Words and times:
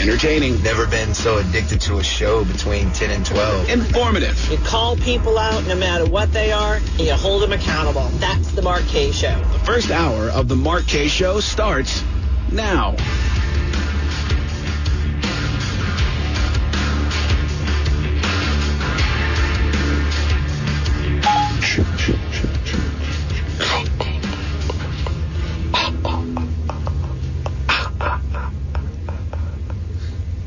Entertaining. 0.00 0.60
Never 0.62 0.86
been 0.86 1.14
so 1.14 1.38
addicted 1.38 1.80
to 1.82 1.98
a 1.98 2.04
show 2.04 2.44
between 2.44 2.90
10 2.90 3.10
and 3.10 3.24
12. 3.24 3.70
Informative. 3.70 4.50
You 4.50 4.58
call 4.58 4.96
people 4.96 5.38
out 5.38 5.64
no 5.66 5.76
matter 5.76 6.04
what 6.04 6.32
they 6.32 6.52
are, 6.52 6.74
and 6.74 7.00
you 7.00 7.14
hold 7.14 7.42
them 7.42 7.52
accountable. 7.52 8.08
That's 8.18 8.52
the 8.52 8.62
Mark 8.62 8.84
Kaye 8.86 9.12
Show. 9.12 9.38
The 9.52 9.60
first 9.60 9.90
hour 9.90 10.28
of 10.30 10.48
the 10.48 10.56
Mark 10.56 10.86
Kaye 10.86 11.08
Show 11.08 11.40
starts 11.40 12.02
now. 12.52 12.96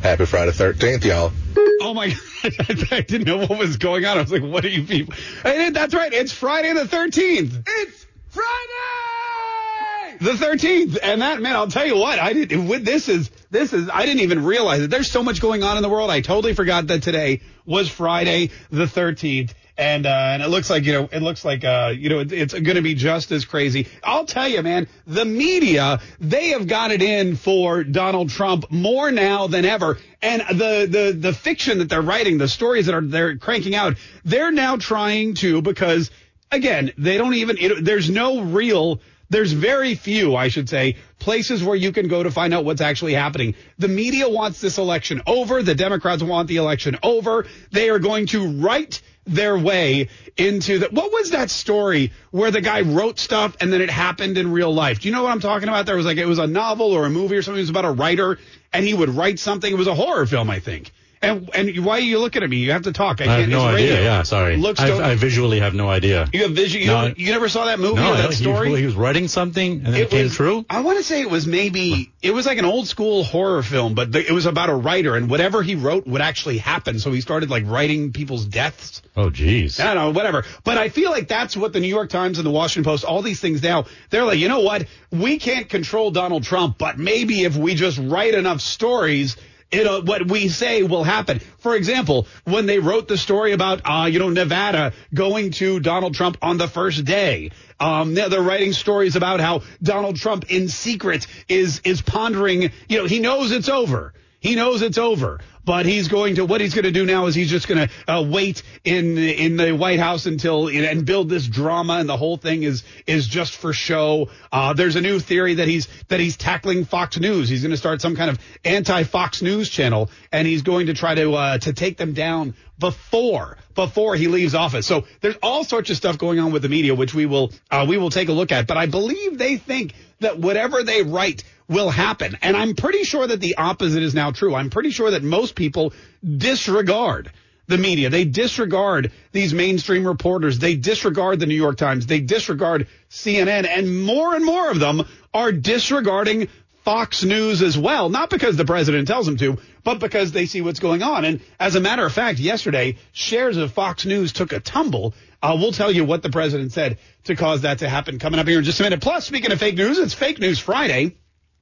Happy 0.07 0.25
Friday 0.25 0.51
13th, 0.51 1.03
y'all. 1.03 1.33
Oh 1.81 1.93
my 1.93 2.07
God. 2.07 2.87
I 2.91 3.01
didn't 3.01 3.27
know 3.27 3.39
what 3.39 3.59
was 3.59 3.75
going 3.75 4.05
on. 4.05 4.17
I 4.17 4.21
was 4.21 4.31
like, 4.31 4.41
what 4.41 4.63
are 4.63 4.69
you 4.69 4.83
people? 4.83 5.13
And 5.43 5.75
that's 5.75 5.93
right. 5.93 6.13
It's 6.13 6.31
Friday 6.31 6.71
the 6.71 6.85
13th. 6.85 7.67
It's 7.67 8.05
Friday! 8.29 10.17
The 10.21 10.31
13th. 10.31 10.97
And 11.03 11.21
that, 11.21 11.41
man, 11.41 11.57
I'll 11.57 11.67
tell 11.67 11.85
you 11.85 11.97
what, 11.97 12.19
I 12.19 12.31
did, 12.31 12.69
with 12.69 12.85
this 12.85 13.09
is, 13.09 13.29
this 13.51 13.73
is, 13.73 13.89
I 13.91 14.05
didn't 14.05 14.21
even 14.21 14.45
realize 14.45 14.79
it. 14.79 14.89
There's 14.89 15.11
so 15.11 15.23
much 15.23 15.41
going 15.41 15.63
on 15.63 15.75
in 15.75 15.83
the 15.83 15.89
world. 15.89 16.09
I 16.09 16.21
totally 16.21 16.53
forgot 16.53 16.87
that 16.87 17.03
today 17.03 17.41
was 17.65 17.89
Friday 17.89 18.51
the 18.69 18.85
13th. 18.85 19.51
And, 19.77 20.07
uh, 20.07 20.09
and 20.09 20.41
it 20.41 20.47
looks 20.47 20.71
like, 20.71 20.85
you 20.85 20.93
know, 20.93 21.09
it 21.11 21.21
looks 21.21 21.45
like, 21.45 21.63
uh, 21.63 21.93
you 21.95 22.09
know, 22.09 22.19
it, 22.19 22.31
it's 22.31 22.53
going 22.53 22.77
to 22.77 22.81
be 22.81 22.95
just 22.95 23.31
as 23.31 23.45
crazy. 23.45 23.87
I'll 24.03 24.25
tell 24.25 24.47
you, 24.47 24.63
man, 24.63 24.87
the 25.05 25.23
media, 25.23 25.99
they 26.19 26.49
have 26.49 26.67
got 26.67 26.89
it 26.89 27.03
in 27.03 27.35
for 27.35 27.83
Donald 27.83 28.31
Trump 28.31 28.71
more 28.71 29.11
now 29.11 29.45
than 29.45 29.65
ever. 29.65 29.99
And 30.19 30.41
the, 30.41 30.87
the, 30.89 31.15
the 31.15 31.31
fiction 31.31 31.77
that 31.77 31.89
they're 31.89 32.01
writing, 32.01 32.39
the 32.39 32.47
stories 32.47 32.87
that 32.87 32.95
are, 32.95 33.01
they're 33.01 33.37
cranking 33.37 33.75
out, 33.75 33.97
they're 34.25 34.51
now 34.51 34.77
trying 34.77 35.35
to, 35.35 35.61
because 35.61 36.09
again, 36.51 36.91
they 36.97 37.19
don't 37.19 37.35
even, 37.35 37.57
it, 37.59 37.85
there's 37.85 38.09
no 38.09 38.41
real, 38.41 38.99
there's 39.29 39.51
very 39.51 39.93
few, 39.93 40.35
I 40.35 40.47
should 40.47 40.69
say, 40.69 40.95
places 41.19 41.63
where 41.63 41.75
you 41.75 41.91
can 41.91 42.07
go 42.07 42.23
to 42.23 42.31
find 42.31 42.53
out 42.53 42.65
what's 42.65 42.81
actually 42.81 43.13
happening. 43.13 43.53
The 43.77 43.89
media 43.89 44.27
wants 44.27 44.59
this 44.59 44.77
election 44.77 45.21
over. 45.27 45.61
The 45.61 45.75
Democrats 45.75 46.23
want 46.23 46.47
the 46.47 46.55
election 46.57 46.97
over. 47.03 47.45
They 47.71 47.89
are 47.89 47.99
going 47.99 48.27
to 48.27 48.59
write 48.59 49.01
their 49.27 49.57
way 49.57 50.09
into 50.37 50.79
the 50.79 50.87
what 50.89 51.11
was 51.11 51.31
that 51.31 51.49
story 51.49 52.11
where 52.31 52.51
the 52.51 52.61
guy 52.61 52.81
wrote 52.81 53.19
stuff 53.19 53.55
and 53.59 53.71
then 53.71 53.81
it 53.81 53.89
happened 53.89 54.37
in 54.37 54.51
real 54.51 54.73
life? 54.73 54.99
Do 54.99 55.07
you 55.07 55.13
know 55.13 55.23
what 55.23 55.31
i'm 55.31 55.39
talking 55.39 55.67
about? 55.67 55.85
There 55.85 55.95
was 55.95 56.05
like 56.05 56.17
it 56.17 56.25
was 56.25 56.39
a 56.39 56.47
novel 56.47 56.93
or 56.93 57.05
a 57.05 57.09
movie 57.09 57.35
or 57.35 57.41
something. 57.41 57.59
It 57.59 57.63
was 57.63 57.69
about 57.69 57.85
a 57.85 57.91
writer 57.91 58.39
and 58.73 58.85
he 58.85 58.93
would 58.93 59.09
write 59.09 59.39
something. 59.39 59.71
It 59.71 59.77
was 59.77 59.87
a 59.87 59.95
horror 59.95 60.25
film 60.25 60.49
i 60.49 60.59
think 60.59 60.91
and 61.21 61.49
and 61.53 61.85
why 61.85 61.97
are 61.97 62.01
you 62.01 62.19
looking 62.19 62.43
at 62.43 62.49
me? 62.49 62.57
You 62.57 62.71
have 62.71 62.83
to 62.83 62.93
talk. 62.93 63.21
I, 63.21 63.25
I 63.25 63.39
have 63.39 63.49
no 63.49 63.61
idea. 63.65 63.93
Radio. 63.93 64.03
Yeah, 64.03 64.23
sorry. 64.23 64.57
Looks 64.57 64.79
I, 64.79 65.11
I 65.11 65.15
visually 65.15 65.59
have 65.59 65.73
no 65.73 65.89
idea. 65.89 66.27
You 66.31 66.43
have 66.43 66.51
vision. 66.51 66.81
You, 66.81 66.87
No, 66.87 67.13
you 67.15 67.31
never 67.31 67.49
saw 67.49 67.65
that 67.65 67.79
movie 67.79 67.95
No, 68.01 68.13
or 68.13 68.17
that 68.17 68.33
story. 68.33 68.75
He, 68.75 68.85
was 68.85 68.95
writing 68.95 69.27
something 69.27 69.85
and 69.85 69.93
then 69.93 70.01
it, 70.01 70.09
came 70.09 70.23
was, 70.23 70.35
true. 70.35 70.65
I 70.69 70.81
want 70.81 70.97
to 70.97 71.03
say 71.03 71.21
it 71.21 71.29
was 71.29 71.47
maybe 71.47 72.11
it 72.21 72.31
was 72.31 72.45
like 72.45 72.57
an 72.57 72.65
old 72.65 72.87
school 72.87 73.23
horror 73.23 73.63
film, 73.63 73.95
but 73.95 74.11
the, 74.11 74.25
it 74.25 74.31
was 74.31 74.45
about 74.45 74.69
a 74.69 74.75
writer, 74.75 75.15
and 75.15 75.29
whatever 75.29 75.63
he 75.63 75.75
wrote 75.75 76.05
would 76.07 76.21
actually 76.21 76.57
happen. 76.57 76.99
So 76.99 77.11
he 77.11 77.21
started 77.21 77.49
like 77.49 77.65
writing 77.65 78.13
people's 78.13 78.45
deaths. 78.45 79.01
Oh, 79.15 79.29
jeez. 79.29 79.79
I 79.79 79.93
don't 79.93 79.95
know, 79.95 80.11
whatever. 80.11 80.43
But 80.63 80.77
I 80.77 80.89
feel 80.89 81.11
like 81.11 81.27
that's 81.27 81.57
what 81.57 81.73
the 81.73 81.79
New 81.79 81.87
York 81.87 82.09
Times 82.09 82.37
and 82.37 82.45
the 82.45 82.51
Washington 82.51 82.89
Post, 82.89 83.03
all 83.03 83.21
these 83.21 83.39
things 83.39 83.63
now, 83.63 83.85
they're 84.09 84.25
like, 84.25 84.39
you 84.39 84.49
know 84.49 84.61
what? 84.61 84.85
We 85.11 85.39
can't 85.39 85.67
control 85.67 86.11
Donald 86.11 86.43
Trump, 86.43 86.77
but 86.77 86.97
maybe 86.97 87.43
if 87.43 87.55
we 87.55 87.75
just 87.75 87.97
write 87.97 88.33
enough 88.33 88.61
stories. 88.61 89.37
It'll, 89.69 90.01
what 90.01 90.29
we 90.29 90.47
say 90.47 90.83
will 90.83 91.03
happen. 91.03 91.39
For 91.59 91.75
example, 91.75 92.27
when 92.45 92.67
they 92.67 92.79
wrote 92.79 93.07
the 93.07 93.17
story 93.17 93.51
about, 93.51 93.81
uh, 93.83 94.05
you 94.05 94.19
know, 94.19 94.29
Nevada 94.29 94.93
going 95.13 95.51
to 95.51 95.79
Donald 95.81 96.15
Trump 96.15 96.37
on 96.41 96.57
the 96.57 96.67
first 96.69 97.03
day, 97.03 97.51
um, 97.79 98.13
they're, 98.13 98.29
they're 98.29 98.41
writing 98.41 98.71
stories 98.71 99.17
about 99.17 99.41
how 99.41 99.63
Donald 99.83 100.15
Trump 100.15 100.49
in 100.49 100.69
secret 100.69 101.27
is, 101.49 101.81
is 101.83 102.01
pondering, 102.01 102.71
you 102.87 102.97
know, 102.97 103.05
he 103.05 103.19
knows 103.19 103.51
it's 103.51 103.67
over. 103.67 104.13
He 104.39 104.55
knows 104.55 104.81
it's 104.81 104.97
over, 104.99 105.39
but 105.67 105.85
he's 105.85 106.07
going 106.07 106.35
to 106.35 106.45
what 106.45 106.61
he's 106.61 106.73
going 106.73 106.85
to 106.85 106.91
do 106.91 107.05
now 107.05 107.25
is 107.25 107.35
he's 107.35 107.49
just 107.49 107.67
going 107.67 107.89
to 107.89 108.11
uh, 108.11 108.21
wait 108.23 108.63
in 108.85 109.17
in 109.17 109.57
the 109.57 109.73
White 109.73 109.99
House 109.99 110.25
until 110.25 110.69
and 110.69 111.05
build 111.05 111.27
this 111.29 111.45
drama, 111.45 111.95
and 111.95 112.07
the 112.07 112.15
whole 112.15 112.37
thing 112.37 112.63
is 112.63 112.83
is 113.05 113.27
just 113.27 113.53
for 113.57 113.73
show. 113.73 114.29
Uh, 114.49 114.71
there's 114.71 114.95
a 114.95 115.01
new 115.01 115.19
theory 115.19 115.55
that 115.55 115.67
he's 115.67 115.89
that 116.07 116.21
he's 116.21 116.37
tackling 116.37 116.85
Fox 116.85 117.19
News. 117.19 117.49
He's 117.49 117.63
going 117.63 117.71
to 117.71 117.77
start 117.77 118.01
some 118.01 118.15
kind 118.15 118.29
of 118.29 118.39
anti 118.63 119.03
Fox 119.03 119.41
News 119.41 119.69
channel, 119.69 120.09
and 120.31 120.47
he's 120.47 120.61
going 120.61 120.87
to 120.87 120.93
try 120.93 121.15
to 121.15 121.33
uh, 121.33 121.57
to 121.57 121.73
take 121.73 121.97
them 121.97 122.13
down 122.13 122.55
before 122.79 123.57
before 123.75 124.15
he 124.15 124.29
leaves 124.29 124.55
office. 124.55 124.87
So 124.87 125.05
there's 125.19 125.35
all 125.43 125.65
sorts 125.65 125.89
of 125.89 125.97
stuff 125.97 126.17
going 126.17 126.39
on 126.39 126.53
with 126.53 126.61
the 126.61 126.69
media, 126.69 126.95
which 126.95 127.13
we 127.13 127.25
will 127.25 127.51
uh, 127.69 127.85
we 127.89 127.97
will 127.97 128.09
take 128.09 128.29
a 128.29 128.33
look 128.33 128.53
at. 128.53 128.67
But 128.67 128.77
I 128.77 128.85
believe 128.85 129.37
they 129.37 129.57
think 129.57 129.95
that 130.21 130.39
whatever 130.39 130.83
they 130.83 131.03
write 131.03 131.43
will 131.69 131.89
happen, 131.89 132.37
and 132.41 132.55
I'm 132.55 132.75
pretty 132.75 133.03
sure 133.03 133.27
that 133.27 133.41
the 133.41 133.55
opposite 133.57 134.03
is 134.03 134.15
now 134.15 134.31
true. 134.31 134.55
I'm 134.55 134.69
pretty 134.69 134.91
sure 134.91 135.11
that 135.11 135.23
most 135.23 135.55
people 135.55 135.93
disregard 136.23 137.31
the 137.67 137.77
media. 137.77 138.09
They 138.09 138.25
disregard 138.25 139.11
these 139.33 139.53
mainstream 139.53 140.07
reporters. 140.07 140.59
They 140.59 140.75
disregard 140.75 141.39
the 141.39 141.45
New 141.45 141.55
York 141.55 141.77
Times. 141.77 142.05
They 142.05 142.21
disregard 142.21 142.87
CNN, 143.09 143.67
and 143.67 144.03
more 144.03 144.35
and 144.35 144.45
more 144.45 144.71
of 144.71 144.79
them 144.79 145.05
are 145.33 145.51
disregarding 145.51 146.47
Fox 146.87 147.25
News 147.25 147.61
as 147.61 147.77
well, 147.77 148.07
not 148.07 148.29
because 148.29 148.55
the 148.55 148.63
president 148.63 149.09
tells 149.09 149.25
them 149.25 149.35
to, 149.35 149.57
but 149.83 149.99
because 149.99 150.31
they 150.31 150.45
see 150.45 150.61
what's 150.61 150.79
going 150.79 151.03
on. 151.03 151.25
And 151.25 151.41
as 151.59 151.75
a 151.75 151.81
matter 151.81 152.05
of 152.05 152.13
fact, 152.13 152.39
yesterday, 152.39 152.95
shares 153.11 153.57
of 153.57 153.73
Fox 153.73 154.05
News 154.05 154.31
took 154.31 154.53
a 154.53 154.61
tumble. 154.61 155.13
Uh, 155.43 155.57
we'll 155.59 155.73
tell 155.73 155.91
you 155.91 156.05
what 156.05 156.23
the 156.23 156.29
president 156.29 156.71
said 156.71 156.99
to 157.25 157.35
cause 157.35 157.63
that 157.63 157.79
to 157.79 157.89
happen 157.89 158.19
coming 158.19 158.39
up 158.39 158.47
here 158.47 158.59
in 158.59 158.63
just 158.63 158.79
a 158.79 158.83
minute. 158.83 159.01
Plus, 159.01 159.25
speaking 159.25 159.51
of 159.51 159.59
fake 159.59 159.75
news, 159.75 159.99
it's 159.99 160.13
Fake 160.13 160.39
News 160.39 160.59
Friday, 160.59 161.17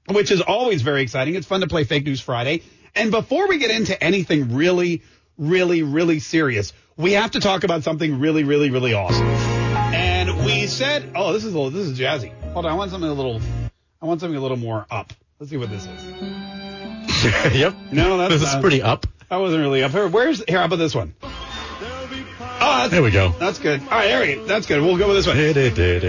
which 0.10 0.32
is 0.32 0.42
always 0.42 0.82
very 0.82 1.02
exciting. 1.02 1.36
It's 1.36 1.48
fun 1.48 1.62
to 1.62 1.68
play 1.68 1.84
Fake 1.84 2.06
News 2.06 2.22
Friday. 2.22 2.64
And 2.96 3.12
before 3.12 3.48
we 3.48 3.58
get 3.58 3.72
into 3.72 4.02
anything 4.02 4.56
really, 4.56 5.02
really, 5.38 5.84
really 5.84 6.20
serious, 6.20 6.74
we 6.98 7.14
have 7.14 7.32
to 7.32 7.40
talk 7.40 7.64
about 7.64 7.84
something 7.84 8.20
really, 8.20 8.44
really, 8.44 8.70
really 8.70 8.94
awesome. 8.94 9.28
And 9.28 10.46
we 10.46 10.68
said, 10.68 11.12
oh, 11.16 11.34
this 11.34 11.44
is 11.44 11.54
a 11.54 11.58
little, 11.58 11.72
this 11.72 11.88
is 11.88 12.00
jazzy. 12.00 12.32
Hold 12.54 12.66
on, 12.66 12.72
I 12.72 12.76
want 12.76 12.92
something 12.92 13.10
a 13.10 13.14
little, 13.14 13.42
I 14.02 14.06
want 14.06 14.22
something 14.22 14.38
a 14.38 14.42
little 14.42 14.58
more 14.58 14.86
up. 14.90 15.12
Let's 15.40 15.50
see 15.50 15.58
what 15.58 15.70
this 15.70 15.86
is. 15.86 16.06
yep. 17.56 17.76
No, 17.92 18.18
that's 18.18 18.34
This 18.34 18.44
is 18.44 18.54
not- 18.54 18.62
pretty 18.62 18.82
up. 18.82 19.06
That 19.30 19.38
wasn't 19.38 19.62
really 19.62 19.84
up. 19.84 19.92
Here, 19.92 20.08
where's 20.08 20.44
here? 20.48 20.60
How 20.60 20.66
about 20.66 20.76
this 20.78 20.94
one? 20.94 21.16
Oh, 22.62 22.88
There 22.90 23.02
we 23.04 23.12
go. 23.12 23.30
That's 23.40 23.60
good. 23.60 23.82
All 23.82 23.88
right, 23.90 24.10
Harry, 24.10 24.36
that's 24.36 24.66
good. 24.66 24.82
We'll 24.82 24.98
go 24.98 25.08
with 25.08 25.18
this 25.18 25.28
one. 25.28 25.38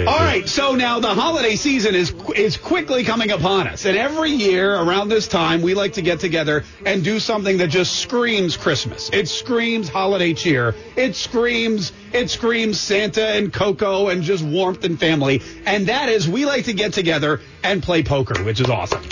All 0.06 0.18
right, 0.18 0.48
so 0.48 0.74
now 0.74 1.00
the 1.00 1.14
holiday 1.14 1.56
season 1.56 1.94
is 1.94 2.12
is 2.34 2.56
quickly 2.56 3.02
coming 3.02 3.30
upon 3.30 3.66
us, 3.66 3.84
and 3.86 3.96
every 3.96 4.30
year 4.30 4.74
around 4.74 5.08
this 5.08 5.26
time 5.26 5.62
we 5.62 5.74
like 5.74 5.94
to 5.94 6.02
get 6.02 6.20
together 6.20 6.64
and 6.84 7.02
do 7.02 7.18
something 7.18 7.58
that 7.58 7.68
just 7.68 7.98
screams 8.00 8.56
Christmas. 8.56 9.10
It 9.12 9.28
screams 9.28 9.88
holiday 9.88 10.34
cheer. 10.34 10.74
It 10.96 11.16
screams 11.16 11.92
it 12.12 12.30
screams 12.30 12.78
Santa 12.80 13.26
and 13.26 13.52
Cocoa 13.52 14.08
and 14.08 14.22
just 14.22 14.44
warmth 14.44 14.84
and 14.84 14.98
family, 15.00 15.42
and 15.64 15.86
that 15.88 16.08
is 16.08 16.28
we 16.28 16.44
like 16.44 16.66
to 16.66 16.72
get 16.74 16.92
together 16.92 17.40
and 17.64 17.82
play 17.82 18.02
poker, 18.02 18.42
which 18.44 18.60
is 18.60 18.68
awesome. 18.70 19.02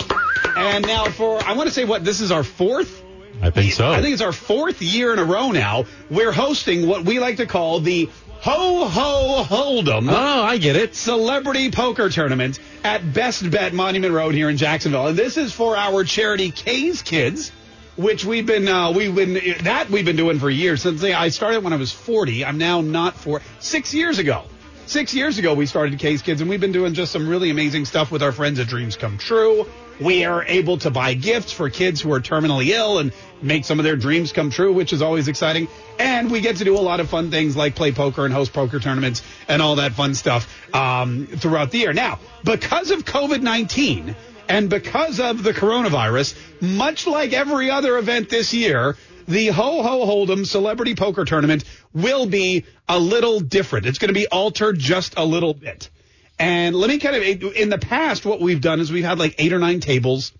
And 0.55 0.85
now 0.85 1.05
for 1.05 1.41
I 1.43 1.53
want 1.53 1.67
to 1.67 1.73
say 1.73 1.83
what 1.85 2.05
this 2.05 2.21
is 2.21 2.31
our 2.31 2.43
fourth 2.43 3.03
I 3.41 3.49
think 3.49 3.73
so. 3.73 3.89
I 3.91 4.01
think 4.01 4.13
it's 4.13 4.21
our 4.21 4.31
fourth 4.31 4.81
year 4.81 5.13
in 5.13 5.19
a 5.19 5.23
row 5.23 5.51
now. 5.51 5.85
We're 6.09 6.31
hosting 6.31 6.87
what 6.87 7.03
we 7.03 7.19
like 7.19 7.37
to 7.37 7.45
call 7.45 7.79
the 7.79 8.09
Ho 8.41 8.87
Ho 8.87 9.43
Hold'em. 9.43 10.07
Oh, 10.09 10.43
I 10.43 10.57
get 10.57 10.75
it. 10.75 10.95
Celebrity 10.95 11.71
Poker 11.71 12.09
Tournament 12.09 12.59
at 12.83 13.13
Best 13.13 13.49
Bet 13.49 13.73
Monument 13.73 14.13
Road 14.13 14.35
here 14.35 14.49
in 14.49 14.57
Jacksonville, 14.57 15.07
and 15.07 15.17
this 15.17 15.37
is 15.37 15.51
for 15.51 15.75
our 15.75 16.03
charity 16.03 16.51
Kaye's 16.51 17.01
Kids, 17.01 17.51
which 17.95 18.23
we've 18.23 18.45
been 18.45 18.67
uh, 18.67 18.91
we've 18.91 19.15
been 19.15 19.63
that 19.63 19.89
we've 19.89 20.05
been 20.05 20.15
doing 20.15 20.39
for 20.39 20.49
years 20.49 20.81
since 20.83 21.03
I 21.03 21.29
started 21.29 21.63
when 21.63 21.73
I 21.73 21.77
was 21.77 21.91
40. 21.91 22.45
I'm 22.45 22.57
now 22.57 22.81
not 22.81 23.15
for 23.15 23.41
six 23.59 23.93
years 23.93 24.19
ago. 24.19 24.43
Six 24.85 25.15
years 25.15 25.39
ago, 25.39 25.55
we 25.55 25.65
started 25.65 25.97
Kaye's 25.97 26.21
Kids, 26.21 26.41
and 26.41 26.49
we've 26.49 26.61
been 26.61 26.71
doing 26.71 26.93
just 26.93 27.11
some 27.11 27.27
really 27.27 27.49
amazing 27.49 27.85
stuff 27.85 28.11
with 28.11 28.21
our 28.21 28.31
friends 28.31 28.59
at 28.59 28.67
Dreams 28.67 28.95
Come 28.95 29.17
True. 29.17 29.65
We 29.99 30.25
are 30.25 30.43
able 30.43 30.77
to 30.79 30.91
buy 30.91 31.13
gifts 31.13 31.51
for 31.51 31.69
kids 31.69 32.01
who 32.01 32.11
are 32.13 32.19
terminally 32.19 32.67
ill 32.67 32.99
and 32.99 33.13
make 33.41 33.65
some 33.65 33.79
of 33.79 33.85
their 33.85 33.95
dreams 33.95 34.33
come 34.33 34.49
true, 34.49 34.73
which 34.73 34.91
is 34.91 35.01
always 35.01 35.27
exciting. 35.27 35.67
And 35.99 36.29
we 36.29 36.41
get 36.41 36.57
to 36.57 36.65
do 36.65 36.77
a 36.77 36.81
lot 36.81 36.99
of 36.99 37.09
fun 37.09 37.31
things 37.31 37.55
like 37.55 37.75
play 37.75 37.91
poker 37.91 38.25
and 38.25 38.33
host 38.33 38.51
poker 38.51 38.79
tournaments 38.79 39.23
and 39.47 39.61
all 39.61 39.77
that 39.77 39.93
fun 39.93 40.13
stuff 40.13 40.75
um, 40.75 41.27
throughout 41.27 41.71
the 41.71 41.79
year. 41.79 41.93
Now, 41.93 42.19
because 42.43 42.91
of 42.91 43.05
COVID 43.05 43.41
19 43.41 44.15
and 44.49 44.69
because 44.69 45.19
of 45.19 45.43
the 45.43 45.53
coronavirus, 45.53 46.35
much 46.61 47.07
like 47.07 47.33
every 47.33 47.71
other 47.71 47.97
event 47.97 48.29
this 48.29 48.53
year, 48.53 48.97
the 49.27 49.47
Ho 49.47 49.81
Ho 49.81 50.05
Hold'em 50.05 50.45
Celebrity 50.45 50.95
Poker 50.95 51.25
Tournament 51.25 51.63
will 51.93 52.25
be 52.25 52.65
a 52.87 52.99
little 52.99 53.39
different. 53.39 53.85
It's 53.85 53.97
going 53.97 54.09
to 54.09 54.13
be 54.13 54.27
altered 54.27 54.77
just 54.77 55.17
a 55.17 55.25
little 55.25 55.53
bit. 55.53 55.89
And 56.37 56.75
let 56.75 56.89
me 56.89 56.99
kind 56.99 57.15
of, 57.15 57.53
in 57.55 57.69
the 57.69 57.77
past, 57.77 58.25
what 58.25 58.41
we've 58.41 58.59
done 58.59 58.79
is 58.79 58.91
we've 58.91 59.05
had 59.05 59.19
like 59.19 59.35
eight 59.37 59.53
or 59.53 59.59
nine 59.59 59.79
tables. 59.79 60.33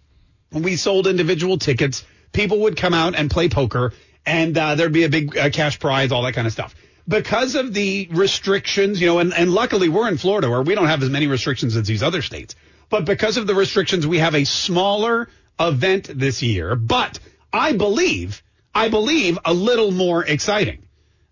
We 0.52 0.76
sold 0.76 1.08
individual 1.08 1.58
tickets. 1.58 2.04
People 2.34 2.62
would 2.62 2.76
come 2.76 2.94
out 2.94 3.16
and 3.16 3.32
play 3.32 3.48
poker, 3.48 3.94
and 4.26 4.58
uh, 4.58 4.76
there'd 4.76 4.92
be 4.92 5.06
a 5.06 5.10
big 5.10 5.38
uh, 5.38 5.50
cash 5.50 5.80
prize, 5.80 6.12
all 6.12 6.24
that 6.24 6.34
kind 6.34 6.48
of 6.48 6.54
stuff. 6.54 6.76
Because 7.08 7.56
of 7.56 7.74
the 7.74 8.10
restrictions, 8.12 9.00
you 9.00 9.08
know, 9.08 9.20
and, 9.20 9.34
and 9.34 9.54
luckily 9.54 9.90
we're 9.90 10.08
in 10.08 10.18
Florida 10.18 10.50
where 10.50 10.62
we 10.62 10.76
don't 10.76 10.88
have 10.88 11.04
as 11.04 11.10
many 11.10 11.28
restrictions 11.28 11.78
as 11.78 11.88
these 11.88 12.04
other 12.04 12.22
states. 12.22 12.56
But 12.90 13.06
because 13.06 13.38
of 13.38 13.48
the 13.48 13.56
restrictions, 13.56 14.06
we 14.06 14.20
have 14.20 14.36
a 14.36 14.44
smaller 14.44 15.30
event 15.60 16.10
this 16.14 16.42
year. 16.42 16.76
But 16.76 17.20
I 17.54 17.74
believe, 17.74 18.44
I 18.74 18.90
believe 18.90 19.40
a 19.46 19.54
little 19.54 19.92
more 19.92 20.26
exciting 20.26 20.85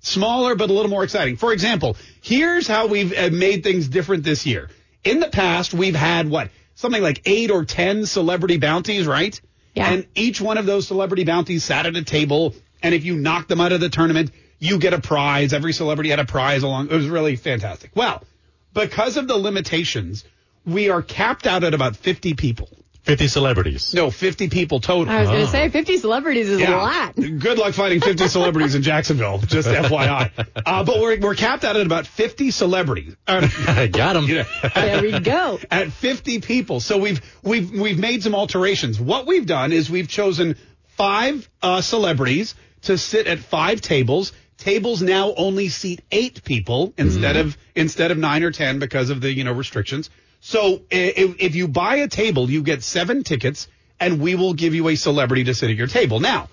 smaller 0.04 0.54
but 0.54 0.70
a 0.70 0.74
little 0.74 0.92
more 0.92 1.04
exciting. 1.04 1.38
For 1.38 1.52
example, 1.52 1.98
here's 2.22 2.68
how 2.68 2.86
we've 2.86 3.12
uh, 3.18 3.30
made 3.32 3.64
things 3.64 3.88
different 3.88 4.24
this 4.24 4.46
year. 4.46 4.70
In 5.04 5.20
the 5.20 5.30
past, 5.30 5.74
we've 5.74 5.96
had 5.96 6.30
what 6.30 6.52
something 6.76 7.02
like 7.02 7.22
eight 7.26 7.50
or 7.50 7.66
ten 7.66 8.06
celebrity 8.06 8.58
bounties, 8.58 9.08
right? 9.08 9.40
Yeah. 9.74 9.90
And 9.90 10.08
each 10.14 10.40
one 10.40 10.60
of 10.60 10.68
those 10.68 10.88
celebrity 10.88 11.24
bounties 11.24 11.64
sat 11.64 11.88
at 11.88 11.96
a 11.96 12.04
table, 12.04 12.54
and 12.84 12.94
if 12.94 13.04
you 13.04 13.16
knocked 13.16 13.50
them 13.50 13.60
out 13.60 13.72
of 13.72 13.80
the 13.80 13.90
tournament, 13.90 14.32
you 14.60 14.78
get 14.78 14.94
a 14.94 15.02
prize. 15.02 15.52
Every 15.52 15.74
celebrity 15.74 16.12
had 16.12 16.20
a 16.20 16.26
prize 16.26 16.64
along. 16.64 16.90
It 16.90 16.94
was 16.94 17.08
really 17.08 17.36
fantastic. 17.36 17.92
Well, 17.96 18.24
because 18.74 19.18
of 19.18 19.28
the 19.28 19.38
limitations, 19.38 20.24
we 20.66 20.90
are 20.90 21.02
capped 21.02 21.48
out 21.48 21.64
at 21.64 21.74
about 21.74 21.96
50 21.96 22.36
people. 22.36 22.70
50 23.04 23.28
celebrities. 23.28 23.94
No, 23.94 24.10
50 24.10 24.50
people 24.50 24.80
total. 24.80 25.14
I 25.14 25.20
was 25.22 25.30
going 25.30 25.46
to 25.46 25.52
say 25.52 25.68
50 25.70 25.98
celebrities 25.98 26.50
is 26.50 26.62
a 26.62 26.72
lot. 26.72 27.16
Good 27.16 27.58
luck 27.58 27.74
finding 27.74 28.00
50 28.00 28.28
celebrities 28.30 28.76
in 28.76 28.82
Jacksonville, 28.82 29.40
just 29.40 29.68
FYI. 29.68 30.32
Uh, 30.66 30.84
but 30.86 31.00
we're, 31.02 31.20
we're 31.20 31.36
capped 31.36 31.66
out 31.66 31.76
at 31.76 31.86
about 31.86 32.08
50 32.08 32.52
celebrities. 32.52 33.16
Uh, 33.28 33.48
I 33.68 33.88
got 33.92 34.16
him. 34.16 34.24
There 34.74 35.02
we 35.02 35.20
go. 35.20 35.60
at 35.70 35.92
50 35.92 36.40
people. 36.42 36.80
So 36.80 36.98
we've 36.98 37.22
we've 37.44 37.72
we've 37.72 38.00
made 38.00 38.24
some 38.24 38.36
alterations. 38.36 39.00
What 39.00 39.28
we've 39.28 39.46
done 39.46 39.74
is 39.74 39.90
we've 39.90 40.08
chosen 40.08 40.56
five 40.98 41.50
uh, 41.62 41.82
celebrities 41.82 42.56
to 42.84 42.98
sit 42.98 43.28
at 43.28 43.40
five 43.40 43.82
tables. 43.82 44.32
Tables 44.58 45.02
now 45.02 45.34
only 45.36 45.68
seat 45.68 46.02
eight 46.12 46.44
people 46.44 46.94
instead 46.98 47.36
of 47.36 47.58
instead 47.76 48.12
of 48.12 48.18
nine 48.18 48.44
or 48.44 48.52
ten 48.52 48.80
because 48.80 49.10
of 49.10 49.20
the 49.20 49.32
you 49.34 49.44
know 49.44 49.52
restrictions. 49.52 50.10
So 50.46 50.82
if, 50.92 51.38
if 51.40 51.56
you 51.56 51.70
buy 51.70 51.96
a 51.96 52.10
table, 52.10 52.52
you 52.52 52.64
get 52.64 52.84
seven 52.84 53.24
tickets, 53.24 53.70
and 53.98 54.20
we 54.20 54.36
will 54.36 54.54
give 54.54 54.76
you 54.76 54.90
a 54.90 54.96
celebrity 54.96 55.46
to 55.46 55.54
sit 55.54 55.70
at 55.70 55.78
your 55.78 55.88
table. 55.88 56.20
Now, 56.20 56.50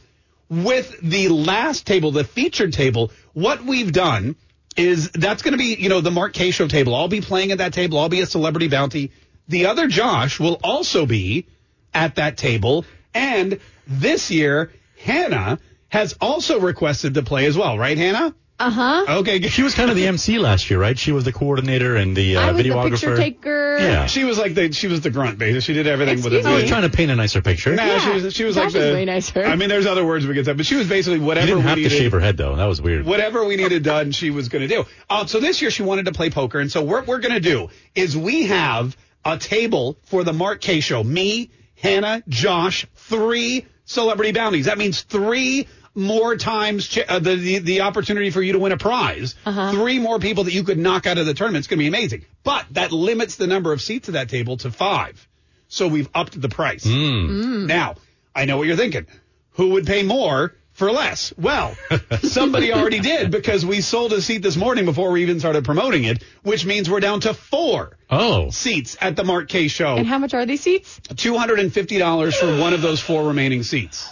with 0.48 1.00
the 1.02 1.26
last 1.26 1.88
table, 1.88 2.12
the 2.12 2.22
featured 2.22 2.72
table, 2.72 3.10
what 3.32 3.64
we've 3.64 3.90
done 3.90 4.36
is 4.76 5.10
that's 5.10 5.42
going 5.42 5.54
to 5.54 5.58
be, 5.58 5.74
you 5.74 5.88
know, 5.88 6.00
the 6.00 6.12
Mark 6.12 6.34
Kaye 6.34 6.52
show 6.52 6.68
table. 6.68 6.94
I'll 6.94 7.08
be 7.08 7.20
playing 7.20 7.50
at 7.50 7.58
that 7.58 7.72
table. 7.72 7.98
I'll 7.98 8.08
be 8.08 8.20
a 8.20 8.26
celebrity 8.26 8.68
bounty. 8.68 9.10
The 9.48 9.66
other 9.66 9.88
Josh 9.88 10.38
will 10.38 10.60
also 10.62 11.04
be 11.04 11.48
at 11.92 12.14
that 12.14 12.36
table. 12.36 12.84
And 13.12 13.58
this 13.88 14.30
year, 14.30 14.70
Hannah 15.00 15.58
has 15.88 16.16
also 16.20 16.60
requested 16.60 17.14
to 17.14 17.22
play 17.22 17.46
as 17.46 17.58
well, 17.58 17.76
right, 17.76 17.98
Hannah? 17.98 18.36
Uh 18.60 18.70
huh. 18.70 19.04
Okay. 19.20 19.40
She 19.48 19.62
was 19.62 19.74
kind 19.74 19.88
of 19.90 19.96
the 19.96 20.06
MC 20.06 20.38
last 20.38 20.68
year, 20.70 20.78
right? 20.78 20.98
She 20.98 21.12
was 21.12 21.24
the 21.24 21.32
coordinator 21.32 21.96
and 21.96 22.14
the 22.16 22.36
uh, 22.36 22.40
I 22.42 22.52
was 22.52 22.62
the 22.62 22.68
videographer. 22.68 22.90
picture 22.90 23.16
taker. 23.16 23.78
Yeah. 23.78 24.06
She 24.06 24.24
was 24.24 24.36
like 24.38 24.54
the 24.54 24.70
she 24.72 24.86
was 24.86 25.00
the 25.00 25.08
grunt, 25.10 25.38
basically. 25.38 25.60
She 25.62 25.72
did 25.72 25.86
everything 25.86 26.16
with 26.22 26.26
Excuse 26.34 26.44
it. 26.44 26.48
I 26.48 26.54
was 26.54 26.62
me? 26.64 26.68
trying 26.68 26.82
to 26.82 26.90
paint 26.90 27.10
a 27.10 27.16
nicer 27.16 27.40
picture. 27.40 27.74
Nah, 27.74 27.84
Yeah. 27.86 27.98
she 27.98 28.10
was 28.10 28.34
she 28.34 28.44
was 28.44 28.54
Josh 28.56 28.64
like 28.64 28.72
the 28.74 28.88
is 28.88 28.94
way 28.94 29.04
nicer. 29.06 29.44
I 29.44 29.56
mean, 29.56 29.70
there's 29.70 29.86
other 29.86 30.04
words 30.04 30.26
we 30.26 30.34
could 30.34 30.44
say, 30.44 30.52
but 30.52 30.66
she 30.66 30.74
was 30.76 30.88
basically 30.88 31.18
She 31.20 31.24
whatever 31.24 31.46
didn't 31.46 31.58
we 31.62 31.68
have 31.68 31.76
to 31.76 31.82
needed. 31.84 31.96
shave 31.98 32.12
her 32.12 32.20
head 32.20 32.36
though. 32.36 32.54
That 32.56 32.66
was 32.66 32.82
weird. 32.82 33.06
whatever 33.06 33.44
we 33.46 33.56
needed 33.56 33.82
done, 33.82 34.12
she 34.12 34.30
was 34.30 34.48
going 34.50 34.68
to 34.68 34.68
do. 34.68 34.84
Um, 35.08 35.26
so 35.26 35.40
this 35.40 35.62
year 35.62 35.70
she 35.70 35.82
wanted 35.82 36.04
to 36.04 36.12
play 36.12 36.28
poker, 36.28 36.60
and 36.60 36.70
so 36.70 36.82
what 36.82 37.06
we're 37.06 37.20
going 37.20 37.34
to 37.34 37.40
do 37.40 37.70
is 37.94 38.14
we 38.16 38.44
have 38.46 38.94
a 39.24 39.38
table 39.38 39.96
for 40.04 40.22
the 40.22 40.32
Mark 40.34 40.60
Kaye 40.60 40.80
show. 40.80 41.02
Me, 41.02 41.50
Hannah, 41.76 42.22
Josh, 42.28 42.86
three 42.94 43.64
celebrity 43.86 44.32
bounties. 44.32 44.66
That 44.66 44.76
means 44.78 45.00
three 45.02 45.66
more 45.94 46.36
times 46.36 46.86
ch- 46.88 46.98
uh, 47.08 47.18
the, 47.18 47.34
the 47.34 47.58
the 47.58 47.80
opportunity 47.82 48.30
for 48.30 48.40
you 48.42 48.52
to 48.52 48.58
win 48.58 48.72
a 48.72 48.76
prize. 48.76 49.34
Uh-huh. 49.44 49.72
Three 49.72 49.98
more 49.98 50.18
people 50.18 50.44
that 50.44 50.52
you 50.52 50.62
could 50.64 50.78
knock 50.78 51.06
out 51.06 51.18
of 51.18 51.26
the 51.26 51.34
tournament. 51.34 51.62
It's 51.62 51.68
going 51.68 51.78
to 51.78 51.82
be 51.82 51.88
amazing. 51.88 52.24
But 52.44 52.66
that 52.72 52.92
limits 52.92 53.36
the 53.36 53.46
number 53.46 53.72
of 53.72 53.80
seats 53.82 54.08
at 54.08 54.12
that 54.14 54.28
table 54.28 54.56
to 54.58 54.70
five. 54.70 55.26
So 55.68 55.88
we've 55.88 56.08
upped 56.14 56.40
the 56.40 56.48
price. 56.48 56.84
Hmm. 56.84 57.26
Hmm. 57.26 57.66
Now, 57.66 57.96
I 58.34 58.44
know 58.44 58.56
what 58.56 58.66
you're 58.66 58.76
thinking. 58.76 59.06
Who 59.52 59.70
would 59.70 59.86
pay 59.86 60.02
more 60.02 60.54
for 60.72 60.90
less? 60.90 61.32
Well, 61.36 61.76
somebody 62.22 62.72
already 62.72 63.00
did 63.00 63.30
because 63.30 63.66
we 63.66 63.80
sold 63.80 64.12
a 64.12 64.22
seat 64.22 64.38
this 64.42 64.56
morning 64.56 64.84
before 64.84 65.10
we 65.10 65.22
even 65.22 65.38
started 65.40 65.64
promoting 65.64 66.04
it, 66.04 66.22
which 66.42 66.64
means 66.64 66.88
we're 66.88 67.00
down 67.00 67.20
to 67.20 67.34
four 67.34 67.96
Oh, 68.08 68.50
seats 68.50 68.96
at 69.00 69.14
the 69.16 69.24
Mark 69.24 69.48
Kaye 69.48 69.68
show. 69.68 69.96
And 69.96 70.06
how 70.06 70.18
much 70.18 70.34
are 70.34 70.46
these 70.46 70.60
seats? 70.62 70.98
$250 71.00 72.34
for 72.34 72.60
one 72.60 72.72
of 72.72 72.82
those 72.82 73.00
four 73.00 73.24
remaining 73.28 73.62
seats. 73.62 74.08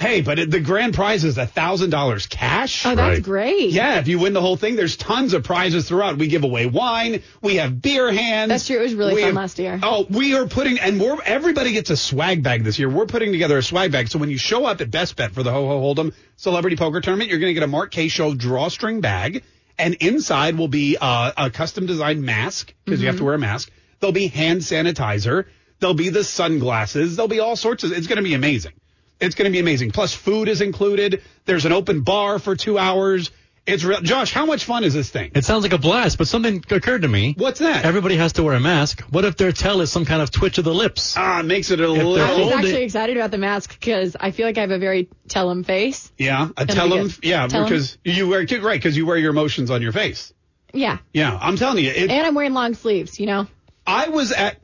Hey, 0.00 0.22
but 0.22 0.38
it, 0.38 0.50
the 0.50 0.60
grand 0.60 0.94
prize 0.94 1.24
is 1.24 1.36
$1,000 1.36 2.28
cash. 2.30 2.86
Oh, 2.86 2.94
that's 2.94 3.16
Right. 3.18 3.22
great. 3.22 3.70
Yeah, 3.70 3.98
if 3.98 4.08
you 4.08 4.18
win 4.18 4.32
the 4.32 4.40
whole 4.40 4.56
thing, 4.56 4.74
there's 4.74 4.96
tons 4.96 5.34
of 5.34 5.44
prizes 5.44 5.86
throughout. 5.86 6.16
We 6.16 6.26
give 6.28 6.42
away 6.42 6.64
wine. 6.64 7.22
We 7.42 7.56
have 7.56 7.82
beer 7.82 8.10
hands. 8.10 8.48
That's 8.48 8.66
true. 8.66 8.78
It 8.78 8.82
was 8.82 8.94
really 8.94 9.14
We 9.14 9.20
fun 9.20 9.26
have- 9.28 9.36
last 9.36 9.58
year. 9.58 9.78
Oh, 9.82 10.06
we 10.08 10.34
are 10.36 10.46
putting, 10.46 10.78
and 10.80 10.98
we're 10.98 11.18
everybody 11.24 11.72
gets 11.72 11.90
a 11.90 11.98
swag 11.98 12.42
bag 12.42 12.64
this 12.64 12.78
year. 12.78 12.88
We're 12.88 13.04
putting 13.04 13.30
together 13.30 13.58
a 13.58 13.62
swag 13.62 13.92
bag. 13.92 14.08
So 14.08 14.18
when 14.18 14.30
you 14.30 14.38
show 14.38 14.64
up 14.64 14.80
at 14.80 14.90
Best 14.90 15.16
Bet 15.16 15.32
for 15.32 15.42
the 15.42 15.52
Ho 15.52 15.68
Ho 15.68 15.80
Hold'em 15.94 16.14
Celebrity 16.36 16.76
Poker 16.76 17.02
Tournament, 17.02 17.28
you're 17.28 17.38
going 17.38 17.50
to 17.50 17.54
get 17.54 17.62
a 17.62 17.66
Mark 17.66 17.90
Kaye 17.90 18.08
Show 18.08 18.34
drawstring 18.34 19.02
bag, 19.02 19.42
and 19.78 19.94
inside 19.96 20.56
will 20.56 20.68
be 20.68 20.96
uh, 20.98 21.32
a 21.36 21.50
custom 21.50 21.84
designed 21.84 22.22
mask 22.22 22.72
because 22.86 23.02
you 23.02 23.06
have 23.08 23.18
to 23.18 23.24
wear 23.24 23.34
a 23.34 23.38
mask. 23.38 23.70
There'll 24.00 24.12
be 24.14 24.28
hand 24.28 24.62
sanitizer. 24.62 25.44
There'll 25.78 25.92
be 25.94 26.08
the 26.08 26.24
sunglasses. 26.24 27.16
There'll 27.16 27.28
be 27.28 27.40
all 27.40 27.54
sorts 27.56 27.84
of. 27.84 27.92
It's 27.92 28.06
going 28.06 28.16
to 28.16 28.22
be 28.22 28.32
amazing. 28.34 28.72
It's 29.20 29.34
going 29.34 29.50
to 29.50 29.52
be 29.52 29.58
amazing. 29.60 29.90
Plus, 29.90 30.14
food 30.14 30.48
is 30.48 30.60
included. 30.60 31.22
There's 31.44 31.64
an 31.66 31.72
open 31.72 32.02
bar 32.02 32.38
for 32.38 32.56
two 32.56 32.78
hours. 32.78 33.30
It's 33.66 33.84
real. 33.84 34.00
Josh, 34.00 34.32
how 34.32 34.46
much 34.46 34.64
fun 34.64 34.84
is 34.84 34.94
this 34.94 35.10
thing? 35.10 35.32
it 35.34 35.44
sounds 35.44 35.62
like 35.62 35.72
a 35.74 35.78
blast, 35.78 36.16
but 36.18 36.26
something 36.26 36.64
occurred 36.70 37.02
to 37.02 37.08
me. 37.08 37.34
What's 37.36 37.60
that? 37.60 37.84
Everybody 37.84 38.16
has 38.16 38.32
to 38.34 38.42
wear 38.42 38.54
a 38.54 38.60
mask. 38.60 39.02
What 39.10 39.24
if 39.24 39.36
their 39.36 39.52
tell 39.52 39.82
is 39.82 39.92
some 39.92 40.06
kind 40.06 40.22
of 40.22 40.30
twitch 40.30 40.56
of 40.58 40.64
the 40.64 40.72
lips? 40.74 41.14
Ah, 41.16 41.40
it 41.40 41.44
makes 41.44 41.70
it 41.70 41.78
a 41.78 41.82
they're 41.82 41.88
little. 42.04 42.18
I 42.18 42.40
was 42.40 42.52
actually 42.54 42.82
it. 42.82 42.84
excited 42.84 43.16
about 43.16 43.30
the 43.30 43.38
mask 43.38 43.78
because 43.78 44.16
I 44.18 44.30
feel 44.30 44.46
like 44.46 44.56
I 44.56 44.62
have 44.62 44.70
a 44.70 44.78
very 44.78 45.08
tell 45.28 45.50
'em 45.50 45.62
face. 45.62 46.10
Yeah, 46.18 46.48
a 46.56 46.64
Gonna 46.66 46.80
tell 46.80 46.88
be 46.88 46.96
them. 46.98 47.10
Yeah, 47.22 47.46
because 47.46 47.98
you 48.02 48.28
wear 48.28 48.40
right 48.62 48.78
because 48.80 48.96
you 48.96 49.04
wear 49.06 49.18
your 49.18 49.30
emotions 49.30 49.70
on 49.70 49.82
your 49.82 49.92
face. 49.92 50.32
Yeah. 50.72 50.98
Yeah, 51.12 51.38
I'm 51.40 51.56
telling 51.56 51.84
you. 51.84 51.90
It, 51.90 52.10
And 52.10 52.26
I'm 52.26 52.34
wearing 52.34 52.54
long 52.54 52.74
sleeves, 52.74 53.20
you 53.20 53.26
know? 53.26 53.46
I 53.86 54.08
was 54.08 54.32
at. 54.32 54.56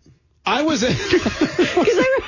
I 0.45 0.63
was 0.63 0.83
at. 0.83 0.97
Because 1.77 1.99
I 1.99 2.21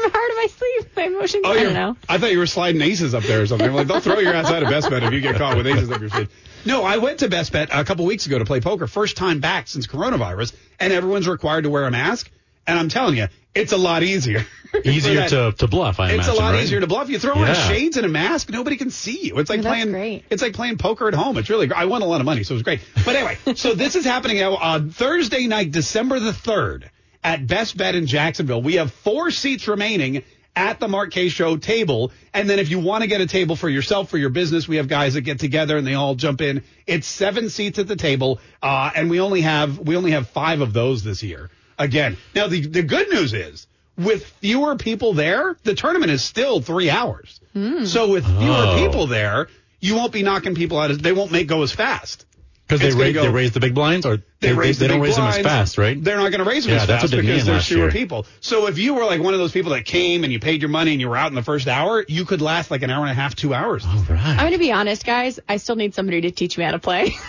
wear 0.00 0.10
part 0.10 0.30
of 0.30 0.36
my 0.36 0.46
sleeve, 0.48 0.96
my 0.96 1.02
emotions. 1.04 1.42
Oh, 1.46 1.50
I 1.52 1.62
don't 1.62 1.74
know. 1.74 1.96
I 2.08 2.18
thought 2.18 2.32
you 2.32 2.38
were 2.38 2.46
sliding 2.46 2.80
aces 2.82 3.14
up 3.14 3.22
there 3.24 3.42
or 3.42 3.46
something. 3.46 3.68
I'm 3.68 3.74
like, 3.74 3.86
they'll 3.86 4.00
throw 4.00 4.18
your 4.18 4.34
ass 4.34 4.50
out 4.50 4.62
of 4.62 4.68
Best 4.68 4.90
Bet 4.90 5.02
if 5.02 5.12
you 5.12 5.20
get 5.20 5.36
caught 5.36 5.56
with 5.56 5.66
aces 5.66 5.90
up 5.90 6.00
your 6.00 6.10
sleeve. 6.10 6.28
No, 6.64 6.82
I 6.84 6.98
went 6.98 7.20
to 7.20 7.28
Best 7.28 7.52
Bet 7.52 7.68
a 7.72 7.84
couple 7.84 8.04
weeks 8.04 8.26
ago 8.26 8.38
to 8.38 8.44
play 8.44 8.60
poker. 8.60 8.86
First 8.86 9.16
time 9.16 9.40
back 9.40 9.68
since 9.68 9.86
coronavirus, 9.86 10.54
and 10.80 10.92
everyone's 10.92 11.28
required 11.28 11.62
to 11.62 11.70
wear 11.70 11.84
a 11.86 11.90
mask. 11.90 12.30
And 12.66 12.78
I'm 12.78 12.90
telling 12.90 13.16
you, 13.16 13.28
it's 13.54 13.72
a 13.72 13.78
lot 13.78 14.02
easier. 14.02 14.44
Easier 14.84 15.26
to, 15.26 15.52
to 15.52 15.66
bluff, 15.66 15.98
I 15.98 16.08
It's 16.08 16.14
imagine, 16.16 16.30
It's 16.30 16.38
a 16.38 16.42
lot 16.42 16.50
right? 16.52 16.62
easier 16.62 16.80
to 16.80 16.86
bluff. 16.86 17.08
You 17.08 17.18
throw 17.18 17.32
on 17.36 17.54
shades 17.54 17.96
and 17.96 18.04
a 18.04 18.08
mask, 18.10 18.50
nobody 18.50 18.76
can 18.76 18.90
see 18.90 19.18
you. 19.28 19.38
It's 19.38 19.48
like 19.48 19.62
that's 19.62 19.72
playing. 19.74 19.90
great. 19.92 20.24
It's 20.28 20.42
like 20.42 20.52
playing 20.52 20.76
poker 20.76 21.08
at 21.08 21.14
home. 21.14 21.38
It's 21.38 21.48
really. 21.48 21.66
gr- 21.68 21.74
I 21.76 21.86
won 21.86 22.02
a 22.02 22.04
lot 22.04 22.20
of 22.20 22.26
money, 22.26 22.42
so 22.42 22.52
it 22.52 22.56
was 22.56 22.62
great. 22.64 22.80
But 23.06 23.16
anyway, 23.16 23.38
so 23.54 23.72
this 23.74 23.96
is 23.96 24.04
happening 24.04 24.36
now 24.36 24.56
on 24.56 24.90
Thursday 24.90 25.46
night, 25.46 25.70
December 25.70 26.20
the 26.20 26.34
third, 26.34 26.90
at 27.24 27.46
Best 27.46 27.76
Bet 27.76 27.94
in 27.94 28.06
Jacksonville. 28.06 28.62
We 28.62 28.74
have 28.74 28.92
four 28.92 29.30
seats 29.30 29.68
remaining 29.68 30.22
at 30.56 30.80
the 30.80 30.88
Mark 30.88 31.12
Kaye 31.12 31.28
Show 31.28 31.56
table, 31.56 32.10
and 32.34 32.50
then 32.50 32.58
if 32.58 32.68
you 32.68 32.80
want 32.80 33.02
to 33.02 33.08
get 33.08 33.20
a 33.20 33.26
table 33.26 33.54
for 33.54 33.68
yourself 33.68 34.10
for 34.10 34.18
your 34.18 34.30
business, 34.30 34.66
we 34.66 34.76
have 34.76 34.88
guys 34.88 35.14
that 35.14 35.20
get 35.20 35.38
together 35.38 35.76
and 35.76 35.86
they 35.86 35.94
all 35.94 36.14
jump 36.16 36.40
in. 36.40 36.64
It's 36.86 37.06
seven 37.06 37.48
seats 37.48 37.78
at 37.78 37.86
the 37.86 37.94
table, 37.96 38.40
uh, 38.62 38.90
and 38.94 39.08
we 39.08 39.20
only 39.20 39.42
have 39.42 39.78
we 39.78 39.96
only 39.96 40.10
have 40.12 40.28
five 40.28 40.60
of 40.60 40.72
those 40.72 41.04
this 41.04 41.22
year. 41.22 41.50
Again, 41.78 42.16
now 42.34 42.48
the 42.48 42.66
the 42.66 42.82
good 42.82 43.08
news 43.10 43.34
is 43.34 43.68
with 43.96 44.24
fewer 44.40 44.74
people 44.76 45.12
there, 45.12 45.56
the 45.62 45.74
tournament 45.74 46.10
is 46.10 46.24
still 46.24 46.60
three 46.60 46.90
hours. 46.90 47.40
So 47.84 48.10
with 48.12 48.24
fewer 48.24 48.64
Oh. 48.66 48.84
people 48.84 49.06
there, 49.08 49.48
you 49.80 49.96
won't 49.96 50.12
be 50.12 50.22
knocking 50.22 50.54
people 50.54 50.78
out. 50.78 50.90
As, 50.92 50.98
they 50.98 51.12
won't 51.12 51.32
make 51.32 51.48
go 51.48 51.62
as 51.62 51.72
fast. 51.72 52.24
Because 52.68 52.80
they, 52.82 52.88
It's 52.88 52.96
raise, 52.96 53.14
go- 53.14 53.22
they 53.22 53.28
raise 53.30 53.52
the 53.52 53.60
big 53.60 53.74
blinds, 53.74 54.04
or 54.04 54.18
they, 54.40 54.52
raise 54.52 54.78
they 54.78 54.84
the 54.88 54.92
don't 54.92 55.00
big 55.00 55.06
raise 55.08 55.16
them 55.16 55.26
as 55.26 55.38
fast, 55.38 55.78
right? 55.78 55.96
They're 56.04 56.18
not 56.18 56.30
going 56.30 56.44
to 56.44 56.48
raise 56.48 56.64
them 56.64 56.74
Yeah, 56.74 56.82
as 56.82 56.86
that's 56.86 57.02
fast 57.04 57.14
what 57.14 57.22
they 57.22 57.26
because 57.26 57.46
there's 57.46 57.66
fewer 57.66 57.84
year. 57.84 57.90
people. 57.90 58.26
So 58.40 58.66
if 58.66 58.76
you 58.76 58.92
were 58.92 59.04
like 59.06 59.22
one 59.22 59.32
of 59.32 59.40
those 59.40 59.52
people 59.52 59.72
that 59.72 59.86
came 59.86 60.22
and 60.22 60.30
you 60.32 60.38
paid 60.38 60.60
your 60.60 60.68
money 60.68 60.92
and 60.92 61.00
you 61.00 61.08
were 61.08 61.16
out 61.16 61.28
in 61.28 61.34
the 61.34 61.42
first 61.42 61.66
hour, 61.66 62.04
you 62.08 62.26
could 62.26 62.42
last 62.42 62.70
like 62.70 62.82
an 62.82 62.90
hour 62.90 63.00
and 63.04 63.10
a 63.10 63.14
half, 63.14 63.34
two 63.34 63.54
hours. 63.54 63.86
All 63.86 63.94
right. 64.10 64.20
I'm 64.20 64.36
going 64.36 64.52
to 64.52 64.58
be 64.58 64.70
honest, 64.70 65.06
guys. 65.06 65.40
I 65.48 65.56
still 65.56 65.76
need 65.76 65.94
somebody 65.94 66.20
to 66.20 66.30
teach 66.30 66.58
me 66.58 66.64
how 66.64 66.72
to 66.72 66.78
play. 66.78 67.14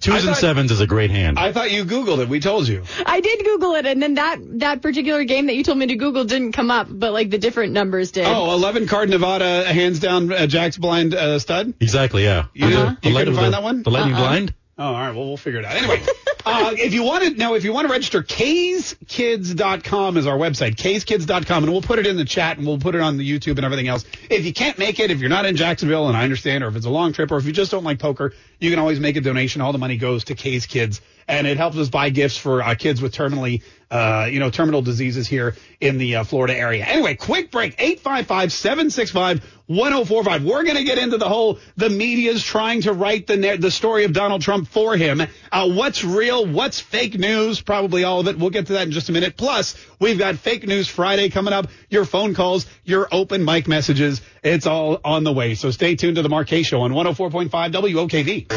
Twos 0.00 0.24
I 0.24 0.28
and 0.28 0.36
sevens 0.36 0.70
is 0.70 0.80
a 0.80 0.86
great 0.86 1.10
hand. 1.10 1.40
I 1.40 1.52
thought 1.52 1.72
you 1.72 1.84
Googled 1.84 2.20
it. 2.20 2.28
We 2.28 2.38
told 2.38 2.68
you. 2.68 2.84
I 3.04 3.20
did 3.20 3.44
Google 3.44 3.74
it, 3.74 3.84
and 3.84 4.00
then 4.00 4.14
that 4.14 4.38
that 4.60 4.80
particular 4.80 5.24
game 5.24 5.46
that 5.46 5.56
you 5.56 5.64
told 5.64 5.76
me 5.78 5.86
to 5.88 5.96
Google 5.96 6.24
didn't 6.24 6.52
come 6.52 6.70
up, 6.70 6.86
but 6.88 7.12
like 7.12 7.30
the 7.30 7.38
different 7.38 7.72
numbers 7.72 8.12
did. 8.12 8.24
Oh, 8.26 8.52
11 8.54 8.86
card 8.86 9.10
Nevada, 9.10 9.64
hands 9.64 9.98
down, 9.98 10.32
uh, 10.32 10.46
Jack's 10.46 10.76
blind 10.78 11.14
uh, 11.14 11.40
stud. 11.40 11.74
exactly, 11.80 12.22
yeah. 12.22 12.46
You 12.54 12.68
didn't- 12.68 12.98
you 13.04 13.12
couldn't 13.14 13.34
find 13.34 13.46
the, 13.46 13.50
that 13.58 13.62
one? 13.64 13.82
The 13.82 13.90
lightning 13.90 14.14
Uh-uh. 14.14 14.20
blind? 14.22 14.54
Oh, 14.78 14.84
all 14.84 14.92
right. 14.92 15.14
Well, 15.14 15.26
we'll 15.26 15.36
figure 15.36 15.58
it 15.58 15.64
out. 15.64 15.74
Anyway, 15.74 16.00
uh, 16.46 16.72
if 16.76 16.94
you 16.94 17.02
want 17.02 17.24
to 17.24 17.30
know, 17.30 17.54
if 17.54 17.64
you 17.64 17.72
want 17.72 17.88
to 17.88 17.92
register, 17.92 18.22
kayeskids.com 18.22 20.16
is 20.16 20.26
our 20.26 20.36
website, 20.36 20.76
kayeskids.com, 20.76 21.64
and 21.64 21.72
we'll 21.72 21.82
put 21.82 21.98
it 21.98 22.06
in 22.06 22.16
the 22.16 22.24
chat 22.24 22.58
and 22.58 22.66
we'll 22.66 22.78
put 22.78 22.94
it 22.94 23.00
on 23.00 23.16
the 23.16 23.28
YouTube 23.28 23.56
and 23.56 23.64
everything 23.64 23.88
else. 23.88 24.04
If 24.30 24.46
you 24.46 24.52
can't 24.52 24.78
make 24.78 25.00
it, 25.00 25.10
if 25.10 25.18
you're 25.18 25.30
not 25.30 25.46
in 25.46 25.56
Jacksonville, 25.56 26.06
and 26.06 26.16
I 26.16 26.22
understand, 26.22 26.62
or 26.62 26.68
if 26.68 26.76
it's 26.76 26.86
a 26.86 26.90
long 26.90 27.12
trip, 27.12 27.32
or 27.32 27.38
if 27.38 27.44
you 27.44 27.52
just 27.52 27.72
don't 27.72 27.82
like 27.82 27.98
poker, 27.98 28.34
you 28.60 28.70
can 28.70 28.78
always 28.78 29.00
make 29.00 29.16
a 29.16 29.20
donation. 29.20 29.62
All 29.62 29.72
the 29.72 29.78
money 29.78 29.96
goes 29.96 30.24
to 30.24 30.36
Kaye's 30.36 30.66
Kids, 30.66 31.00
and 31.26 31.46
it 31.46 31.56
helps 31.56 31.76
us 31.76 31.88
buy 31.88 32.10
gifts 32.10 32.36
for 32.36 32.62
uh, 32.62 32.76
kids 32.76 33.02
with 33.02 33.12
terminally, 33.12 33.62
uh, 33.90 34.28
you 34.30 34.38
know, 34.38 34.50
terminal 34.50 34.82
diseases 34.82 35.26
here 35.26 35.56
in 35.80 35.96
the 35.98 36.16
uh, 36.16 36.24
Florida 36.24 36.54
area. 36.56 36.84
Anyway, 36.84 37.14
quick 37.14 37.50
break. 37.50 37.78
855-765-1045. 37.78 40.44
We're 40.44 40.64
going 40.64 40.76
to 40.76 40.84
get 40.84 40.98
into 40.98 41.16
the 41.16 41.28
whole, 41.28 41.58
the 41.76 41.88
media's 41.88 42.42
trying 42.42 42.82
to 42.82 42.92
write 42.92 43.26
the, 43.26 43.56
the 43.58 43.70
story 43.70 44.04
of 44.04 44.12
Donald 44.12 44.42
Trump 44.42 44.68
for 44.68 44.94
him. 44.96 45.22
Uh, 45.50 45.70
what's 45.70 46.04
real? 46.04 46.44
What's 46.46 46.78
fake 46.80 47.18
news? 47.18 47.62
Probably 47.62 48.04
all 48.04 48.20
of 48.20 48.28
it. 48.28 48.38
We'll 48.38 48.50
get 48.50 48.66
to 48.66 48.74
that 48.74 48.82
in 48.82 48.92
just 48.92 49.08
a 49.08 49.12
minute. 49.12 49.38
Plus, 49.38 49.74
we've 49.98 50.18
got 50.18 50.36
Fake 50.36 50.66
News 50.66 50.86
Friday 50.88 51.30
coming 51.30 51.54
up. 51.54 51.68
Your 51.88 52.04
phone 52.04 52.34
calls, 52.34 52.66
your 52.84 53.08
open 53.10 53.42
mic 53.44 53.66
messages. 53.68 54.20
It's 54.42 54.66
all 54.66 55.00
on 55.04 55.22
the 55.24 55.32
way. 55.32 55.54
So 55.54 55.70
stay 55.70 55.96
tuned 55.96 56.16
to 56.16 56.22
the 56.22 56.44
Kaye 56.44 56.62
Show 56.62 56.82
on 56.82 56.92
104.5 56.92 57.48
WOKV. 57.48 58.48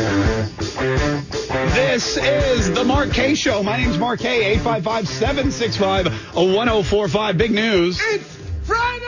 This 1.73 2.17
is 2.17 2.69
the 2.69 2.83
Kaye 3.13 3.35
Show. 3.35 3.63
My 3.63 3.77
name's 3.77 3.97
Mark 3.97 4.19
Kaye. 5.21 5.31
855-765-1045. 5.31 7.37
Big 7.37 7.51
news. 7.51 7.99
It's 8.01 8.37
Friday! 8.63 9.05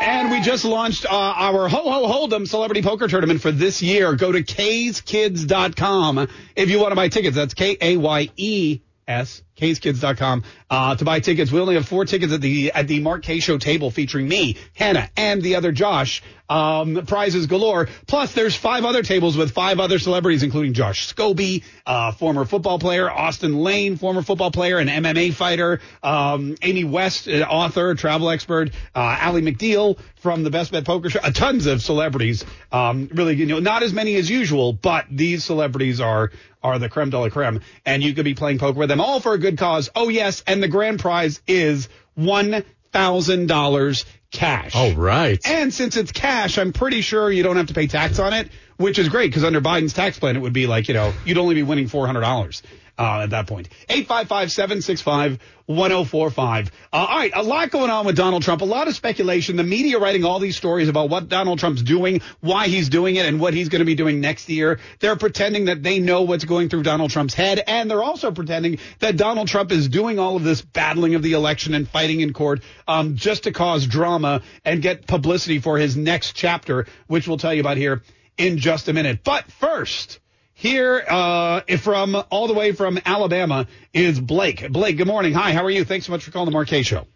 And 0.00 0.30
we 0.30 0.40
just 0.40 0.64
launched 0.64 1.04
uh, 1.06 1.08
our 1.10 1.68
Ho 1.68 1.90
Ho 1.90 2.28
Hold'em 2.28 2.46
Celebrity 2.46 2.82
Poker 2.82 3.08
Tournament 3.08 3.42
for 3.42 3.50
this 3.50 3.82
year. 3.82 4.14
Go 4.14 4.30
to 4.32 4.42
kayeskids.com 4.42 6.28
if 6.56 6.70
you 6.70 6.78
want 6.78 6.92
to 6.92 6.96
buy 6.96 7.08
tickets. 7.08 7.34
That's 7.34 7.54
K-A-Y-E-S, 7.54 9.42
kayeskids.com, 9.58 10.44
uh, 10.70 10.96
to 10.96 11.04
buy 11.04 11.20
tickets. 11.20 11.52
We 11.52 11.60
only 11.60 11.74
have 11.74 11.86
four 11.86 12.04
tickets 12.04 12.32
at 12.32 12.40
the 12.40 12.72
at 12.72 12.88
the 12.88 13.00
Mark 13.00 13.22
Kaye 13.22 13.40
Show 13.40 13.58
table 13.58 13.90
featuring 13.90 14.28
me, 14.28 14.56
Hannah, 14.74 15.10
and 15.16 15.42
the 15.42 15.56
other 15.56 15.72
Josh. 15.72 16.22
Um, 16.50 17.04
prizes 17.04 17.46
galore. 17.46 17.90
Plus, 18.06 18.32
there's 18.32 18.56
five 18.56 18.86
other 18.86 19.02
tables 19.02 19.36
with 19.36 19.50
five 19.50 19.80
other 19.80 19.98
celebrities, 19.98 20.42
including 20.42 20.72
Josh 20.72 21.12
Scobee, 21.12 21.62
uh, 21.84 22.12
former 22.12 22.46
football 22.46 22.78
player, 22.78 23.10
Austin 23.10 23.58
Lane, 23.58 23.98
former 23.98 24.22
football 24.22 24.50
player 24.50 24.78
and 24.78 24.88
MMA 24.88 25.34
fighter, 25.34 25.80
um, 26.02 26.56
Amy 26.62 26.84
West, 26.84 27.28
uh, 27.28 27.42
author, 27.42 27.94
travel 27.94 28.30
expert, 28.30 28.70
uh, 28.94 29.16
Allie 29.20 29.42
McDeal 29.42 29.98
from 30.16 30.42
the 30.42 30.48
Best 30.48 30.72
Bet 30.72 30.86
Poker 30.86 31.10
Show. 31.10 31.20
Uh, 31.20 31.32
tons 31.32 31.66
of 31.66 31.82
celebrities. 31.82 32.46
Um, 32.72 33.10
really, 33.12 33.36
you 33.36 33.44
know, 33.44 33.58
not 33.58 33.82
as 33.82 33.92
many 33.92 34.14
as 34.16 34.30
usual, 34.30 34.72
but 34.72 35.04
these 35.10 35.44
celebrities 35.44 36.00
are 36.00 36.30
are 36.62 36.78
the 36.78 36.88
creme 36.88 37.10
de 37.10 37.18
la 37.18 37.28
creme, 37.28 37.60
and 37.86 38.02
you 38.02 38.14
could 38.14 38.24
be 38.24 38.34
playing 38.34 38.58
poker 38.58 38.78
with 38.78 38.88
them, 38.88 39.00
all 39.00 39.20
for 39.20 39.32
a 39.32 39.38
good 39.38 39.47
cause. 39.56 39.88
Oh 39.94 40.08
yes, 40.08 40.42
and 40.46 40.62
the 40.62 40.68
grand 40.68 40.98
prize 40.98 41.40
is 41.46 41.88
one 42.14 42.64
thousand 42.92 43.46
dollars 43.46 44.04
cash. 44.30 44.74
All 44.74 44.92
right. 44.92 45.40
And 45.46 45.72
since 45.72 45.96
it's 45.96 46.12
cash, 46.12 46.58
I'm 46.58 46.72
pretty 46.72 47.00
sure 47.00 47.30
you 47.30 47.42
don't 47.42 47.56
have 47.56 47.68
to 47.68 47.74
pay 47.74 47.86
tax 47.86 48.18
on 48.18 48.34
it, 48.34 48.50
which 48.76 48.98
is 48.98 49.08
great 49.08 49.30
because 49.30 49.44
under 49.44 49.60
Biden's 49.60 49.92
tax 49.92 50.18
plan, 50.18 50.36
it 50.36 50.40
would 50.40 50.52
be 50.52 50.66
like, 50.66 50.88
you 50.88 50.94
know, 50.94 51.14
you'd 51.24 51.38
only 51.38 51.54
be 51.54 51.62
winning 51.62 51.88
$400 51.88 52.62
uh, 52.98 53.20
at 53.22 53.30
that 53.30 53.46
point. 53.46 53.70
855-765-1045. 53.88 56.66
Uh, 56.66 56.68
all 56.92 57.06
right, 57.06 57.30
a 57.34 57.42
lot 57.42 57.70
going 57.70 57.88
on 57.90 58.06
with 58.06 58.16
Donald 58.16 58.42
Trump, 58.42 58.62
a 58.62 58.64
lot 58.64 58.88
of 58.88 58.96
speculation, 58.96 59.54
the 59.56 59.62
media 59.62 59.98
writing 59.98 60.24
all 60.24 60.40
these 60.40 60.56
stories 60.56 60.88
about 60.88 61.08
what 61.08 61.28
Donald 61.28 61.60
Trump's 61.60 61.82
doing, 61.82 62.20
why 62.40 62.66
he's 62.66 62.88
doing 62.88 63.14
it, 63.16 63.26
and 63.26 63.38
what 63.38 63.52
he's 63.54 63.68
going 63.68 63.80
to 63.80 63.86
be 63.86 63.94
doing 63.94 64.20
next 64.20 64.48
year. 64.48 64.80
They're 64.98 65.14
pretending 65.16 65.66
that 65.66 65.80
they 65.82 66.00
know 66.00 66.22
what's 66.22 66.44
going 66.44 66.68
through 66.68 66.82
Donald 66.82 67.10
Trump's 67.10 67.34
head, 67.34 67.62
and 67.66 67.90
they're 67.90 68.02
also 68.02 68.32
pretending 68.32 68.78
that 68.98 69.16
Donald 69.16 69.48
Trump 69.48 69.70
is 69.70 69.88
doing 69.88 70.18
all 70.18 70.36
of 70.36 70.42
this 70.42 70.62
battling 70.62 71.14
of 71.14 71.22
the 71.22 71.34
election 71.34 71.74
and 71.74 71.88
fighting 71.88 72.20
in 72.20 72.32
court 72.32 72.62
um, 72.86 73.16
just 73.16 73.44
to 73.44 73.52
cause 73.52 73.86
drama 73.86 74.42
and 74.64 74.82
get 74.82 75.06
publicity 75.06 75.60
for 75.60 75.78
his 75.78 75.96
next 75.96 76.32
chapter, 76.32 76.86
which 77.06 77.28
we'll 77.28 77.38
tell 77.38 77.54
you 77.54 77.60
about 77.60 77.76
here 77.76 78.02
in 78.36 78.58
just 78.58 78.88
a 78.88 78.92
minute. 78.92 79.20
But 79.22 79.50
first, 79.52 80.18
here 80.58 81.04
uh, 81.08 81.60
from 81.78 82.20
all 82.30 82.48
the 82.48 82.54
way 82.54 82.72
from 82.72 82.98
Alabama 83.06 83.68
is 83.94 84.18
Blake. 84.18 84.68
Blake, 84.72 84.96
good 84.96 85.06
morning. 85.06 85.32
Hi, 85.32 85.52
how 85.52 85.64
are 85.64 85.70
you? 85.70 85.84
Thanks 85.84 86.06
so 86.06 86.12
much 86.12 86.24
for 86.24 86.32
calling 86.32 86.46
the 86.46 86.52
Mark 86.52 86.66
Kaye 86.66 86.82
Show. 86.82 87.06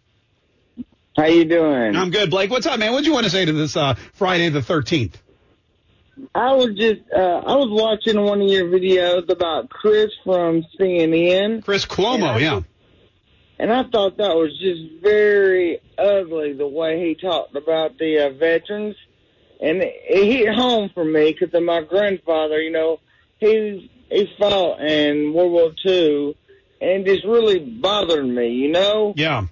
How 1.17 1.25
you 1.25 1.43
doing? 1.43 1.93
I'm 1.97 2.09
good, 2.09 2.29
Blake. 2.29 2.49
What's 2.49 2.65
up, 2.65 2.79
man? 2.79 2.93
What 2.93 3.01
do 3.03 3.07
you 3.07 3.13
want 3.13 3.25
to 3.25 3.29
say 3.29 3.43
to 3.43 3.51
this 3.51 3.75
uh, 3.75 3.95
Friday 4.13 4.47
the 4.47 4.61
13th? 4.61 5.15
I 6.33 6.53
was 6.53 6.73
just 6.77 7.01
uh, 7.13 7.41
I 7.45 7.55
was 7.55 7.67
watching 7.69 8.23
one 8.23 8.41
of 8.41 8.47
your 8.47 8.67
videos 8.67 9.29
about 9.29 9.69
Chris 9.69 10.11
from 10.23 10.63
CNN, 10.79 11.65
Chris 11.65 11.85
Cuomo, 11.85 12.39
yeah. 12.39 12.61
and 13.59 13.73
I 13.73 13.83
thought 13.83 14.17
that 14.17 14.35
was 14.35 14.57
just 14.57 15.01
very 15.01 15.81
ugly 15.97 16.53
the 16.53 16.67
way 16.67 17.05
he 17.05 17.15
talked 17.15 17.55
about 17.55 17.97
the 17.97 18.27
uh, 18.27 18.29
veterans, 18.29 18.95
and 19.59 19.81
it, 19.81 19.95
it 20.07 20.31
hit 20.31 20.55
home 20.55 20.91
for 20.93 21.03
me 21.03 21.35
because 21.37 21.53
of 21.53 21.63
my 21.63 21.81
grandfather. 21.81 22.61
You 22.61 22.71
know, 22.71 22.99
he 23.43 23.91
he 24.09 24.33
fought 24.37 24.81
in 24.81 25.33
World 25.33 25.51
War 25.51 25.71
II, 25.85 26.37
and 26.81 27.07
it 27.07 27.13
just 27.15 27.25
really 27.25 27.59
bothered 27.59 28.25
me. 28.25 28.49
You 28.49 28.71
know. 28.71 29.13
Yeah. 29.15 29.47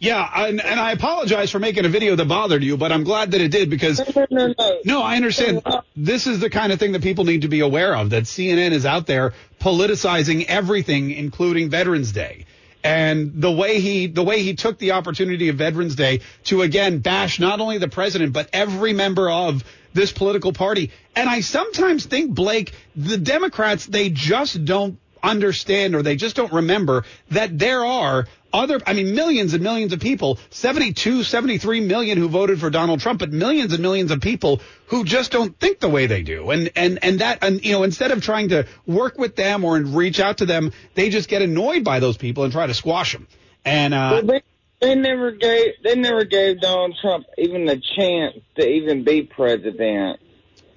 Yeah, 0.00 0.46
and, 0.46 0.64
and 0.64 0.78
I 0.78 0.92
apologize 0.92 1.50
for 1.50 1.58
making 1.58 1.84
a 1.84 1.88
video 1.88 2.14
that 2.14 2.28
bothered 2.28 2.62
you, 2.62 2.76
but 2.76 2.92
I'm 2.92 3.02
glad 3.02 3.32
that 3.32 3.40
it 3.40 3.50
did 3.50 3.68
because 3.68 3.98
No, 4.14 4.26
no, 4.30 4.54
no. 4.56 4.78
No, 4.84 5.02
I 5.02 5.16
understand. 5.16 5.60
This 5.96 6.28
is 6.28 6.38
the 6.38 6.50
kind 6.50 6.72
of 6.72 6.78
thing 6.78 6.92
that 6.92 7.02
people 7.02 7.24
need 7.24 7.42
to 7.42 7.48
be 7.48 7.60
aware 7.60 7.96
of. 7.96 8.10
That 8.10 8.24
CNN 8.24 8.70
is 8.70 8.86
out 8.86 9.06
there 9.06 9.34
politicizing 9.60 10.44
everything, 10.46 11.10
including 11.10 11.68
Veterans 11.70 12.12
Day. 12.12 12.46
And 12.84 13.42
the 13.42 13.50
way 13.50 13.80
he 13.80 14.06
the 14.06 14.22
way 14.22 14.42
he 14.42 14.54
took 14.54 14.78
the 14.78 14.92
opportunity 14.92 15.48
of 15.48 15.56
Veterans 15.56 15.96
Day 15.96 16.20
to 16.44 16.62
again 16.62 17.00
bash 17.00 17.40
not 17.40 17.60
only 17.60 17.78
the 17.78 17.88
president 17.88 18.32
but 18.32 18.48
every 18.52 18.92
member 18.92 19.28
of 19.28 19.64
this 19.98 20.12
political 20.12 20.52
party. 20.52 20.92
And 21.16 21.28
I 21.28 21.40
sometimes 21.40 22.06
think 22.06 22.34
Blake, 22.34 22.72
the 22.94 23.18
Democrats, 23.18 23.84
they 23.84 24.10
just 24.10 24.64
don't 24.64 24.98
understand 25.20 25.96
or 25.96 26.02
they 26.02 26.14
just 26.14 26.36
don't 26.36 26.52
remember 26.52 27.04
that 27.30 27.58
there 27.58 27.84
are 27.84 28.26
other, 28.52 28.80
I 28.86 28.92
mean, 28.92 29.16
millions 29.16 29.52
and 29.54 29.62
millions 29.62 29.92
of 29.92 29.98
people, 29.98 30.38
72, 30.50 31.24
73 31.24 31.80
million 31.80 32.16
who 32.16 32.28
voted 32.28 32.60
for 32.60 32.70
Donald 32.70 33.00
Trump, 33.00 33.18
but 33.18 33.32
millions 33.32 33.72
and 33.72 33.82
millions 33.82 34.12
of 34.12 34.20
people 34.20 34.62
who 34.86 35.04
just 35.04 35.32
don't 35.32 35.58
think 35.58 35.80
the 35.80 35.88
way 35.88 36.06
they 36.06 36.22
do. 36.22 36.50
And, 36.50 36.70
and, 36.76 37.00
and 37.02 37.18
that, 37.18 37.42
and, 37.42 37.62
you 37.64 37.72
know, 37.72 37.82
instead 37.82 38.12
of 38.12 38.22
trying 38.22 38.50
to 38.50 38.66
work 38.86 39.18
with 39.18 39.34
them 39.34 39.64
or 39.64 39.78
reach 39.78 40.20
out 40.20 40.38
to 40.38 40.46
them, 40.46 40.72
they 40.94 41.10
just 41.10 41.28
get 41.28 41.42
annoyed 41.42 41.82
by 41.82 41.98
those 41.98 42.16
people 42.16 42.44
and 42.44 42.52
try 42.52 42.68
to 42.68 42.74
squash 42.74 43.12
them. 43.12 43.26
And, 43.64 43.92
uh, 43.92 44.10
Well, 44.12 44.22
they, 44.22 44.42
they 44.80 44.94
never 44.94 45.32
gave 45.32 45.74
they 45.82 45.94
never 45.94 46.24
gave 46.24 46.60
Donald 46.60 46.96
Trump 47.00 47.26
even 47.36 47.68
a 47.68 47.76
chance 47.76 48.36
to 48.56 48.66
even 48.66 49.04
be 49.04 49.22
president. 49.22 50.20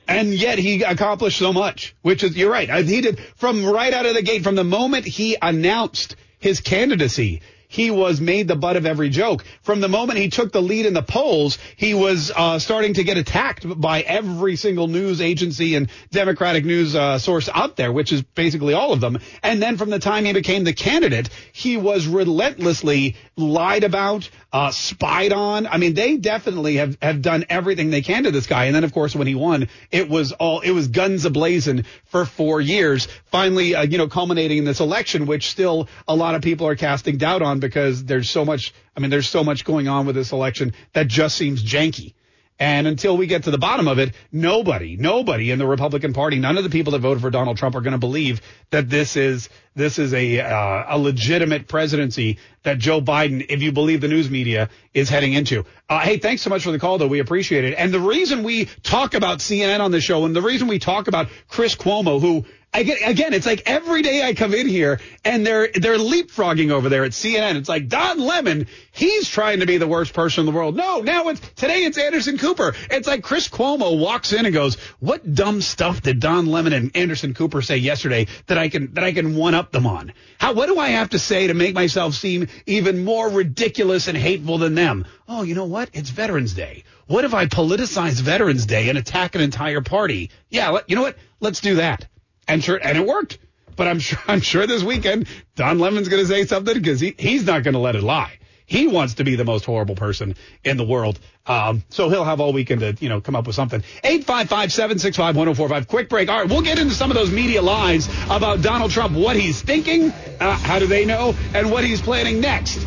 And 0.08 0.34
yet 0.34 0.58
he 0.58 0.84
accomplished 0.84 1.38
so 1.38 1.53
much, 1.53 1.96
which 2.01 2.24
is, 2.24 2.36
you're 2.36 2.51
right. 2.51 2.70
He 2.84 3.00
did 3.00 3.20
from 3.36 3.65
right 3.65 3.93
out 3.93 4.05
of 4.05 4.13
the 4.13 4.22
gate, 4.22 4.43
from 4.43 4.55
the 4.55 4.63
moment 4.63 5.05
he 5.05 5.38
announced 5.41 6.17
his 6.39 6.60
candidacy, 6.60 7.41
he 7.72 7.90
was 7.90 8.20
made 8.20 8.50
the 8.50 8.56
butt 8.56 8.75
of 8.75 8.86
every 8.86 9.10
joke. 9.10 9.46
From 9.63 9.80
the 9.80 9.88
moment 9.88 10.20
he 10.20 10.28
took 10.28 10.51
the 10.51 10.62
lead 10.62 10.86
in 10.86 10.94
the 10.94 11.01
polls, 11.01 11.58
he 11.78 11.94
was 11.94 12.30
uh, 12.36 12.60
starting 12.60 12.96
to 12.96 13.04
get 13.06 13.18
attacked 13.18 13.66
by 13.80 14.01
every 14.01 14.58
single 14.58 14.90
news 14.90 15.22
agency 15.22 15.75
and 15.75 15.90
Democratic 16.12 16.66
news 16.66 16.96
uh, 16.96 17.18
source 17.18 17.48
out 17.54 17.78
there, 17.78 17.94
which 17.94 18.12
is 18.12 18.24
basically 18.24 18.74
all 18.74 18.92
of 18.92 19.00
them. 19.00 19.20
And 19.42 19.62
then 19.63 19.78
from 19.78 19.90
the 19.90 20.00
time 20.00 20.25
he 20.25 20.34
became 20.34 20.66
the 20.66 20.74
candidate, 20.74 21.30
he 21.54 21.78
was 21.78 22.08
relentlessly 22.08 23.16
lied 23.38 23.86
about, 23.86 24.30
uh, 24.53 24.72
spied 24.72 25.31
on. 25.31 25.65
I 25.67 25.77
mean, 25.77 25.93
they 25.93 26.17
definitely 26.17 26.75
have, 26.77 26.98
have 27.01 27.22
done 27.22 27.46
everything 27.50 27.89
they 27.89 28.01
can 28.01 28.24
to 28.24 28.31
this 28.31 28.48
guy. 28.48 28.65
And 28.65 28.75
then, 28.75 28.84
of 28.84 28.93
course, 28.93 29.15
when 29.15 29.27
he 29.27 29.36
won, 29.36 29.70
it 29.91 30.10
was 30.10 30.31
all, 30.34 30.60
it 30.60 30.72
was 30.72 30.89
guns 30.89 31.25
ablazing 31.25 31.86
for 32.05 32.25
four 32.25 32.60
years, 32.60 33.08
finally, 33.31 33.75
uh, 33.75 33.84
you 33.84 33.98
know, 33.98 34.08
culminating 34.08 34.58
in 34.58 34.65
this 34.65 34.79
election, 34.79 35.25
which 35.25 35.50
still 35.50 35.88
a 36.08 36.15
lot 36.15 36.36
of 36.36 36.41
people 36.41 36.67
are 36.67 36.75
casting 36.75 37.17
doubt 37.17 37.41
on 37.41 37.60
because 37.60 38.03
there's 38.03 38.29
so 38.29 38.43
much, 38.43 38.74
I 38.96 39.00
mean, 39.00 39.10
there's 39.10 39.29
so 39.29 39.43
much 39.43 39.63
going 39.63 39.88
on 39.88 40.05
with 40.05 40.15
this 40.15 40.31
election 40.31 40.74
that 40.93 41.08
just 41.08 41.38
seems 41.38 41.63
janky. 41.63 42.13
And 42.62 42.86
until 42.86 43.18
we 43.18 43.25
get 43.25 43.46
to 43.46 43.51
the 43.51 43.58
bottom 43.58 43.88
of 43.88 43.98
it, 43.98 44.13
nobody, 44.32 44.96
nobody 44.96 45.50
in 45.50 45.58
the 45.58 45.65
Republican 45.65 46.13
Party, 46.13 46.38
none 46.38 46.60
of 46.60 46.63
the 46.63 46.70
people 46.70 46.91
that 46.91 47.00
voted 47.00 47.20
for 47.20 47.32
Donald 47.32 47.58
Trump 47.58 47.75
are 47.75 47.82
going 47.82 47.94
to 47.94 47.98
believe 47.98 48.39
that 48.70 48.88
this 48.88 49.18
is 49.18 49.50
this 49.74 49.98
is 49.98 50.13
a 50.13 50.41
uh, 50.41 50.84
a 50.89 51.00
legitimate 51.00 51.68
presidency 51.68 52.38
that 52.62 52.77
Joe 52.77 53.01
Biden, 53.01 53.44
if 53.50 53.63
you 53.63 53.72
believe 53.72 54.00
the 54.00 54.08
news 54.08 54.30
media, 54.30 54.70
is 54.94 55.10
heading 55.10 55.34
into. 55.34 55.65
Uh, 55.89 56.01
hey, 56.01 56.20
thanks 56.20 56.44
so 56.44 56.51
much 56.51 56.63
for 56.63 56.72
the 56.72 56.77
call, 56.77 57.00
though. 57.00 57.08
We 57.08 57.18
appreciate 57.18 57.63
it. 57.63 57.74
And 57.80 57.91
the 57.91 58.00
reason 58.00 58.44
we 58.44 58.65
talk 58.84 59.15
about 59.15 59.39
CNN 59.39 59.80
on 59.80 59.89
the 59.89 60.00
show, 60.00 60.25
and 60.25 60.36
the 60.36 60.44
reason 60.44 60.68
we 60.68 60.77
talk 60.77 61.08
about 61.08 61.30
Chris 61.48 61.75
Cuomo, 61.75 62.22
who 62.22 62.46
I 62.74 62.84
get 62.84 63.00
again, 63.08 63.34
it's 63.34 63.46
like 63.46 63.63
every 63.66 64.01
day 64.01 64.24
I 64.24 64.34
come 64.34 64.54
in 64.54 64.66
here 64.66 65.01
and 65.25 65.46
they're 65.46 65.68
they're 65.74 65.98
leapfrogging 65.98 66.72
over 66.72 66.88
there 66.88 67.04
at 67.04 67.12
CNN. 67.12 67.56
It's 67.58 67.68
like 67.68 67.90
Don 67.90 68.18
Lemon, 68.18 68.68
he's 68.94 69.28
trying 69.28 69.60
to 69.60 69.66
be 69.66 69.78
the 69.78 69.88
worst 69.88 70.13
person 70.13 70.42
in 70.42 70.46
the 70.46 70.58
world. 70.58 70.78
No, 70.78 71.01
now 71.01 71.28
it's 71.28 71.42
today 71.56 71.84
it's 71.84 71.98
Anderson 71.98 72.38
Cooper. 72.38 72.74
It's 72.90 73.10
like 73.10 73.24
Chris 73.24 73.50
Cuomo 73.50 74.00
walks 74.00 74.32
in 74.32 74.46
and 74.46 74.54
goes, 74.54 74.75
"What 75.00 75.34
dumb 75.34 75.60
stuff 75.60 76.01
did 76.01 76.22
Don 76.22 76.46
Lemon 76.46 76.72
and 76.72 76.96
Anderson 76.96 77.34
Cooper 77.34 77.62
say 77.62 77.75
yesterday 77.75 78.28
that 78.48 78.58
I 78.58 78.70
can 78.70 78.94
that 78.94 79.04
I 79.04 79.12
can 79.12 79.36
one 79.36 79.54
up 79.54 79.74
them 79.74 79.86
on? 79.86 80.13
How 80.38 80.54
what 80.54 80.68
do 80.68 80.80
I 80.80 80.90
have 80.90 81.10
to 81.10 81.20
say 81.20 81.48
to 81.48 81.54
make 81.54 81.75
myself 81.75 82.13
seem 82.13 82.48
even 82.68 83.04
more 83.04 83.28
ridiculous 83.28 84.08
and 84.08 84.18
hateful 84.18 84.60
than 84.60 84.75
them? 84.75 85.06
Oh, 85.28 85.44
you 85.44 85.56
know 85.56 85.66
what? 85.66 85.90
It's 85.92 86.10
Veterans 86.10 86.54
Day. 86.54 86.86
What 87.08 87.25
if 87.25 87.34
I 87.34 87.48
politicize 87.48 88.22
Veterans 88.22 88.66
Day 88.66 88.88
and 88.88 88.98
attack 88.98 89.36
an 89.36 89.42
entire 89.42 89.82
party? 89.82 90.30
Yeah, 90.50 90.80
you 90.88 90.96
know 90.96 91.01
what? 91.01 91.18
Let's 91.42 91.60
do 91.60 91.75
that." 91.75 92.08
And 92.48 92.64
sure, 92.64 92.80
and 92.82 92.98
it 92.98 93.06
worked. 93.06 93.38
But 93.76 93.88
I'm 93.88 94.00
sure, 94.00 94.20
I'm 94.28 94.42
sure 94.42 94.68
this 94.68 94.84
weekend 94.84 95.28
Don 95.56 95.80
Lemon's 95.80 96.10
going 96.10 96.22
to 96.22 96.28
say 96.28 96.46
something 96.46 96.74
because 96.74 97.00
he, 97.00 97.16
he's 97.18 97.46
not 97.46 97.64
going 97.64 97.74
to 97.74 97.80
let 97.80 97.96
it 97.96 98.04
lie. 98.04 98.38
He 98.72 98.88
wants 98.88 99.16
to 99.16 99.26
be 99.26 99.36
the 99.36 99.44
most 99.44 99.66
horrible 99.66 99.96
person 99.96 100.36
in 100.64 100.78
the 100.78 100.86
world. 100.86 101.20
Um, 101.46 101.84
so 101.90 102.08
he'll 102.08 102.24
have 102.24 102.40
all 102.40 102.54
weekend 102.54 102.80
to, 102.80 102.96
you 103.02 103.10
know, 103.10 103.20
come 103.20 103.36
up 103.36 103.46
with 103.46 103.54
something. 103.54 103.84
855-765-1045. 104.06 105.88
Quick 105.90 106.08
break. 106.08 106.30
All 106.30 106.40
right, 106.40 106.50
we'll 106.50 106.62
get 106.62 106.80
into 106.80 106.94
some 106.94 107.12
of 107.12 107.16
those 107.16 107.32
media 107.32 107.62
lies 107.62 108.08
about 108.30 108.62
Donald 108.62 108.92
Trump, 108.92 109.18
what 109.18 109.36
he's 109.36 109.62
thinking, 109.62 110.12
uh, 110.40 110.54
how 110.54 110.80
do 110.80 110.88
they 110.88 111.04
know, 111.04 111.36
and 111.54 111.70
what 111.70 111.84
he's 111.84 112.02
planning 112.02 112.40
next. 112.40 112.82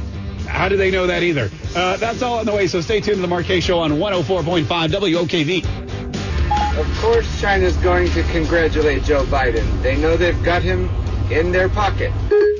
How 0.46 0.70
do 0.70 0.78
they 0.78 0.90
know 0.90 1.06
that 1.06 1.22
either? 1.22 1.50
Uh, 1.76 1.98
that's 1.98 2.22
all 2.22 2.38
on 2.38 2.46
the 2.46 2.52
way, 2.52 2.66
so 2.66 2.80
stay 2.80 3.00
tuned 3.00 3.16
to 3.16 3.22
the 3.22 3.28
Mark 3.28 3.44
Kaye 3.44 3.60
Show 3.60 3.80
on 3.80 3.90
104.5 3.92 4.64
WOKV. 4.88 5.93
Of 6.76 6.92
course, 6.98 7.40
China's 7.40 7.76
going 7.76 8.10
to 8.10 8.22
congratulate 8.24 9.04
Joe 9.04 9.24
Biden. 9.26 9.82
They 9.82 9.96
know 9.96 10.16
they've 10.16 10.42
got 10.42 10.62
him 10.62 10.88
in 11.30 11.52
their 11.52 11.68
pocket. 11.68 12.12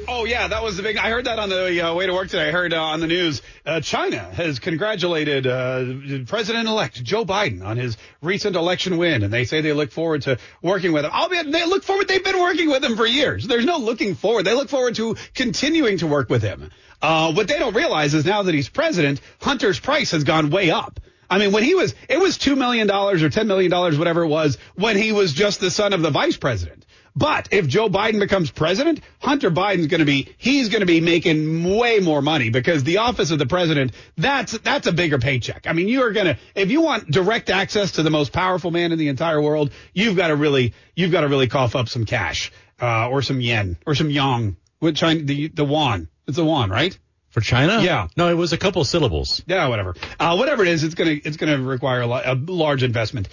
Oh 0.06 0.24
yeah, 0.24 0.46
that 0.46 0.62
was 0.62 0.76
the 0.76 0.84
big. 0.84 0.96
I 0.96 1.10
heard 1.10 1.24
that 1.24 1.40
on 1.40 1.48
the 1.48 1.80
uh, 1.80 1.94
way 1.94 2.06
to 2.06 2.12
work 2.12 2.28
today. 2.28 2.48
I 2.48 2.50
heard 2.52 2.72
uh, 2.72 2.80
on 2.80 3.00
the 3.00 3.08
news. 3.08 3.42
Uh, 3.66 3.80
China 3.80 4.18
has 4.20 4.60
congratulated 4.60 5.48
uh, 5.48 5.84
President-elect 6.26 7.02
Joe 7.02 7.24
Biden 7.24 7.64
on 7.64 7.76
his 7.76 7.96
recent 8.22 8.54
election 8.54 8.98
win, 8.98 9.24
and 9.24 9.32
they 9.32 9.44
say 9.44 9.62
they 9.62 9.72
look 9.72 9.90
forward 9.90 10.22
to 10.22 10.38
working 10.62 10.92
with 10.92 11.04
him. 11.04 11.10
I'll 11.12 11.28
be. 11.28 11.42
They 11.42 11.66
look 11.66 11.82
forward. 11.82 12.06
They've 12.06 12.22
been 12.22 12.38
working 12.38 12.70
with 12.70 12.84
him 12.84 12.96
for 12.96 13.06
years. 13.06 13.48
There's 13.48 13.66
no 13.66 13.78
looking 13.78 14.14
forward. 14.14 14.44
They 14.44 14.54
look 14.54 14.68
forward 14.68 14.94
to 14.94 15.16
continuing 15.34 15.98
to 15.98 16.06
work 16.06 16.30
with 16.30 16.42
him. 16.42 16.70
Uh, 17.02 17.32
what 17.32 17.48
they 17.48 17.58
don't 17.58 17.74
realize 17.74 18.14
is 18.14 18.24
now 18.24 18.44
that 18.44 18.54
he's 18.54 18.68
president, 18.68 19.20
Hunter's 19.40 19.80
price 19.80 20.12
has 20.12 20.22
gone 20.22 20.50
way 20.50 20.70
up. 20.70 21.00
I 21.28 21.38
mean, 21.38 21.52
when 21.52 21.62
he 21.62 21.74
was, 21.74 21.94
it 22.08 22.18
was 22.18 22.38
$2 22.38 22.56
million 22.56 22.90
or 22.90 23.14
$10 23.14 23.46
million, 23.46 23.70
whatever 23.98 24.22
it 24.22 24.28
was, 24.28 24.58
when 24.74 24.96
he 24.96 25.12
was 25.12 25.32
just 25.32 25.60
the 25.60 25.70
son 25.70 25.92
of 25.92 26.02
the 26.02 26.10
vice 26.10 26.36
president. 26.36 26.84
But 27.16 27.48
if 27.52 27.68
Joe 27.68 27.88
Biden 27.88 28.18
becomes 28.18 28.50
president, 28.50 29.00
Hunter 29.20 29.50
Biden's 29.50 29.86
going 29.86 30.00
to 30.00 30.04
be, 30.04 30.34
he's 30.36 30.68
going 30.68 30.80
to 30.80 30.86
be 30.86 31.00
making 31.00 31.76
way 31.76 32.00
more 32.00 32.20
money 32.20 32.50
because 32.50 32.82
the 32.82 32.98
office 32.98 33.30
of 33.30 33.38
the 33.38 33.46
president, 33.46 33.92
that's, 34.16 34.58
that's 34.58 34.88
a 34.88 34.92
bigger 34.92 35.18
paycheck. 35.18 35.68
I 35.68 35.74
mean, 35.74 35.86
you 35.86 36.02
are 36.02 36.10
going 36.10 36.26
to, 36.26 36.38
if 36.56 36.72
you 36.72 36.80
want 36.80 37.08
direct 37.08 37.50
access 37.50 37.92
to 37.92 38.02
the 38.02 38.10
most 38.10 38.32
powerful 38.32 38.72
man 38.72 38.90
in 38.90 38.98
the 38.98 39.08
entire 39.08 39.40
world, 39.40 39.70
you've 39.92 40.16
got 40.16 40.28
to 40.28 40.36
really, 40.36 40.74
you've 40.96 41.12
got 41.12 41.20
to 41.20 41.28
really 41.28 41.46
cough 41.46 41.76
up 41.76 41.88
some 41.88 42.04
cash, 42.04 42.50
uh, 42.80 43.08
or 43.08 43.22
some 43.22 43.40
yen 43.40 43.78
or 43.86 43.94
some 43.94 44.10
yang, 44.10 44.56
with 44.80 44.96
China, 44.96 45.22
the, 45.22 45.48
the 45.48 45.64
yuan. 45.64 46.08
It's 46.26 46.38
a 46.38 46.42
yuan, 46.42 46.68
right? 46.70 46.98
For 47.34 47.40
China? 47.40 47.82
Yeah. 47.82 48.06
No, 48.16 48.28
it 48.28 48.34
was 48.34 48.52
a 48.52 48.56
couple 48.56 48.84
syllables. 48.84 49.42
Yeah, 49.48 49.66
whatever. 49.66 49.96
Uh, 50.20 50.36
whatever 50.36 50.62
it 50.62 50.68
is, 50.68 50.84
it's 50.84 50.94
gonna 50.94 51.16
it's 51.24 51.36
gonna 51.36 51.58
require 51.60 52.02
a, 52.02 52.06
a 52.06 52.34
large 52.36 52.84
investment. 52.84 53.28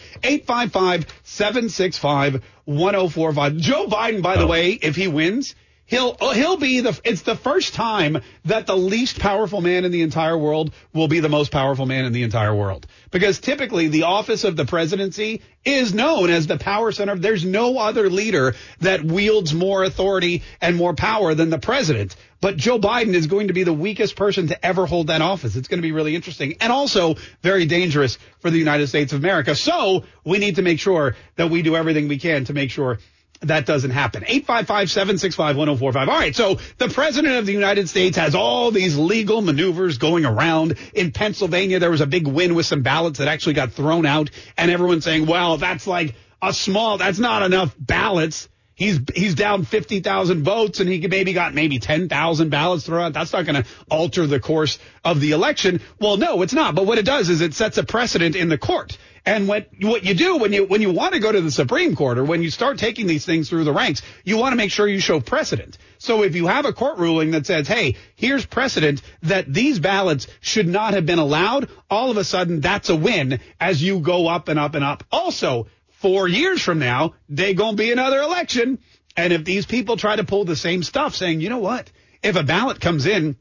855-765-1045. 2.67 3.60
Joe 3.60 3.88
Biden, 3.88 4.21
by 4.23 4.38
the 4.38 4.43
Oh. 4.43 4.47
way, 4.47 4.71
if 4.71 4.95
he 4.95 5.08
wins, 5.08 5.54
he'll 5.91 6.15
uh, 6.19 6.32
he'll 6.32 6.58
be 6.58 6.80
the 6.80 6.99
it's 7.04 7.21
the 7.21 7.36
first 7.36 7.75
time 7.75 8.17
that 8.45 8.65
the 8.65 8.75
least 8.75 9.19
powerful 9.19 9.62
man 9.62 9.86
in 9.86 9.91
the 9.91 10.01
entire 10.01 10.38
world 10.38 10.73
will 10.93 11.08
be 11.08 11.19
the 11.19 11.30
most 11.30 11.51
powerful 11.51 11.86
man 11.86 12.06
in 12.06 12.13
the 12.13 12.23
entire 12.23 12.56
world. 12.56 12.88
Because 13.12 13.39
typically 13.39 13.89
the 13.89 14.04
office 14.04 14.43
of 14.43 14.56
the 14.56 14.65
presidency 14.65 15.41
is 15.63 15.93
known 15.93 16.32
as 16.32 16.47
the 16.47 16.58
power 16.58 16.91
center. 16.91 17.15
There's 17.15 17.45
no 17.45 17.77
other 17.77 18.10
leader 18.10 18.56
that 18.80 19.04
wields 19.04 19.54
more 19.54 19.84
authority 19.84 20.41
and 20.60 20.75
more 20.75 20.95
power 20.95 21.36
than 21.36 21.51
the 21.51 21.60
president. 21.60 22.15
But 22.39 22.58
Joe 22.58 22.80
Biden 22.80 23.13
is 23.13 23.27
going 23.27 23.49
to 23.49 23.54
be 23.54 23.63
the 23.63 23.73
weakest 23.73 24.15
person 24.15 24.47
to 24.47 24.65
ever 24.65 24.88
hold 24.88 25.08
that 25.08 25.21
office. 25.21 25.56
It's 25.56 25.67
going 25.67 25.77
to 25.77 25.88
be 25.88 25.91
really 25.91 26.15
interesting 26.15 26.56
and 26.62 26.71
also 26.71 27.15
very 27.43 27.65
dangerous 27.65 28.17
for 28.39 28.49
the 28.49 28.58
United 28.58 28.88
States 28.88 29.13
of 29.13 29.19
America. 29.19 29.54
So 29.54 30.06
we 30.23 30.39
need 30.39 30.56
to 30.56 30.63
make 30.63 30.80
sure 30.80 31.15
that 31.36 31.51
we 31.51 31.62
do 31.62 31.75
everything 31.75 32.08
we 32.08 32.17
can 32.17 32.45
to 32.45 32.54
make 32.54 32.71
sure 32.71 32.97
that 33.41 33.65
doesn't 33.65 33.91
happen. 33.91 34.23
855-765-1045. 34.23 35.95
All 35.95 36.06
right. 36.06 36.36
So 36.36 36.60
the 36.77 36.88
president 36.89 37.36
of 37.36 37.45
the 37.45 37.54
United 37.54 37.89
States 37.89 38.17
has 38.17 38.36
all 38.36 38.71
these 38.71 38.97
legal 38.97 39.41
maneuvers 39.41 39.97
going 39.97 40.25
around. 40.25 40.77
In 40.93 41.12
Pennsylvania, 41.12 41.80
there 41.80 41.91
was 41.91 42.01
a 42.01 42.08
big 42.08 42.27
win 42.27 42.56
with 42.56 42.65
some 42.65 42.84
ballots 42.84 43.19
that 43.19 43.27
actually 43.27 43.54
got 43.54 43.73
thrown 43.73 44.06
out 44.06 44.30
and 44.58 44.69
everyone's 44.69 45.04
saying, 45.04 45.25
well, 45.25 45.58
that's 45.58 45.88
like 45.88 46.15
a 46.41 46.54
small, 46.54 46.97
that's 46.97 47.19
not 47.19 47.43
enough 47.43 47.75
ballots. 47.80 48.47
He's 48.73 48.99
he's 49.13 49.36
down 49.36 49.63
50,000 49.63 50.43
votes 50.43 50.80
and 50.80 50.89
he 50.89 51.06
maybe 51.06 51.34
got 51.34 51.54
maybe 51.54 51.77
10,000 51.77 52.49
ballots 52.49 52.86
thrown 52.86 53.04
out. 53.04 53.13
That's 53.13 53.32
not 53.32 53.45
going 53.45 53.62
to 53.62 53.69
alter 53.91 54.25
the 54.25 54.39
course 54.39 54.80
of 55.04 55.19
the 55.19 55.32
election. 55.32 55.82
Well, 55.99 56.17
no, 56.17 56.41
it's 56.41 56.54
not. 56.54 56.73
But 56.73 56.88
what 56.88 56.97
it 56.97 57.06
does 57.06 57.30
is 57.30 57.41
it 57.41 57.54
sets 57.54 57.77
a 57.77 57.84
precedent 57.84 58.36
in 58.36 58.49
the 58.49 58.58
court. 58.58 58.97
And 59.25 59.47
what 59.47 59.67
what 59.79 60.03
you 60.03 60.15
do 60.15 60.38
when 60.38 60.51
you 60.51 60.65
when 60.65 60.81
you 60.81 60.91
want 60.91 61.13
to 61.13 61.19
go 61.19 61.31
to 61.31 61.41
the 61.41 61.51
Supreme 61.51 61.95
Court 61.95 62.17
or 62.17 62.23
when 62.23 62.41
you 62.41 62.49
start 62.49 62.79
taking 62.79 63.05
these 63.05 63.25
things 63.25 63.49
through 63.49 63.65
the 63.65 63.73
ranks, 63.73 64.01
you 64.23 64.38
want 64.38 64.53
to 64.53 64.57
make 64.57 64.71
sure 64.71 64.88
you 64.88 64.99
show 64.99 65.19
precedent. 65.19 65.77
So 65.99 66.23
if 66.23 66.36
you 66.36 66.47
have 66.47 66.65
a 66.65 66.73
court 66.73 66.97
ruling 66.97 67.31
that 67.31 67.45
says, 67.45 67.67
"Hey, 67.67 67.97
here's 68.15 68.45
precedent 68.45 69.03
that 69.21 69.51
these 69.53 69.77
ballots 69.79 70.25
should 70.39 70.67
not 70.67 70.95
have 70.95 71.05
been 71.05 71.19
allowed," 71.19 71.69
all 71.88 72.10
of 72.10 72.17
a 72.17 72.23
sudden 72.23 72.62
that's 72.62 72.89
a 72.89 72.95
win 72.95 73.39
as 73.60 73.81
you 73.84 73.99
go 73.99 74.27
up 74.27 74.47
and 74.47 74.57
up 74.57 74.73
and 74.73 74.84
up. 74.84 75.03
Also, 75.12 75.67
four 75.91 76.27
years 76.27 76.60
from 76.60 76.79
now, 76.79 77.13
they 77.29 77.53
gonna 77.53 77.77
be 77.77 77.91
another 77.91 78.21
election. 78.21 78.79
And 79.15 79.34
if 79.34 79.43
these 79.43 79.67
people 79.67 79.97
try 79.97 80.15
to 80.15 80.23
pull 80.23 80.45
the 80.45 80.55
same 80.55 80.81
stuff 80.81 81.15
saying, 81.15 81.41
you 81.41 81.49
know 81.49 81.60
what? 81.60 81.91
If 82.23 82.36
a 82.36 82.43
ballot 82.43 82.79
comes 82.79 83.05
in 83.05 83.36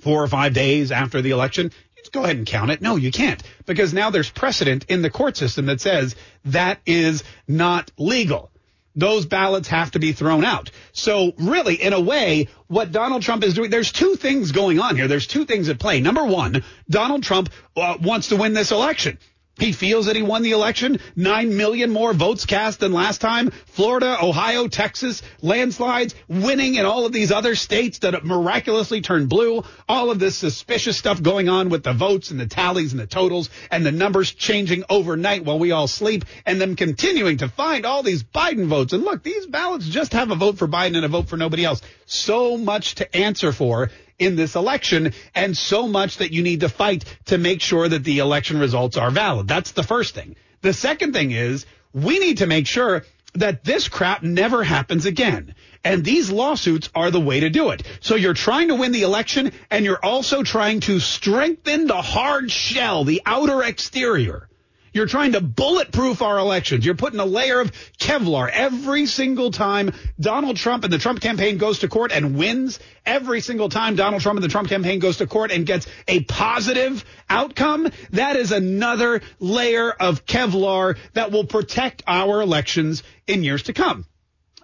four 0.00 0.22
or 0.22 0.28
five 0.28 0.54
days 0.54 0.90
after 0.90 1.20
the 1.22 1.30
election, 1.30 1.72
go 2.12 2.24
ahead 2.24 2.36
and 2.36 2.46
count 2.46 2.70
it. 2.70 2.80
No, 2.80 2.96
you 2.96 3.10
can't 3.10 3.42
because 3.66 3.92
now 3.94 4.10
there's 4.10 4.30
precedent 4.30 4.86
in 4.88 5.02
the 5.02 5.10
court 5.10 5.36
system 5.36 5.66
that 5.66 5.80
says 5.80 6.16
that 6.46 6.80
is 6.86 7.24
not 7.46 7.90
legal. 7.98 8.50
Those 8.96 9.24
ballots 9.24 9.68
have 9.68 9.92
to 9.92 10.00
be 10.00 10.12
thrown 10.12 10.44
out. 10.44 10.70
So 10.92 11.32
really, 11.38 11.76
in 11.76 11.92
a 11.92 12.00
way, 12.00 12.48
what 12.66 12.90
Donald 12.90 13.22
Trump 13.22 13.44
is 13.44 13.54
doing, 13.54 13.70
there's 13.70 13.92
two 13.92 14.16
things 14.16 14.50
going 14.50 14.80
on 14.80 14.96
here. 14.96 15.06
There's 15.06 15.28
two 15.28 15.44
things 15.44 15.68
at 15.68 15.78
play. 15.78 16.00
Number 16.00 16.24
one, 16.24 16.64
Donald 16.88 17.22
Trump 17.22 17.50
uh, 17.76 17.98
wants 18.02 18.28
to 18.28 18.36
win 18.36 18.52
this 18.52 18.72
election. 18.72 19.18
He 19.60 19.72
feels 19.72 20.06
that 20.06 20.16
he 20.16 20.22
won 20.22 20.42
the 20.42 20.52
election. 20.52 20.98
Nine 21.14 21.54
million 21.54 21.90
more 21.90 22.14
votes 22.14 22.46
cast 22.46 22.80
than 22.80 22.94
last 22.94 23.20
time. 23.20 23.50
Florida, 23.50 24.16
Ohio, 24.22 24.68
Texas, 24.68 25.22
landslides, 25.42 26.14
winning 26.28 26.76
in 26.76 26.86
all 26.86 27.04
of 27.04 27.12
these 27.12 27.30
other 27.30 27.54
states 27.54 27.98
that 27.98 28.24
miraculously 28.24 29.02
turned 29.02 29.28
blue. 29.28 29.62
All 29.86 30.10
of 30.10 30.18
this 30.18 30.36
suspicious 30.36 30.96
stuff 30.96 31.22
going 31.22 31.50
on 31.50 31.68
with 31.68 31.84
the 31.84 31.92
votes 31.92 32.30
and 32.30 32.40
the 32.40 32.46
tallies 32.46 32.92
and 32.92 33.00
the 33.00 33.06
totals 33.06 33.50
and 33.70 33.84
the 33.84 33.92
numbers 33.92 34.32
changing 34.32 34.84
overnight 34.88 35.44
while 35.44 35.58
we 35.58 35.72
all 35.72 35.86
sleep 35.86 36.24
and 36.46 36.58
them 36.58 36.74
continuing 36.74 37.36
to 37.38 37.48
find 37.48 37.84
all 37.84 38.02
these 38.02 38.22
Biden 38.22 38.66
votes. 38.66 38.94
And 38.94 39.04
look, 39.04 39.22
these 39.22 39.44
ballots 39.44 39.86
just 39.86 40.14
have 40.14 40.30
a 40.30 40.36
vote 40.36 40.56
for 40.56 40.68
Biden 40.68 40.96
and 40.96 41.04
a 41.04 41.08
vote 41.08 41.28
for 41.28 41.36
nobody 41.36 41.66
else. 41.66 41.82
So 42.06 42.56
much 42.56 42.94
to 42.96 43.16
answer 43.16 43.52
for 43.52 43.90
in 44.20 44.36
this 44.36 44.54
election 44.54 45.12
and 45.34 45.56
so 45.56 45.88
much 45.88 46.18
that 46.18 46.32
you 46.32 46.42
need 46.42 46.60
to 46.60 46.68
fight 46.68 47.04
to 47.24 47.38
make 47.38 47.60
sure 47.60 47.88
that 47.88 48.04
the 48.04 48.20
election 48.20 48.60
results 48.60 48.96
are 48.96 49.10
valid. 49.10 49.48
That's 49.48 49.72
the 49.72 49.82
first 49.82 50.14
thing. 50.14 50.36
The 50.60 50.72
second 50.72 51.14
thing 51.14 51.32
is 51.32 51.66
we 51.92 52.18
need 52.20 52.38
to 52.38 52.46
make 52.46 52.66
sure 52.66 53.04
that 53.34 53.64
this 53.64 53.88
crap 53.88 54.22
never 54.22 54.62
happens 54.62 55.06
again. 55.06 55.54
And 55.82 56.04
these 56.04 56.30
lawsuits 56.30 56.90
are 56.94 57.10
the 57.10 57.20
way 57.20 57.40
to 57.40 57.48
do 57.48 57.70
it. 57.70 57.82
So 58.00 58.14
you're 58.14 58.34
trying 58.34 58.68
to 58.68 58.74
win 58.74 58.92
the 58.92 59.02
election 59.02 59.52
and 59.70 59.84
you're 59.84 60.04
also 60.04 60.42
trying 60.42 60.80
to 60.80 61.00
strengthen 61.00 61.86
the 61.86 62.02
hard 62.02 62.50
shell, 62.50 63.04
the 63.04 63.22
outer 63.24 63.62
exterior. 63.62 64.49
You're 64.92 65.06
trying 65.06 65.32
to 65.32 65.40
bulletproof 65.40 66.20
our 66.20 66.38
elections. 66.38 66.84
You're 66.84 66.96
putting 66.96 67.20
a 67.20 67.24
layer 67.24 67.60
of 67.60 67.72
Kevlar 67.98 68.50
every 68.50 69.06
single 69.06 69.50
time 69.50 69.92
Donald 70.18 70.56
Trump 70.56 70.84
and 70.84 70.92
the 70.92 70.98
Trump 70.98 71.20
campaign 71.20 71.58
goes 71.58 71.80
to 71.80 71.88
court 71.88 72.10
and 72.12 72.36
wins. 72.36 72.80
Every 73.06 73.40
single 73.40 73.68
time 73.68 73.94
Donald 73.94 74.22
Trump 74.22 74.38
and 74.38 74.44
the 74.44 74.48
Trump 74.48 74.68
campaign 74.68 74.98
goes 74.98 75.18
to 75.18 75.26
court 75.26 75.52
and 75.52 75.64
gets 75.64 75.86
a 76.08 76.24
positive 76.24 77.04
outcome. 77.28 77.90
That 78.10 78.36
is 78.36 78.50
another 78.50 79.20
layer 79.38 79.90
of 79.90 80.26
Kevlar 80.26 80.98
that 81.14 81.30
will 81.30 81.44
protect 81.44 82.02
our 82.06 82.40
elections 82.40 83.02
in 83.26 83.44
years 83.44 83.64
to 83.64 83.72
come. 83.72 84.06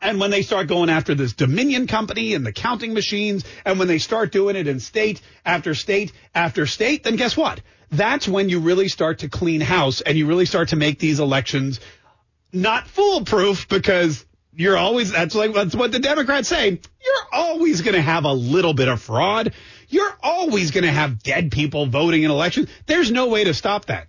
And 0.03 0.21
when 0.21 0.31
they 0.31 0.43
start 0.43 0.67
going 0.67 0.91
after 0.91 1.15
this 1.15 1.33
Dominion 1.33 1.87
company 1.87 2.35
and 2.35 2.45
the 2.45 2.53
counting 2.53 2.93
machines, 2.93 3.45
and 3.65 3.79
when 3.79 3.89
they 3.89 3.99
start 3.99 4.31
doing 4.31 4.57
it 4.57 4.69
in 4.69 4.79
state 4.81 5.21
after 5.45 5.75
state 5.75 6.13
after 6.35 6.67
state, 6.67 7.05
then 7.05 7.17
guess 7.17 7.37
what? 7.37 7.61
That's 7.91 8.29
when 8.29 8.49
you 8.49 8.61
really 8.61 8.89
start 8.89 9.21
to 9.21 9.29
clean 9.29 9.61
house 9.61 10.01
and 10.01 10.17
you 10.17 10.27
really 10.27 10.47
start 10.47 10.71
to 10.71 10.77
make 10.77 10.99
these 10.99 11.21
elections 11.21 11.81
not 12.53 12.87
foolproof 12.89 13.69
because 13.69 14.25
you're 14.55 14.77
always, 14.77 15.13
that's 15.13 15.35
like, 15.35 15.53
that's 15.53 15.75
what 15.75 15.93
the 15.93 15.99
Democrats 15.99 16.49
say. 16.49 16.71
You're 16.71 17.27
always 17.33 17.83
going 17.83 17.95
to 17.95 18.03
have 18.03 18.25
a 18.25 18.33
little 18.33 18.75
bit 18.75 18.89
of 18.89 19.01
fraud. 19.01 19.53
You're 19.89 20.17
always 20.23 20.71
going 20.71 20.85
to 20.85 20.93
have 20.93 21.23
dead 21.23 21.53
people 21.53 21.87
voting 21.87 22.23
in 22.23 22.31
elections. 22.31 22.69
There's 22.87 23.11
no 23.11 23.29
way 23.29 23.45
to 23.45 23.55
stop 23.55 23.87
that 23.87 24.09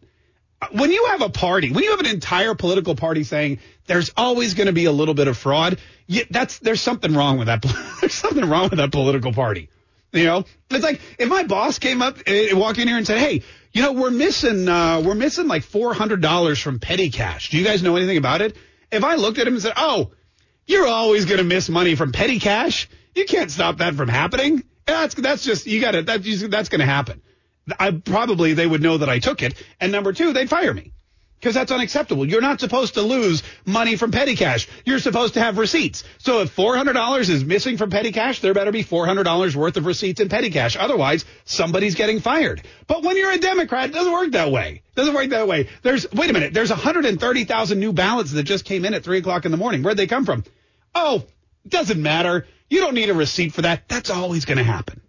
when 0.72 0.92
you 0.92 1.06
have 1.08 1.22
a 1.22 1.30
party, 1.30 1.72
when 1.72 1.84
you 1.84 1.92
have 1.92 2.00
an 2.00 2.08
entire 2.08 2.56
political 2.56 2.96
party 2.96 3.24
saying 3.24 3.60
there's 3.86 4.12
always 4.18 4.56
going 4.56 4.68
to 4.68 4.74
be 4.74 4.86
a 4.86 4.92
little 4.92 5.14
bit 5.14 5.28
of 5.28 5.38
fraud, 5.38 5.80
you, 6.08 6.26
that's 6.30 6.60
there's 6.60 6.82
something 6.82 7.14
wrong 7.14 7.38
with 7.38 7.48
that. 7.48 7.62
there's 8.02 8.14
something 8.14 8.46
wrong 8.46 8.70
with 8.70 8.80
that 8.80 8.92
political 8.92 9.34
party. 9.34 9.70
You 10.14 10.24
know, 10.24 10.46
it's 10.72 10.84
like 10.84 11.02
if 11.20 11.30
my 11.30 11.44
boss 11.44 11.80
came 11.80 12.02
up, 12.02 12.18
uh, 12.28 12.34
walked 12.54 12.80
in 12.80 12.88
here 12.88 12.98
and 12.98 13.06
said, 13.06 13.20
"Hey, 13.20 13.44
you 13.78 13.84
know, 13.84 13.92
we're 13.92 14.10
missing 14.10 14.68
uh, 14.68 15.04
we're 15.06 15.14
missing 15.14 15.48
like 15.48 15.62
four 15.62 15.94
hundred 15.94 16.20
dollars 16.20 16.58
from 16.58 16.80
petty 16.80 17.12
cash. 17.12 17.52
Do 17.52 17.60
you 17.60 17.64
guys 17.64 17.84
know 17.84 17.96
anything 17.96 18.18
about 18.18 18.42
it?" 18.42 18.58
If 18.92 19.04
I 19.04 19.16
looked 19.16 19.38
at 19.38 19.46
him 19.46 19.54
and 19.54 19.62
said, 19.62 19.74
"Oh, 19.78 20.14
you're 20.66 20.88
always 20.88 21.26
going 21.26 21.38
to 21.38 21.44
miss 21.44 21.70
money 21.70 21.94
from 21.94 22.12
petty 22.12 22.40
cash. 22.40 22.90
You 23.14 23.26
can't 23.26 23.52
stop 23.52 23.78
that 23.78 23.94
from 23.94 24.10
happening. 24.10 24.64
That's 24.88 25.14
that's 25.14 25.44
just 25.44 25.68
you 25.68 25.80
got 25.80 25.92
to 25.92 26.02
that, 26.02 26.24
that's 26.50 26.70
going 26.70 26.80
to 26.80 26.88
happen." 26.88 27.22
I 27.80 27.92
probably 27.92 28.54
they 28.54 28.66
would 28.66 28.82
know 28.82 28.98
that 28.98 29.10
I 29.10 29.20
took 29.20 29.44
it. 29.44 29.54
And 29.80 29.92
number 29.92 30.12
two, 30.12 30.34
they'd 30.34 30.50
fire 30.50 30.74
me 30.74 30.94
because 31.40 31.54
that's 31.54 31.72
unacceptable. 31.72 32.28
You're 32.28 32.42
not 32.42 32.60
supposed 32.60 32.96
to 32.96 33.02
lose 33.02 33.44
money 33.66 33.96
from 33.96 34.12
petty 34.12 34.36
cash. 34.36 34.68
You're 34.86 35.00
supposed 35.00 35.36
to 35.36 35.40
have 35.40 35.58
receipts. 35.58 36.04
So 36.18 36.42
if 36.42 36.56
$400 36.56 37.30
is 37.30 37.44
missing 37.44 37.78
from 37.78 37.90
petty 37.90 38.12
cash, 38.12 38.42
there 38.42 38.54
better 38.54 38.72
be 38.72 38.84
$400 38.84 39.56
worth 39.56 39.78
of 39.78 39.86
receipts 39.86 40.20
in 40.20 40.30
petty 40.30 40.50
cash. 40.50 40.76
Otherwise, 40.76 41.26
somebody's 41.46 41.96
getting 41.96 42.20
fired. 42.20 42.64
But 42.88 43.04
when 43.04 43.18
you're 43.18 43.32
a 43.32 43.38
Democrat, 43.38 43.90
it 43.90 43.94
doesn't 43.94 44.12
work 44.12 44.32
that 44.32 44.52
way. 44.52 44.82
It 44.86 44.96
doesn't 44.96 45.14
work 45.14 45.30
that 45.30 45.48
way. 45.48 45.70
There's, 45.84 46.12
wait 46.12 46.30
a 46.30 46.34
minute, 46.34 46.54
there's 46.54 46.72
130,000 46.72 47.80
new 47.80 47.94
ballots 47.94 48.32
that 48.32 48.44
just 48.44 48.66
came 48.66 48.84
in 48.86 48.94
at 48.94 49.04
3 49.04 49.20
o'clock 49.20 49.46
in 49.46 49.52
the 49.52 49.58
morning. 49.58 49.84
Where'd 49.84 49.98
they 49.98 50.08
come 50.08 50.26
from? 50.26 50.44
Oh, 50.96 51.24
doesn't 51.68 52.02
matter. 52.02 52.48
You 52.70 52.82
don't 52.82 52.96
need 52.96 53.10
a 53.10 53.14
receipt 53.14 53.54
for 53.54 53.62
that. 53.62 53.88
That's 53.88 54.10
always 54.10 54.46
going 54.46 54.58
to 54.58 54.64
happen. 54.64 55.02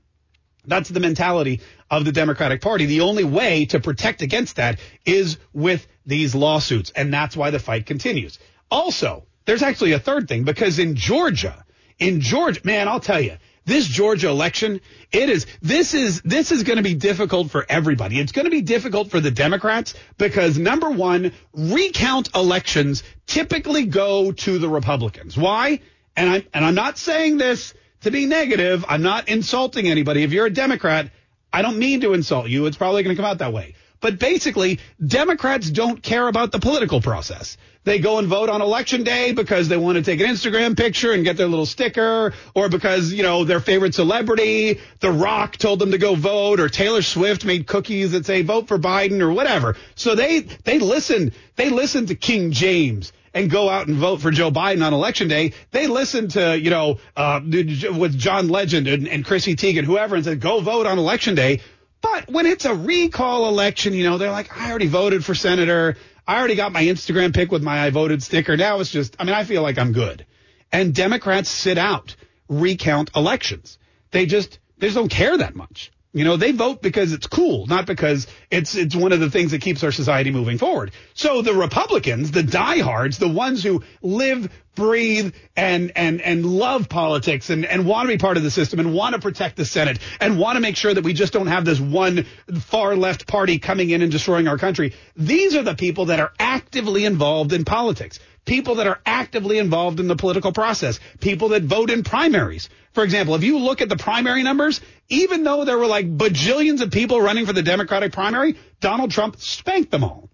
That's 0.66 0.90
the 0.90 1.00
mentality 1.00 1.62
of 1.90 2.04
the 2.04 2.12
Democratic 2.12 2.60
Party. 2.60 2.84
The 2.84 3.00
only 3.00 3.24
way 3.24 3.64
to 3.66 3.80
protect 3.80 4.20
against 4.20 4.56
that 4.56 4.78
is 5.06 5.38
with 5.54 5.86
these 6.08 6.34
lawsuits. 6.34 6.90
And 6.90 7.12
that's 7.14 7.36
why 7.36 7.50
the 7.50 7.58
fight 7.60 7.86
continues. 7.86 8.38
Also, 8.70 9.26
there's 9.44 9.62
actually 9.62 9.92
a 9.92 10.00
third 10.00 10.26
thing 10.26 10.42
because 10.42 10.78
in 10.78 10.96
Georgia, 10.96 11.64
in 11.98 12.20
Georgia, 12.20 12.60
man, 12.64 12.88
I'll 12.88 13.00
tell 13.00 13.20
you, 13.20 13.36
this 13.66 13.86
Georgia 13.86 14.28
election, 14.28 14.80
it 15.12 15.28
is, 15.28 15.46
this 15.60 15.92
is, 15.92 16.22
this 16.22 16.52
is 16.52 16.62
going 16.62 16.78
to 16.78 16.82
be 16.82 16.94
difficult 16.94 17.50
for 17.50 17.66
everybody. 17.68 18.18
It's 18.18 18.32
going 18.32 18.46
to 18.46 18.50
be 18.50 18.62
difficult 18.62 19.10
for 19.10 19.20
the 19.20 19.30
Democrats 19.30 19.94
because 20.16 20.58
number 20.58 20.90
one, 20.90 21.32
recount 21.52 22.34
elections 22.34 23.02
typically 23.26 23.84
go 23.84 24.32
to 24.32 24.58
the 24.58 24.70
Republicans. 24.70 25.36
Why? 25.36 25.80
And 26.16 26.30
I'm, 26.30 26.42
and 26.54 26.64
I'm 26.64 26.74
not 26.74 26.96
saying 26.96 27.36
this 27.36 27.74
to 28.00 28.10
be 28.10 28.24
negative. 28.24 28.86
I'm 28.88 29.02
not 29.02 29.28
insulting 29.28 29.86
anybody. 29.86 30.22
If 30.22 30.32
you're 30.32 30.46
a 30.46 30.50
Democrat, 30.50 31.10
I 31.52 31.60
don't 31.60 31.78
mean 31.78 32.00
to 32.00 32.14
insult 32.14 32.48
you. 32.48 32.64
It's 32.66 32.76
probably 32.78 33.02
going 33.02 33.14
to 33.14 33.22
come 33.22 33.30
out 33.30 33.38
that 33.38 33.52
way. 33.52 33.74
But 34.00 34.18
basically, 34.18 34.78
Democrats 35.04 35.70
don't 35.70 36.02
care 36.02 36.28
about 36.28 36.52
the 36.52 36.60
political 36.60 37.00
process. 37.00 37.56
They 37.84 37.98
go 37.98 38.18
and 38.18 38.28
vote 38.28 38.48
on 38.48 38.60
election 38.60 39.02
day 39.02 39.32
because 39.32 39.68
they 39.68 39.76
want 39.76 39.96
to 39.96 40.02
take 40.02 40.20
an 40.20 40.26
Instagram 40.26 40.76
picture 40.76 41.12
and 41.12 41.24
get 41.24 41.36
their 41.36 41.46
little 41.48 41.66
sticker 41.66 42.34
or 42.54 42.68
because, 42.68 43.12
you 43.12 43.22
know, 43.22 43.44
their 43.44 43.60
favorite 43.60 43.94
celebrity, 43.94 44.78
The 45.00 45.10
Rock 45.10 45.56
told 45.56 45.78
them 45.78 45.92
to 45.92 45.98
go 45.98 46.14
vote 46.14 46.60
or 46.60 46.68
Taylor 46.68 47.02
Swift 47.02 47.44
made 47.44 47.66
cookies 47.66 48.12
that 48.12 48.26
say 48.26 48.42
vote 48.42 48.68
for 48.68 48.78
Biden 48.78 49.20
or 49.20 49.32
whatever. 49.32 49.76
So 49.94 50.14
they, 50.14 50.40
they 50.40 50.78
listen, 50.78 51.32
they 51.56 51.70
listen 51.70 52.06
to 52.06 52.14
King 52.14 52.52
James 52.52 53.12
and 53.32 53.50
go 53.50 53.68
out 53.68 53.88
and 53.88 53.96
vote 53.96 54.20
for 54.20 54.30
Joe 54.30 54.50
Biden 54.50 54.84
on 54.84 54.92
election 54.92 55.28
day. 55.28 55.52
They 55.70 55.86
listen 55.86 56.28
to, 56.28 56.58
you 56.58 56.70
know, 56.70 56.98
uh, 57.16 57.40
with 57.42 58.18
John 58.18 58.48
Legend 58.48 58.86
and, 58.86 59.08
and 59.08 59.24
Chrissy 59.24 59.56
Teigen, 59.56 59.84
whoever, 59.84 60.16
and 60.16 60.24
said, 60.24 60.40
go 60.40 60.60
vote 60.60 60.86
on 60.86 60.98
election 60.98 61.34
day. 61.34 61.60
But 62.00 62.28
when 62.28 62.46
it's 62.46 62.64
a 62.64 62.74
recall 62.74 63.48
election, 63.48 63.92
you 63.92 64.04
know, 64.04 64.18
they're 64.18 64.30
like, 64.30 64.56
I 64.56 64.70
already 64.70 64.86
voted 64.86 65.24
for 65.24 65.34
senator. 65.34 65.96
I 66.26 66.38
already 66.38 66.54
got 66.54 66.72
my 66.72 66.84
Instagram 66.84 67.34
pic 67.34 67.50
with 67.50 67.62
my 67.62 67.84
I 67.84 67.90
voted 67.90 68.22
sticker. 68.22 68.56
Now 68.56 68.80
it's 68.80 68.90
just, 68.90 69.16
I 69.18 69.24
mean, 69.24 69.34
I 69.34 69.44
feel 69.44 69.62
like 69.62 69.78
I'm 69.78 69.92
good. 69.92 70.26
And 70.70 70.94
Democrats 70.94 71.48
sit 71.48 71.78
out 71.78 72.14
recount 72.48 73.10
elections. 73.16 73.78
They 74.10 74.26
just, 74.26 74.58
they 74.78 74.88
just 74.88 74.96
don't 74.96 75.10
care 75.10 75.36
that 75.38 75.54
much. 75.54 75.90
You 76.18 76.24
know, 76.24 76.36
they 76.36 76.50
vote 76.50 76.82
because 76.82 77.12
it's 77.12 77.28
cool, 77.28 77.66
not 77.66 77.86
because 77.86 78.26
it's 78.50 78.74
it's 78.74 78.96
one 78.96 79.12
of 79.12 79.20
the 79.20 79.30
things 79.30 79.52
that 79.52 79.60
keeps 79.60 79.84
our 79.84 79.92
society 79.92 80.32
moving 80.32 80.58
forward. 80.58 80.90
So 81.14 81.42
the 81.42 81.54
Republicans, 81.54 82.32
the 82.32 82.42
diehards, 82.42 83.18
the 83.18 83.28
ones 83.28 83.62
who 83.62 83.84
live, 84.02 84.52
breathe, 84.74 85.32
and 85.56 85.92
and 85.94 86.20
and 86.20 86.44
love 86.44 86.88
politics 86.88 87.50
and, 87.50 87.64
and 87.64 87.86
want 87.86 88.08
to 88.08 88.14
be 88.14 88.18
part 88.18 88.36
of 88.36 88.42
the 88.42 88.50
system 88.50 88.80
and 88.80 88.92
want 88.92 89.14
to 89.14 89.20
protect 89.20 89.56
the 89.56 89.64
Senate 89.64 90.00
and 90.20 90.40
want 90.40 90.56
to 90.56 90.60
make 90.60 90.76
sure 90.76 90.92
that 90.92 91.04
we 91.04 91.12
just 91.12 91.32
don't 91.32 91.46
have 91.46 91.64
this 91.64 91.78
one 91.78 92.26
far 92.62 92.96
left 92.96 93.28
party 93.28 93.60
coming 93.60 93.90
in 93.90 94.02
and 94.02 94.10
destroying 94.10 94.48
our 94.48 94.58
country. 94.58 94.94
These 95.14 95.54
are 95.54 95.62
the 95.62 95.76
people 95.76 96.06
that 96.06 96.18
are 96.18 96.32
actively 96.40 97.04
involved 97.04 97.52
in 97.52 97.64
politics 97.64 98.18
people 98.48 98.76
that 98.76 98.86
are 98.86 99.00
actively 99.06 99.58
involved 99.58 100.00
in 100.00 100.08
the 100.08 100.16
political 100.16 100.52
process, 100.52 100.98
people 101.20 101.50
that 101.50 101.62
vote 101.62 101.90
in 101.90 102.02
primaries. 102.02 102.68
For 102.94 103.04
example, 103.04 103.34
if 103.36 103.44
you 103.44 103.58
look 103.58 103.80
at 103.80 103.88
the 103.88 103.96
primary 103.96 104.42
numbers, 104.42 104.80
even 105.08 105.44
though 105.44 105.64
there 105.64 105.78
were 105.78 105.86
like 105.86 106.16
bajillions 106.16 106.80
of 106.80 106.90
people 106.90 107.20
running 107.20 107.46
for 107.46 107.52
the 107.52 107.62
Democratic 107.62 108.12
primary, 108.12 108.56
Donald 108.80 109.12
Trump 109.12 109.38
spanked 109.38 109.90
them 109.90 110.02
all. 110.02 110.30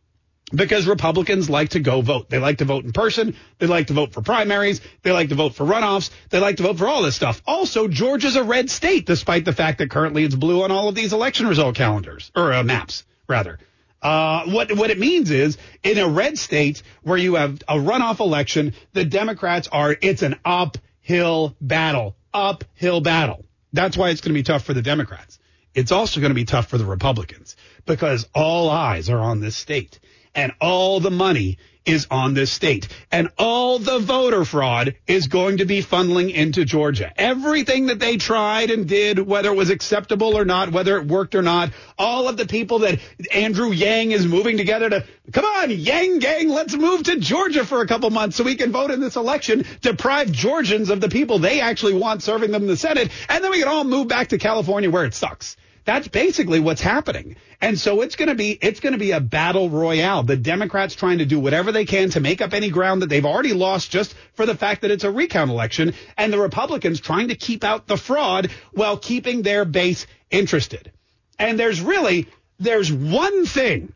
Because 0.55 0.87
Republicans 0.87 1.51
like 1.51 1.71
to 1.71 1.81
go 1.81 2.01
vote. 2.01 2.31
They 2.31 2.39
like 2.39 2.59
to 2.59 2.65
vote 2.65 2.85
in 2.85 2.93
person. 2.93 3.35
They 3.59 3.67
like 3.67 3.89
to 3.89 3.95
vote 3.95 4.13
for 4.13 4.23
primaries. 4.23 4.81
They 5.03 5.11
like 5.11 5.31
to 5.31 5.35
vote 5.35 5.55
for 5.57 5.65
runoffs. 5.65 6.11
They 6.31 6.39
like 6.39 6.59
to 6.59 6.63
vote 6.63 6.79
for 6.79 6.87
all 6.87 7.03
this 7.03 7.17
stuff. 7.17 7.43
Also, 7.47 7.89
Georgia's 7.89 8.37
a 8.37 8.45
red 8.45 8.71
state, 8.71 9.05
despite 9.07 9.45
the 9.45 9.53
fact 9.53 9.79
that 9.79 9.91
currently 9.91 10.23
it's 10.23 10.35
blue 10.35 10.63
on 10.63 10.71
all 10.71 10.89
of 10.89 10.95
these 10.95 11.13
election 11.13 11.49
result 11.49 11.75
calendars, 11.75 12.31
or 12.37 12.53
uh, 12.53 12.63
maps, 12.63 13.05
rather. 13.27 13.59
Uh, 14.05 14.45
what 14.51 14.71
what 14.77 14.91
it 14.91 14.99
means 14.99 15.31
is 15.31 15.57
in 15.83 15.97
a 15.97 16.07
red 16.07 16.39
state 16.39 16.83
where 17.03 17.17
you 17.17 17.37
have 17.37 17.63
a 17.67 17.77
runoff 17.77 18.21
election, 18.21 18.75
the 18.93 19.05
Democrats 19.05 19.67
are 19.73 19.97
it's 19.99 20.21
an 20.21 20.37
uphill 20.45 21.57
battle, 21.59 22.15
uphill 22.35 23.01
battle. 23.01 23.47
That's 23.73 23.97
why 23.97 24.11
it's 24.11 24.21
going 24.21 24.35
to 24.35 24.39
be 24.39 24.43
tough 24.43 24.63
for 24.63 24.75
the 24.75 24.83
Democrats. 24.83 25.39
It's 25.75 25.91
also 25.91 26.21
going 26.21 26.31
to 26.31 26.35
be 26.35 26.45
tough 26.45 26.69
for 26.69 26.77
the 26.77 26.85
Republicans 26.85 27.57
because 27.87 28.29
all 28.35 28.69
eyes 28.69 29.09
are 29.09 29.19
on 29.19 29.41
this 29.41 29.57
state 29.57 29.99
and 30.35 30.53
all 30.61 31.01
the 31.01 31.11
money 31.11 31.57
is 31.87 32.07
on 32.11 32.35
this 32.35 32.51
state. 32.51 32.89
And 33.13 33.29
all 33.39 33.79
the 33.79 33.99
voter 33.99 34.45
fraud 34.45 34.95
is 35.07 35.27
going 35.27 35.59
to 35.59 35.65
be 35.65 35.83
funneling 35.83 36.33
into 36.33 36.65
Georgia. 36.65 37.13
Everything 37.17 37.87
that 37.87 37.99
they 37.99 38.17
tried 38.17 38.71
and 38.71 38.89
did, 38.89 39.19
whether 39.19 39.51
it 39.51 39.57
was 39.57 39.71
acceptable 39.71 40.37
or 40.37 40.45
not, 40.45 40.73
whether 40.73 40.97
it 40.97 41.07
worked 41.07 41.35
or 41.35 41.43
not, 41.43 41.71
all 41.99 42.29
of 42.29 42.37
the 42.37 42.47
people 42.47 42.81
that 42.81 43.01
Andrew 43.33 43.71
Yang 43.71 44.13
is 44.13 44.27
moving 44.27 44.57
together 44.57 44.89
to, 44.89 45.05
come 45.33 45.45
on, 45.45 45.71
Yang 45.71 46.19
gang, 46.21 46.49
let's 46.49 46.75
move 46.75 47.05
to 47.05 47.21
Georgia 47.21 47.65
for 47.65 47.81
a 47.81 47.87
couple 47.87 48.09
months 48.11 48.37
so 48.37 48.45
we 48.45 48.57
can 48.57 48.73
vote 48.73 48.91
in 48.91 49.01
this 49.01 49.17
election, 49.17 49.65
deprive 49.83 50.33
Georgians 50.33 50.91
of 50.91 51.01
the 51.01 51.09
people 51.09 51.39
they 51.39 51.61
actually 51.61 51.95
want 51.95 52.23
serving 52.23 52.51
them 52.51 52.63
in 52.63 52.69
the 52.69 52.77
Senate, 52.77 53.11
and 53.29 53.45
then 53.45 53.51
we 53.51 53.59
can 53.59 53.69
all 53.69 53.85
move 53.85 54.09
back 54.09 54.29
to 54.29 54.39
California 54.39 54.91
where 54.91 55.05
it 55.05 55.15
sucks. 55.15 55.57
That's 55.85 56.09
basically 56.09 56.61
what's 56.61 56.81
happening. 56.81 57.37
And 57.65 57.79
so 57.79 58.03
it's 58.03 58.17
going 58.17 58.29
to 58.29 58.35
be, 58.35 58.59
it's 58.61 58.81
going 58.81 58.93
to 58.93 58.99
be 58.99 59.13
a 59.13 59.21
battle 59.21 59.71
royale. 59.71 60.23
The 60.23 60.37
Democrats 60.37 60.95
trying 60.95 61.17
to 61.21 61.25
do 61.25 61.41
whatever 61.41 61.73
they 61.73 61.87
can 61.87 62.11
to 62.11 62.21
make 62.21 62.43
up 62.43 62.53
any 62.53 62.69
ground 62.69 63.01
that 63.01 63.09
they've 63.09 63.25
already 63.25 63.55
lost 63.55 63.91
just 63.91 64.15
for 64.35 64.45
the 64.45 64.55
fact 64.55 64.83
that 64.83 64.91
it's 64.91 65.03
a 65.03 65.11
recount 65.11 65.51
election. 65.51 65.95
And 66.19 66.31
the 66.31 66.39
Republicans 66.39 67.01
trying 67.01 67.29
to 67.29 67.35
keep 67.35 67.65
out 67.65 67.87
the 67.87 67.97
fraud 67.97 68.51
while 68.73 68.99
keeping 68.99 69.41
their 69.41 69.65
base 69.65 70.07
interested. 70.31 70.93
And 71.39 71.59
there's 71.59 71.81
really, 71.81 72.29
there's 72.59 72.93
one 72.93 73.47
thing, 73.47 73.95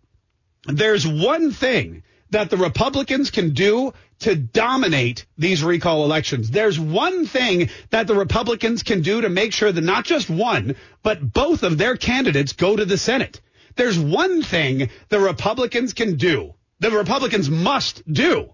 there's 0.64 1.06
one 1.06 1.52
thing 1.52 2.04
that 2.30 2.48
the 2.48 2.56
Republicans 2.56 3.30
can 3.30 3.50
do 3.50 3.92
to 4.20 4.34
dominate 4.34 5.26
these 5.36 5.62
recall 5.62 6.04
elections. 6.04 6.50
There's 6.50 6.80
one 6.80 7.26
thing 7.26 7.68
that 7.90 8.06
the 8.06 8.14
Republicans 8.14 8.82
can 8.82 9.02
do 9.02 9.20
to 9.20 9.28
make 9.28 9.52
sure 9.52 9.70
that 9.70 9.84
not 9.84 10.06
just 10.06 10.30
one, 10.30 10.74
but 11.02 11.34
both 11.34 11.64
of 11.64 11.76
their 11.76 11.98
candidates 11.98 12.54
go 12.54 12.74
to 12.74 12.86
the 12.86 12.96
Senate. 12.96 13.42
There's 13.78 13.98
one 13.98 14.42
thing 14.42 14.90
the 15.08 15.20
Republicans 15.20 15.94
can 15.94 16.16
do 16.16 16.52
the 16.80 16.90
Republicans 16.90 17.48
must 17.50 18.02
do 18.10 18.50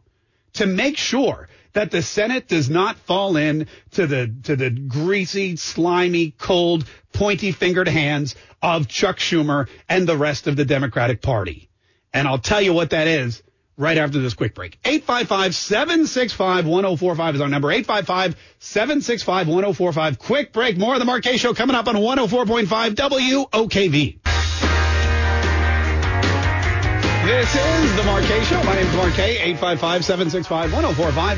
to 0.55 0.67
make 0.67 0.97
sure 0.97 1.49
that 1.73 1.91
the 1.91 2.03
Senate 2.03 2.49
does 2.49 2.71
not 2.71 2.97
fall 2.97 3.37
in 3.37 3.67
to 3.93 4.07
the 4.07 4.33
to 4.45 4.57
the 4.57 4.71
greasy, 4.71 5.57
slimy, 5.57 6.31
cold, 6.31 6.87
pointy 7.13 7.53
fingered 7.53 7.89
hands 7.89 8.35
of 8.63 8.89
Chuck 8.89 9.19
Schumer 9.19 9.69
and 9.89 10.07
the 10.07 10.17
rest 10.17 10.47
of 10.47 10.57
the 10.57 10.65
Democratic 10.65 11.21
Party. 11.21 11.69
And 12.13 12.29
I'll 12.29 12.39
tell 12.39 12.63
you 12.63 12.73
what 12.73 12.91
that 12.91 13.09
is 13.09 13.43
right 13.77 13.99
after 13.99 14.21
this 14.21 14.35
quick 14.35 14.55
break. 14.55 14.81
855-765-1045 14.85 17.35
is 17.35 17.41
our 17.41 17.49
number. 17.49 17.67
855-765-1045. 17.69 20.19
Quick 20.19 20.53
break. 20.53 20.79
More 20.79 20.95
of 20.95 21.01
the 21.01 21.07
Mark 21.07 21.25
Kaye 21.25 21.39
Show 21.39 21.55
coming 21.55 21.75
up 21.75 21.89
on 21.89 21.97
104.5 21.97 22.95
WOKV. 22.95 24.34
This 27.25 27.55
is 27.55 27.97
the 27.97 28.03
Mark 28.03 28.23
Kaye 28.25 28.45
Show. 28.45 28.63
My 28.65 28.75
name 28.75 28.87
is 28.87 28.95
Mark 28.97 29.15
Kaye. 29.15 29.55
855-765-1045. 29.55 31.37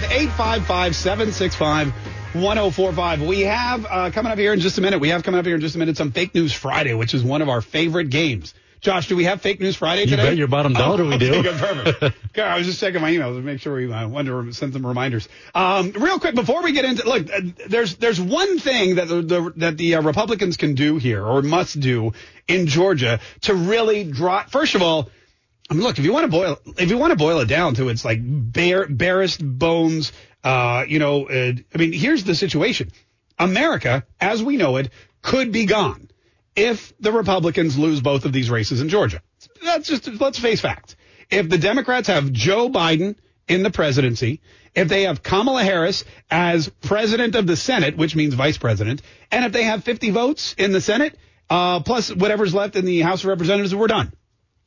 855-765-1045. 2.35 3.25
We 3.29 3.43
have 3.43 3.87
uh, 3.89 4.11
coming 4.11 4.33
up 4.33 4.39
here 4.39 4.53
in 4.53 4.59
just 4.59 4.79
a 4.79 4.81
minute. 4.81 4.99
We 4.99 5.11
have 5.11 5.23
coming 5.23 5.39
up 5.39 5.47
here 5.47 5.55
in 5.55 5.61
just 5.61 5.77
a 5.77 5.79
minute 5.79 5.97
some 5.97 6.11
Fake 6.11 6.35
News 6.35 6.53
Friday, 6.53 6.95
which 6.95 7.15
is 7.15 7.23
one 7.23 7.41
of 7.41 7.49
our 7.49 7.61
favorite 7.61 8.11
games. 8.11 8.53
Josh, 8.81 9.07
do 9.07 9.15
we 9.15 9.25
have 9.25 9.41
Fake 9.43 9.61
News 9.61 9.77
Friday 9.77 10.07
today? 10.07 10.23
You 10.25 10.29
bet 10.31 10.37
your 10.37 10.49
bottom 10.49 10.73
dollar 10.73 11.05
oh, 11.05 11.09
we 11.09 11.19
do. 11.19 11.35
Okay, 11.35 11.43
good, 11.43 11.57
perfect. 11.57 12.03
okay, 12.31 12.43
I 12.43 12.59
was 12.59 12.67
just 12.67 12.81
checking 12.81 13.01
my 13.01 13.13
emails 13.13 13.37
to 13.37 13.43
make 13.43 13.61
sure 13.61 13.77
we 13.77 13.93
uh, 13.93 14.09
wanted 14.09 14.31
to 14.31 14.53
send 14.55 14.73
some 14.73 14.85
reminders. 14.85 15.29
Um, 15.55 15.93
real 15.93 16.19
quick 16.19 16.35
before 16.35 16.65
we 16.65 16.73
get 16.73 16.85
into 16.85 17.09
look, 17.09 17.31
uh, 17.33 17.43
there's 17.69 17.95
there's 17.95 18.21
one 18.21 18.59
thing 18.59 18.97
that 18.97 19.07
the, 19.07 19.23
the 19.23 19.53
that 19.59 19.77
the 19.79 19.95
uh, 19.95 20.03
Republicans 20.03 20.57
can 20.57 20.75
do 20.75 20.97
here 20.97 21.25
or 21.25 21.43
must 21.43 21.79
do 21.79 22.13
in 22.49 22.67
Georgia 22.67 23.21
to 23.43 23.55
really 23.55 24.03
draw. 24.03 24.43
First 24.43 24.75
of 24.75 24.83
all, 24.83 25.11
I 25.69 25.75
mean, 25.75 25.83
look, 25.83 25.99
if 25.99 26.05
you 26.05 26.13
want 26.13 26.25
to 26.25 26.31
boil, 26.31 26.59
if 26.79 26.91
you 26.91 26.99
want 26.99 27.11
to 27.11 27.17
boil 27.17 27.41
it 27.41 27.49
down 27.49 27.75
to 27.75 27.89
its 27.89 28.05
like 28.05 28.21
bare, 28.23 28.87
barest 28.87 29.41
bones, 29.43 30.13
uh, 30.45 30.85
you 30.87 30.99
know, 30.99 31.29
uh, 31.29 31.53
I 31.75 31.79
mean, 31.79 31.93
here's 31.93 32.25
the 32.25 32.35
situation: 32.35 32.93
America, 33.39 34.07
as 34.21 34.43
we 34.43 34.57
know 34.57 34.77
it, 34.77 34.91
could 35.23 35.51
be 35.51 35.67
gone 35.67 36.09
if 36.55 36.93
the 37.01 37.13
Republicans 37.13 37.77
lose 37.79 38.01
both 38.01 38.25
of 38.25 38.33
these 38.33 38.49
races 38.49 38.81
in 38.81 38.89
Georgia. 38.89 39.23
That's 39.63 39.89
just 39.89 40.09
let's 40.21 40.39
face 40.39 40.61
facts. 40.61 40.97
If 41.31 41.49
the 41.49 41.59
Democrats 41.59 42.09
have 42.09 42.31
Joe 42.33 42.69
Biden 42.69 43.17
in 43.49 43.63
the 43.63 43.71
presidency, 43.71 44.41
if 44.75 44.89
they 44.89 45.03
have 45.03 45.23
Kamala 45.23 45.65
Harris 45.65 46.05
as 46.31 46.69
president 46.69 47.35
of 47.35 47.47
the 47.47 47.57
Senate, 47.57 47.97
which 47.97 48.15
means 48.15 48.35
vice 48.35 48.59
president, 48.59 49.03
and 49.33 49.45
if 49.45 49.53
they 49.53 49.65
have 49.65 49.83
50 49.83 50.11
votes 50.11 50.55
in 50.59 50.73
the 50.73 50.81
Senate, 50.81 51.17
uh, 51.51 51.81
plus 51.81 52.15
whatever's 52.15 52.55
left 52.55 52.77
in 52.77 52.85
the 52.85 53.01
House 53.01 53.23
of 53.23 53.27
Representatives, 53.27 53.75
we're 53.75 53.87
done. 53.87 54.13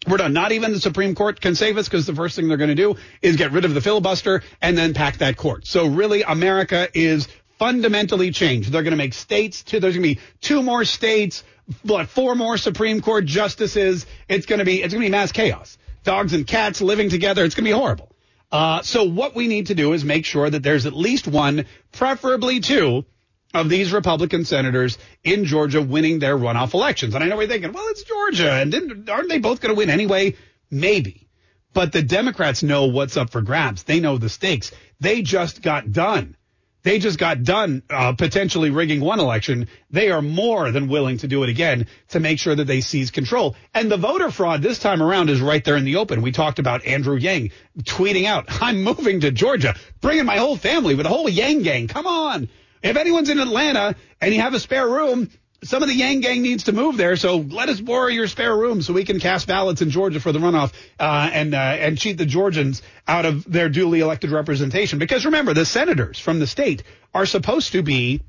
We're 0.09 0.17
done. 0.17 0.33
Not 0.33 0.51
even 0.51 0.73
the 0.73 0.79
Supreme 0.79 1.13
Court 1.13 1.39
can 1.39 1.53
save 1.53 1.77
us 1.77 1.87
because 1.87 2.07
the 2.07 2.15
first 2.15 2.35
thing 2.35 2.47
they're 2.47 2.57
going 2.57 2.69
to 2.69 2.75
do 2.75 2.95
is 3.21 3.35
get 3.35 3.51
rid 3.51 3.63
of 3.63 3.75
the 3.75 3.81
filibuster 3.81 4.41
and 4.59 4.75
then 4.75 4.95
pack 4.95 5.17
that 5.19 5.37
court. 5.37 5.67
So 5.67 5.85
really, 5.85 6.23
America 6.23 6.87
is 6.95 7.27
fundamentally 7.59 8.31
changed. 8.31 8.71
They're 8.71 8.81
going 8.81 8.91
to 8.91 8.97
make 8.97 9.13
states 9.13 9.61
two. 9.61 9.79
There's 9.79 9.95
going 9.95 10.15
to 10.15 10.15
be 10.15 10.21
two 10.41 10.63
more 10.63 10.83
states, 10.83 11.43
but 11.85 12.07
four 12.07 12.33
more 12.33 12.57
Supreme 12.57 13.01
Court 13.01 13.25
justices. 13.25 14.07
It's 14.27 14.47
going 14.47 14.59
to 14.59 14.65
be, 14.65 14.81
it's 14.81 14.93
going 14.93 15.03
to 15.03 15.07
be 15.07 15.11
mass 15.11 15.31
chaos. 15.31 15.77
Dogs 16.03 16.33
and 16.33 16.47
cats 16.47 16.81
living 16.81 17.09
together. 17.09 17.45
It's 17.45 17.53
going 17.53 17.65
to 17.65 17.69
be 17.69 17.77
horrible. 17.77 18.09
Uh, 18.51 18.81
so 18.81 19.03
what 19.03 19.35
we 19.35 19.47
need 19.47 19.67
to 19.67 19.75
do 19.75 19.93
is 19.93 20.03
make 20.03 20.25
sure 20.25 20.49
that 20.49 20.63
there's 20.63 20.87
at 20.87 20.93
least 20.93 21.27
one, 21.27 21.65
preferably 21.91 22.61
two, 22.61 23.05
of 23.53 23.69
these 23.69 23.91
Republican 23.91 24.45
senators 24.45 24.97
in 25.23 25.45
Georgia 25.45 25.81
winning 25.81 26.19
their 26.19 26.37
runoff 26.37 26.73
elections. 26.73 27.15
And 27.15 27.23
I 27.23 27.27
know 27.27 27.37
we're 27.37 27.47
thinking, 27.47 27.71
well, 27.71 27.87
it's 27.89 28.03
Georgia, 28.03 28.51
and 28.53 28.71
didn't, 28.71 29.09
aren't 29.09 29.29
they 29.29 29.39
both 29.39 29.61
going 29.61 29.73
to 29.73 29.77
win 29.77 29.89
anyway? 29.89 30.35
Maybe. 30.69 31.27
But 31.73 31.91
the 31.91 32.01
Democrats 32.01 32.63
know 32.63 32.85
what's 32.85 33.17
up 33.17 33.31
for 33.31 33.41
grabs. 33.41 33.83
They 33.83 33.99
know 33.99 34.17
the 34.17 34.29
stakes. 34.29 34.71
They 34.99 35.21
just 35.21 35.61
got 35.61 35.91
done. 35.91 36.35
They 36.81 36.99
just 36.99 37.19
got 37.19 37.43
done 37.43 37.83
uh, 37.89 38.13
potentially 38.13 38.69
rigging 38.69 39.01
one 39.01 39.19
election. 39.19 39.67
They 39.91 40.11
are 40.11 40.21
more 40.21 40.71
than 40.71 40.87
willing 40.87 41.17
to 41.17 41.27
do 41.27 41.43
it 41.43 41.49
again 41.49 41.87
to 42.09 42.21
make 42.21 42.39
sure 42.39 42.55
that 42.55 42.65
they 42.65 42.79
seize 42.79 43.11
control. 43.11 43.55
And 43.73 43.91
the 43.91 43.97
voter 43.97 44.31
fraud 44.31 44.61
this 44.61 44.79
time 44.79 45.03
around 45.03 45.29
is 45.29 45.41
right 45.41 45.63
there 45.63 45.75
in 45.75 45.83
the 45.83 45.97
open. 45.97 46.21
We 46.21 46.31
talked 46.31 46.57
about 46.57 46.85
Andrew 46.85 47.17
Yang 47.17 47.51
tweeting 47.79 48.25
out, 48.25 48.45
I'm 48.61 48.81
moving 48.81 49.19
to 49.21 49.31
Georgia, 49.31 49.75
bringing 49.99 50.25
my 50.25 50.37
whole 50.37 50.55
family 50.55 50.95
with 50.95 51.05
a 51.05 51.09
whole 51.09 51.27
Yang 51.27 51.63
gang. 51.63 51.87
Come 51.89 52.07
on. 52.07 52.47
If 52.81 52.95
anyone's 52.95 53.29
in 53.29 53.39
Atlanta 53.39 53.95
and 54.21 54.33
you 54.33 54.41
have 54.41 54.53
a 54.53 54.59
spare 54.59 54.87
room, 54.87 55.29
some 55.63 55.83
of 55.83 55.89
the 55.89 55.95
Yang 55.95 56.21
Gang 56.21 56.41
needs 56.41 56.63
to 56.65 56.71
move 56.71 56.97
there. 56.97 57.15
So 57.15 57.37
let 57.37 57.69
us 57.69 57.81
borrow 57.81 58.07
your 58.07 58.27
spare 58.27 58.55
room 58.55 58.81
so 58.81 58.93
we 58.93 59.03
can 59.03 59.19
cast 59.19 59.47
ballots 59.47 59.81
in 59.81 59.89
Georgia 59.89 60.19
for 60.19 60.31
the 60.31 60.39
runoff 60.39 60.71
uh, 60.99 61.29
and 61.33 61.53
uh, 61.53 61.57
and 61.57 61.97
cheat 61.97 62.17
the 62.17 62.25
Georgians 62.25 62.81
out 63.07 63.25
of 63.25 63.49
their 63.49 63.69
duly 63.69 63.99
elected 63.99 64.31
representation. 64.31 64.99
Because 64.99 65.25
remember, 65.25 65.53
the 65.53 65.65
senators 65.65 66.19
from 66.19 66.39
the 66.39 66.47
state 66.47 66.83
are 67.13 67.25
supposed 67.25 67.73
to 67.73 67.83
be 67.83 68.21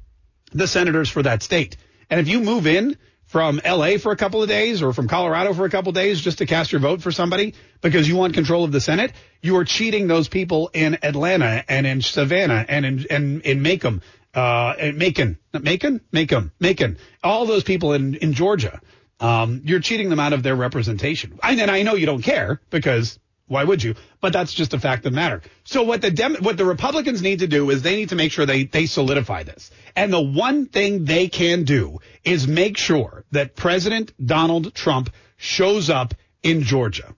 the 0.52 0.66
senators 0.66 1.08
for 1.08 1.22
that 1.22 1.42
state. 1.42 1.76
And 2.08 2.18
if 2.18 2.26
you 2.26 2.40
move 2.40 2.66
in 2.66 2.96
from 3.26 3.60
LA 3.64 3.96
for 3.98 4.10
a 4.10 4.16
couple 4.16 4.42
of 4.42 4.48
days 4.48 4.82
or 4.82 4.92
from 4.92 5.06
Colorado 5.06 5.54
for 5.54 5.64
a 5.64 5.70
couple 5.70 5.90
of 5.90 5.94
days 5.94 6.20
just 6.20 6.38
to 6.38 6.46
cast 6.46 6.72
your 6.72 6.80
vote 6.80 7.00
for 7.00 7.12
somebody 7.12 7.54
because 7.80 8.08
you 8.08 8.16
want 8.16 8.34
control 8.34 8.64
of 8.64 8.72
the 8.72 8.80
Senate, 8.80 9.12
you 9.40 9.56
are 9.56 9.64
cheating 9.64 10.08
those 10.08 10.26
people 10.26 10.68
in 10.74 10.98
Atlanta 11.04 11.64
and 11.68 11.86
in 11.86 12.02
Savannah 12.02 12.64
and 12.68 12.84
in 12.84 13.06
and 13.08 13.42
in 13.42 13.62
Macomb 13.62 14.02
uh, 14.34 14.74
Macon, 14.94 15.38
Macon, 15.52 16.00
Macon, 16.12 16.52
Macon, 16.60 16.98
all 17.22 17.46
those 17.46 17.64
people 17.64 17.92
in, 17.94 18.14
in 18.14 18.32
Georgia. 18.32 18.80
Um, 19.18 19.62
you're 19.64 19.80
cheating 19.80 20.08
them 20.08 20.20
out 20.20 20.32
of 20.32 20.42
their 20.42 20.56
representation. 20.56 21.38
And, 21.42 21.60
and 21.60 21.70
I 21.70 21.82
know 21.82 21.94
you 21.94 22.06
don't 22.06 22.22
care 22.22 22.60
because 22.70 23.18
why 23.50 23.64
would 23.64 23.82
you? 23.82 23.96
But 24.20 24.32
that's 24.32 24.54
just 24.54 24.74
a 24.74 24.78
fact 24.78 25.04
of 25.04 25.12
the 25.12 25.16
matter. 25.16 25.42
So 25.64 25.82
what 25.82 26.00
the 26.00 26.10
Dem- 26.12 26.36
what 26.36 26.56
the 26.56 26.64
Republicans 26.64 27.20
need 27.20 27.40
to 27.40 27.48
do 27.48 27.68
is 27.70 27.82
they 27.82 27.96
need 27.96 28.10
to 28.10 28.14
make 28.14 28.30
sure 28.30 28.46
they 28.46 28.64
they 28.64 28.86
solidify 28.86 29.42
this. 29.42 29.72
And 29.96 30.12
the 30.12 30.20
one 30.20 30.66
thing 30.66 31.04
they 31.04 31.26
can 31.26 31.64
do 31.64 31.98
is 32.24 32.46
make 32.46 32.78
sure 32.78 33.24
that 33.32 33.56
President 33.56 34.12
Donald 34.24 34.72
Trump 34.72 35.10
shows 35.36 35.90
up 35.90 36.14
in 36.44 36.62
Georgia. 36.62 37.14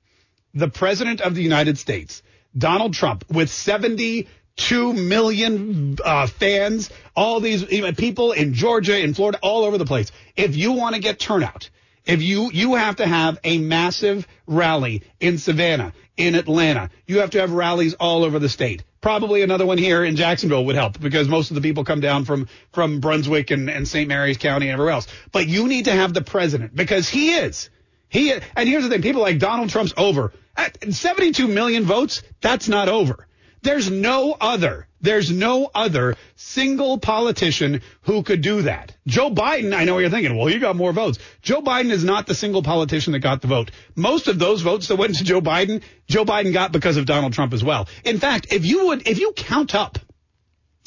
The 0.55 0.69
President 0.69 1.21
of 1.21 1.35
the 1.35 1.43
United 1.43 1.77
States, 1.79 2.23
Donald 2.57 2.95
Trump, 2.95 3.25
with 3.29 3.51
70 3.51 4.27
two 4.57 4.93
million 4.93 5.97
uh, 6.05 6.27
fans, 6.27 6.91
all 7.17 7.41
these 7.41 7.65
people 7.97 8.33
in 8.33 8.55
Georgia, 8.55 8.99
in 8.99 9.15
Florida, 9.15 9.39
all 9.43 9.65
over 9.65 9.79
the 9.79 9.85
place. 9.85 10.13
If 10.37 10.57
you 10.57 10.73
want 10.73 10.95
to 10.95 11.01
get 11.01 11.19
turnout, 11.19 11.71
if 12.05 12.23
you 12.23 12.51
you 12.53 12.75
have 12.75 12.97
to 12.97 13.07
have 13.07 13.39
a 13.45 13.59
massive 13.59 14.27
rally 14.47 15.03
in 15.21 15.39
Savannah, 15.39 15.93
in 16.17 16.35
Atlanta, 16.35 16.91
you 17.07 17.21
have 17.21 17.31
to 17.31 17.41
have 17.41 17.53
rallies 17.53 17.95
all 17.95 18.25
over 18.25 18.39
the 18.39 18.49
state. 18.49 18.85
Probably 19.01 19.43
another 19.43 19.67
one 19.67 19.79
here 19.79 20.05
in 20.05 20.17
Jacksonville 20.17 20.65
would 20.67 20.77
help 20.77 21.01
because 21.01 21.29
most 21.29 21.51
of 21.51 21.55
the 21.55 21.61
people 21.61 21.85
come 21.85 22.01
down 22.01 22.25
from 22.25 22.49
from 22.73 23.01
Brunswick 23.01 23.51
and, 23.51 23.69
and 23.69 23.87
St. 23.87 24.09
Mary's 24.09 24.39
County 24.39 24.67
and 24.67 24.75
everywhere 24.75 24.93
else. 24.93 25.07
But 25.33 25.49
you 25.49 25.67
need 25.69 25.87
to 25.87 25.93
have 25.93 26.15
the 26.15 26.23
president 26.23 26.75
because 26.75 27.09
he 27.09 27.35
is. 27.35 27.71
He 28.09 28.33
and 28.33 28.69
here's 28.69 28.85
the 28.85 28.91
thing: 28.91 29.03
people 29.03 29.23
like 29.23 29.39
Donald 29.39 29.71
Trump's 29.71 29.95
over. 29.97 30.33
At 30.55 30.93
72 30.93 31.49
million 31.49 31.85
votes, 31.85 32.23
that's 32.43 32.69
not 32.69 32.89
over. 32.89 33.27
There's 33.63 33.91
no 33.91 34.37
other, 34.41 34.89
there's 35.01 35.31
no 35.31 35.71
other 35.73 36.17
single 36.35 36.99
politician 36.99 37.81
who 38.03 38.25
could 38.25 38.41
do 38.41 38.63
that. 38.63 38.97
Joe 39.07 39.31
Biden, 39.31 39.73
I 39.75 39.85
know 39.85 39.95
what 39.95 40.01
you're 40.01 40.11
thinking, 40.11 40.37
well, 40.37 40.51
you 40.51 40.59
got 40.59 40.75
more 40.75 40.93
votes. 40.93 41.21
Joe 41.43 41.63
Biden 41.63 41.91
is 41.91 42.03
not 42.03 42.27
the 42.27 42.35
single 42.35 42.65
politician 42.65 43.13
that 43.13 43.21
got 43.21 43.41
the 43.41 43.47
vote. 43.47 43.71
Most 43.95 44.27
of 44.27 44.41
those 44.41 44.63
votes 44.63 44.89
that 44.89 44.97
went 44.97 45.17
to 45.17 45.25
Joe 45.25 45.41
Biden, 45.41 45.83
Joe 46.09 46.25
Biden 46.25 46.53
got 46.53 46.73
because 46.73 46.97
of 46.97 47.07
Donald 47.07 47.35
Trump 47.35 47.53
as 47.53 47.63
well. 47.63 47.89
In 48.05 48.19
fact, 48.19 48.53
if 48.53 48.67
you 48.67 48.87
would, 48.89 49.07
if 49.07 49.21
you 49.21 49.33
count 49.37 49.77
up, 49.77 49.99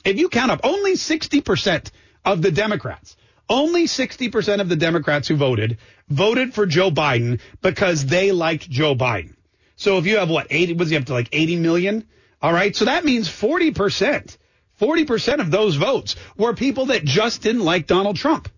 if 0.03 0.17
you 0.19 0.27
count 0.27 0.51
up 0.51 0.59
only 0.63 0.93
60% 0.93 1.89
of 2.25 2.41
the 2.41 2.51
Democrats, 2.51 3.15
only 3.49 3.85
60% 3.85 4.59
of 4.59 4.69
the 4.69 4.75
Democrats 4.75 5.27
who 5.27 5.35
voted 5.35 5.77
voted 6.09 6.53
for 6.53 6.65
Joe 6.65 6.91
Biden 6.91 7.39
because 7.61 8.05
they 8.05 8.31
liked 8.31 8.69
Joe 8.69 8.95
Biden. 8.95 9.35
So 9.77 9.97
if 9.97 10.05
you 10.05 10.17
have 10.17 10.29
what, 10.29 10.47
80, 10.49 10.73
was 10.73 10.89
he 10.89 10.97
up 10.97 11.05
to 11.05 11.13
like 11.13 11.29
80 11.31 11.57
million? 11.57 12.07
All 12.45 12.53
right. 12.53 12.75
So 12.75 12.85
that 12.85 13.03
means 13.03 13.27
40%, 13.27 14.37
40% 14.79 15.39
of 15.39 15.49
those 15.49 15.77
votes 15.77 16.15
were 16.37 16.53
people 16.53 16.85
that 16.87 17.03
just 17.03 17.41
didn't 17.41 17.63
like 17.63 17.87
Donald 17.87 18.17
Trump. 18.17 18.49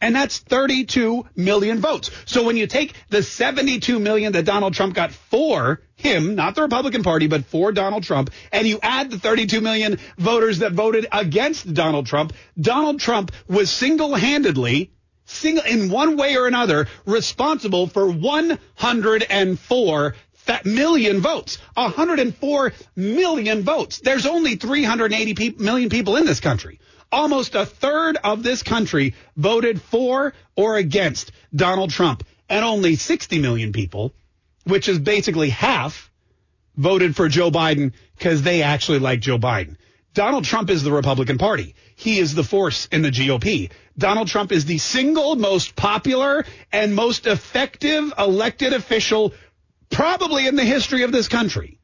And 0.00 0.16
that's 0.16 0.38
32 0.38 1.28
million 1.36 1.78
votes. 1.78 2.10
So 2.24 2.42
when 2.42 2.56
you 2.56 2.66
take 2.66 2.94
the 3.08 3.22
72 3.22 4.00
million 4.00 4.32
that 4.32 4.46
Donald 4.46 4.74
Trump 4.74 4.94
got 4.94 5.12
for 5.12 5.80
him, 5.94 6.34
not 6.34 6.56
the 6.56 6.62
Republican 6.62 7.04
Party, 7.04 7.28
but 7.28 7.44
for 7.44 7.70
Donald 7.70 8.02
Trump, 8.02 8.30
and 8.50 8.66
you 8.66 8.80
add 8.82 9.12
the 9.12 9.18
32 9.20 9.60
million 9.60 10.00
voters 10.18 10.58
that 10.58 10.72
voted 10.72 11.06
against 11.12 11.72
Donald 11.72 12.06
Trump, 12.06 12.32
Donald 12.60 12.98
Trump 12.98 13.30
was 13.46 13.70
single-handedly 13.70 14.90
single 15.24 15.64
in 15.64 15.88
one 15.88 16.16
way 16.16 16.36
or 16.36 16.48
another 16.48 16.88
responsible 17.06 17.86
for 17.86 18.10
104 18.10 20.14
that 20.50 20.66
million 20.66 21.20
votes, 21.20 21.58
104 21.74 22.72
million 22.96 23.62
votes. 23.62 24.00
There's 24.02 24.26
only 24.26 24.56
380 24.56 25.34
pe- 25.34 25.62
million 25.62 25.90
people 25.90 26.16
in 26.16 26.26
this 26.26 26.40
country. 26.40 26.80
Almost 27.12 27.54
a 27.54 27.64
third 27.64 28.18
of 28.22 28.42
this 28.42 28.64
country 28.64 29.14
voted 29.36 29.80
for 29.80 30.34
or 30.56 30.76
against 30.76 31.30
Donald 31.54 31.90
Trump, 31.90 32.24
and 32.48 32.64
only 32.64 32.96
60 32.96 33.38
million 33.38 33.72
people, 33.72 34.12
which 34.64 34.88
is 34.88 34.98
basically 34.98 35.50
half, 35.50 36.10
voted 36.76 37.14
for 37.14 37.28
Joe 37.28 37.52
Biden 37.52 37.92
because 38.18 38.42
they 38.42 38.62
actually 38.62 38.98
like 38.98 39.20
Joe 39.20 39.38
Biden. 39.38 39.76
Donald 40.14 40.44
Trump 40.44 40.68
is 40.70 40.82
the 40.82 40.90
Republican 40.90 41.38
Party. 41.38 41.76
He 41.94 42.18
is 42.18 42.34
the 42.34 42.42
force 42.42 42.86
in 42.86 43.02
the 43.02 43.10
GOP. 43.10 43.70
Donald 43.96 44.26
Trump 44.26 44.50
is 44.50 44.64
the 44.64 44.78
single 44.78 45.36
most 45.36 45.76
popular 45.76 46.44
and 46.72 46.96
most 46.96 47.28
effective 47.28 48.12
elected 48.18 48.72
official 48.72 49.32
probably 49.90 50.46
in 50.46 50.56
the 50.56 50.64
history 50.64 51.02
of 51.02 51.12
this 51.12 51.28
country. 51.28 51.78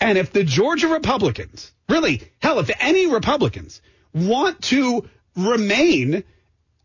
And 0.00 0.18
if 0.18 0.32
the 0.32 0.44
Georgia 0.44 0.88
Republicans, 0.88 1.72
really, 1.88 2.22
hell, 2.40 2.58
if 2.58 2.70
any 2.80 3.06
Republicans 3.06 3.80
want 4.12 4.62
to 4.62 5.08
remain 5.36 6.24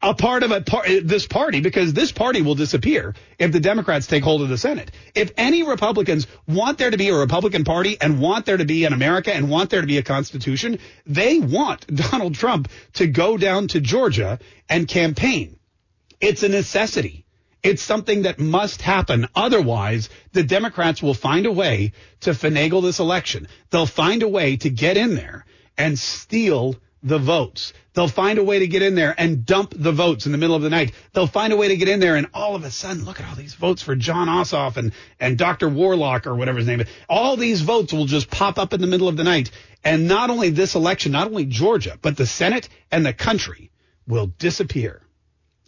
a 0.01 0.13
part 0.13 0.43
of 0.43 0.51
a 0.51 0.62
par- 0.62 0.84
uh, 0.88 0.99
this 1.03 1.27
party 1.27 1.62
because 1.62 1.93
this 1.93 2.12
party 2.12 2.41
will 2.41 2.55
disappear 2.55 3.13
if 3.38 3.51
the 3.51 3.60
Democrats 3.60 4.07
take 4.07 4.23
hold 4.23 4.41
of 4.41 4.49
the 4.49 4.57
Senate. 4.57 4.91
If 5.13 5.31
any 5.38 5.63
Republicans 5.63 6.25
want 6.47 6.77
there 6.77 6.89
to 6.89 6.97
be 6.97 7.10
a 7.10 7.15
Republican 7.15 7.63
Party 7.63 7.97
and 8.01 8.19
want 8.19 8.45
there 8.45 8.57
to 8.57 8.65
be 8.65 8.86
an 8.86 8.93
America 8.93 9.34
and 9.34 9.49
want 9.49 9.69
there 9.69 9.81
to 9.81 9.88
be 9.88 9.97
a 9.97 10.03
Constitution, 10.03 10.79
they 11.05 11.39
want 11.39 11.86
Donald 12.12 12.36
Trump 12.36 12.69
to 12.93 13.07
go 13.07 13.38
down 13.38 13.67
to 13.69 13.79
Georgia 13.79 14.39
and 14.67 14.88
campaign. 14.88 15.60
It's 16.19 16.43
a 16.43 16.49
necessity. 16.49 17.25
It's 17.63 17.84
something 17.84 18.24
that 18.24 18.39
must 18.39 18.82
happen. 18.82 19.28
Otherwise, 19.36 20.10
the 20.34 20.43
Democrats 20.43 21.02
will 21.02 21.13
find 21.13 21.45
a 21.45 21.52
way 21.52 21.91
to 22.21 22.32
finagle 22.32 22.82
this 22.82 23.00
election. 23.00 23.47
They'll 23.69 23.86
find 23.86 24.24
a 24.24 24.28
way 24.28 24.58
to 24.58 24.69
get 24.69 24.97
in 24.97 25.15
there 25.15 25.45
and 25.78 25.97
steal 25.97 26.76
the 27.04 27.19
votes. 27.19 27.74
They'll 27.93 28.08
find 28.08 28.39
a 28.39 28.43
way 28.43 28.60
to 28.60 28.67
get 28.67 28.82
in 28.82 28.95
there 28.95 29.13
and 29.17 29.45
dump 29.45 29.74
the 29.76 29.91
votes 29.91 30.26
in 30.26 30.32
the 30.32 30.38
middle 30.38 30.56
of 30.56 30.62
the 30.62 30.69
night. 30.69 30.91
They'll 31.13 31.28
find 31.28 31.52
a 31.52 31.58
way 31.58 31.67
to 31.67 31.76
get 31.76 31.89
in 31.89 32.00
there 32.00 32.15
and 32.15 32.28
all 32.34 32.56
of 32.56 32.63
a 32.63 32.71
sudden, 32.71 33.06
look 33.06 33.19
at 33.19 33.28
all 33.28 33.36
these 33.36 33.56
votes 33.56 33.82
for 33.82 33.95
Jon 33.95 34.28
Ossoff 34.28 34.78
and, 34.78 34.91
and 35.19 35.38
Dr. 35.38 35.67
Warlock 35.67 36.26
or 36.28 36.36
whatever 36.36 36.60
his 36.60 36.67
name 36.67 36.82
is. 36.82 36.88
All 37.10 37.38
these 37.38 37.62
votes 37.62 37.91
will 37.91 38.06
just 38.06 38.30
pop 38.30 38.58
up 38.58 38.74
in 38.74 38.82
the 38.82 38.88
middle 38.88 39.08
of 39.08 39.17
the 39.17 39.24
night. 39.24 39.52
And 39.84 40.08
not 40.08 40.30
only 40.30 40.50
this 40.50 40.76
election, 40.76 41.12
not 41.12 41.28
only 41.28 41.45
Georgia, 41.45 41.97
but 42.02 42.17
the 42.17 42.28
Senate 42.28 42.69
and 42.91 43.06
the 43.06 43.13
country 43.13 43.71
will 44.08 44.28
disappear. 44.28 45.02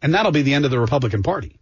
And 0.01 0.13
that'll 0.13 0.31
be 0.31 0.43
the 0.43 0.53
end 0.53 0.65
of 0.65 0.71
the 0.71 0.79
Republican 0.79 1.23
Party. 1.23 1.59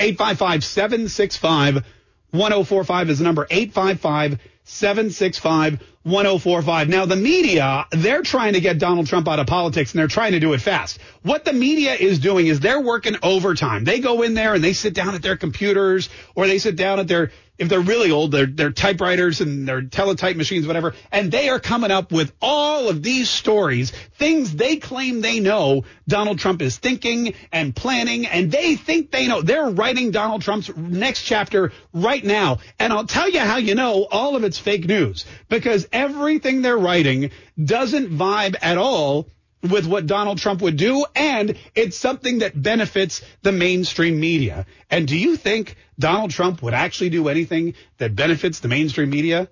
855 0.00 0.64
765 0.64 1.84
1045 2.32 3.10
is 3.10 3.18
the 3.18 3.24
number 3.24 3.46
855 3.50 4.38
765 4.64 5.80
1045. 6.02 6.88
Now, 6.88 7.04
the 7.04 7.16
media, 7.16 7.86
they're 7.90 8.22
trying 8.22 8.54
to 8.54 8.60
get 8.60 8.78
Donald 8.78 9.06
Trump 9.06 9.28
out 9.28 9.38
of 9.38 9.46
politics 9.46 9.92
and 9.92 9.98
they're 9.98 10.08
trying 10.08 10.32
to 10.32 10.40
do 10.40 10.52
it 10.54 10.60
fast. 10.60 10.98
What 11.22 11.44
the 11.44 11.52
media 11.52 11.94
is 11.94 12.18
doing 12.18 12.46
is 12.46 12.60
they're 12.60 12.80
working 12.80 13.16
overtime. 13.22 13.84
They 13.84 14.00
go 14.00 14.22
in 14.22 14.34
there 14.34 14.54
and 14.54 14.64
they 14.64 14.72
sit 14.72 14.94
down 14.94 15.14
at 15.14 15.22
their 15.22 15.36
computers 15.36 16.08
or 16.34 16.46
they 16.46 16.58
sit 16.58 16.76
down 16.76 17.00
at 17.00 17.08
their, 17.08 17.32
if 17.60 17.68
they're 17.68 17.78
really 17.78 18.10
old, 18.10 18.32
they're, 18.32 18.46
they're 18.46 18.72
typewriters 18.72 19.42
and 19.42 19.68
they're 19.68 19.82
teletype 19.82 20.34
machines, 20.34 20.66
whatever, 20.66 20.94
and 21.12 21.30
they 21.30 21.50
are 21.50 21.60
coming 21.60 21.90
up 21.90 22.10
with 22.10 22.32
all 22.40 22.88
of 22.88 23.02
these 23.02 23.28
stories, 23.28 23.90
things 24.14 24.54
they 24.54 24.76
claim 24.76 25.20
they 25.20 25.40
know 25.40 25.84
Donald 26.08 26.38
Trump 26.38 26.62
is 26.62 26.78
thinking 26.78 27.34
and 27.52 27.76
planning, 27.76 28.26
and 28.26 28.50
they 28.50 28.76
think 28.76 29.10
they 29.10 29.28
know. 29.28 29.42
They're 29.42 29.68
writing 29.68 30.10
Donald 30.10 30.40
Trump's 30.40 30.74
next 30.74 31.22
chapter 31.24 31.70
right 31.92 32.24
now. 32.24 32.60
And 32.78 32.94
I'll 32.94 33.06
tell 33.06 33.28
you 33.28 33.40
how 33.40 33.58
you 33.58 33.74
know 33.74 34.06
all 34.10 34.36
of 34.36 34.44
it's 34.44 34.58
fake 34.58 34.86
news 34.86 35.26
because 35.50 35.86
everything 35.92 36.62
they're 36.62 36.78
writing 36.78 37.30
doesn't 37.62 38.08
vibe 38.08 38.56
at 38.62 38.78
all 38.78 39.28
with 39.62 39.86
what 39.86 40.06
Donald 40.06 40.38
Trump 40.38 40.62
would 40.62 40.76
do, 40.76 41.04
and 41.14 41.56
it's 41.74 41.96
something 41.96 42.38
that 42.38 42.60
benefits 42.60 43.22
the 43.42 43.52
mainstream 43.52 44.18
media. 44.18 44.66
And 44.90 45.06
do 45.06 45.16
you 45.16 45.36
think 45.36 45.76
Donald 45.98 46.30
Trump 46.30 46.62
would 46.62 46.74
actually 46.74 47.10
do 47.10 47.28
anything 47.28 47.74
that 47.98 48.16
benefits 48.16 48.60
the 48.60 48.68
mainstream 48.68 49.10
media? 49.10 49.48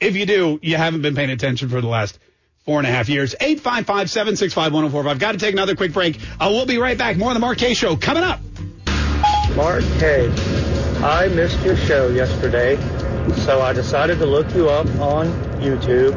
If 0.00 0.16
you 0.16 0.26
do, 0.26 0.58
you 0.62 0.76
haven't 0.76 1.02
been 1.02 1.14
paying 1.14 1.30
attention 1.30 1.68
for 1.68 1.80
the 1.80 1.86
last 1.86 2.18
four 2.64 2.78
and 2.78 2.86
a 2.86 2.90
half 2.90 3.08
years. 3.08 3.34
855 3.40 4.10
765 4.10 4.72
1045. 4.72 5.18
Got 5.18 5.32
to 5.32 5.38
take 5.38 5.52
another 5.52 5.76
quick 5.76 5.92
break. 5.92 6.18
Uh, 6.38 6.48
we'll 6.50 6.66
be 6.66 6.78
right 6.78 6.98
back. 6.98 7.16
More 7.16 7.30
of 7.30 7.34
the 7.34 7.40
Mark 7.40 7.58
Kaye 7.58 7.74
Show 7.74 7.96
coming 7.96 8.24
up. 8.24 8.40
Mark 9.56 9.82
Kaye, 9.98 10.28
I 11.02 11.28
missed 11.28 11.62
your 11.62 11.76
show 11.76 12.08
yesterday, 12.08 12.76
so 13.44 13.60
I 13.60 13.72
decided 13.72 14.18
to 14.18 14.26
look 14.26 14.52
you 14.54 14.68
up 14.68 14.86
on 15.00 15.28
YouTube. 15.60 16.14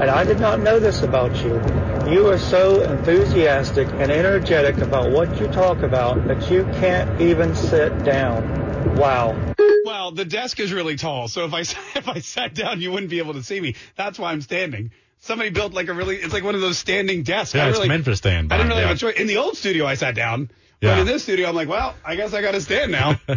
And 0.00 0.10
I 0.10 0.24
did 0.24 0.40
not 0.40 0.60
know 0.60 0.78
this 0.78 1.02
about 1.02 1.34
you. 1.44 1.91
You 2.10 2.28
are 2.28 2.38
so 2.38 2.82
enthusiastic 2.82 3.86
and 3.88 4.10
energetic 4.10 4.78
about 4.78 5.10
what 5.10 5.38
you 5.40 5.46
talk 5.48 5.82
about 5.82 6.26
that 6.26 6.50
you 6.50 6.64
can't 6.80 7.20
even 7.20 7.54
sit 7.54 8.04
down. 8.04 8.96
Wow. 8.96 9.36
Well, 9.84 10.10
the 10.10 10.24
desk 10.24 10.58
is 10.58 10.72
really 10.72 10.96
tall, 10.96 11.28
so 11.28 11.44
if 11.44 11.54
I 11.54 11.60
if 11.98 12.08
I 12.08 12.18
sat 12.18 12.54
down, 12.54 12.80
you 12.80 12.90
wouldn't 12.90 13.10
be 13.10 13.18
able 13.18 13.34
to 13.34 13.42
see 13.42 13.60
me. 13.60 13.76
That's 13.96 14.18
why 14.18 14.32
I'm 14.32 14.42
standing. 14.42 14.90
Somebody 15.20 15.50
built 15.50 15.72
like 15.72 15.88
a 15.88 15.94
really, 15.94 16.16
it's 16.16 16.32
like 16.32 16.42
one 16.42 16.56
of 16.56 16.60
those 16.60 16.78
standing 16.78 17.22
desks. 17.22 17.54
Yeah, 17.54 17.66
I 17.66 17.68
it's 17.68 17.86
meant 17.86 18.04
for 18.04 18.16
stand. 18.16 18.52
I 18.52 18.56
didn't 18.56 18.70
really 18.70 18.82
yeah. 18.82 18.88
have 18.88 18.96
a 18.96 19.00
choice. 19.00 19.14
In 19.14 19.28
the 19.28 19.36
old 19.36 19.56
studio, 19.56 19.86
I 19.86 19.94
sat 19.94 20.16
down. 20.16 20.50
Yeah. 20.82 20.94
But 20.94 20.98
in 21.02 21.06
this 21.06 21.22
studio, 21.22 21.48
I'm 21.48 21.54
like, 21.54 21.68
well, 21.68 21.94
I 22.04 22.16
guess 22.16 22.34
I 22.34 22.42
got 22.42 22.52
to 22.52 22.60
stand 22.60 22.90
now. 22.90 23.20
uh, 23.28 23.36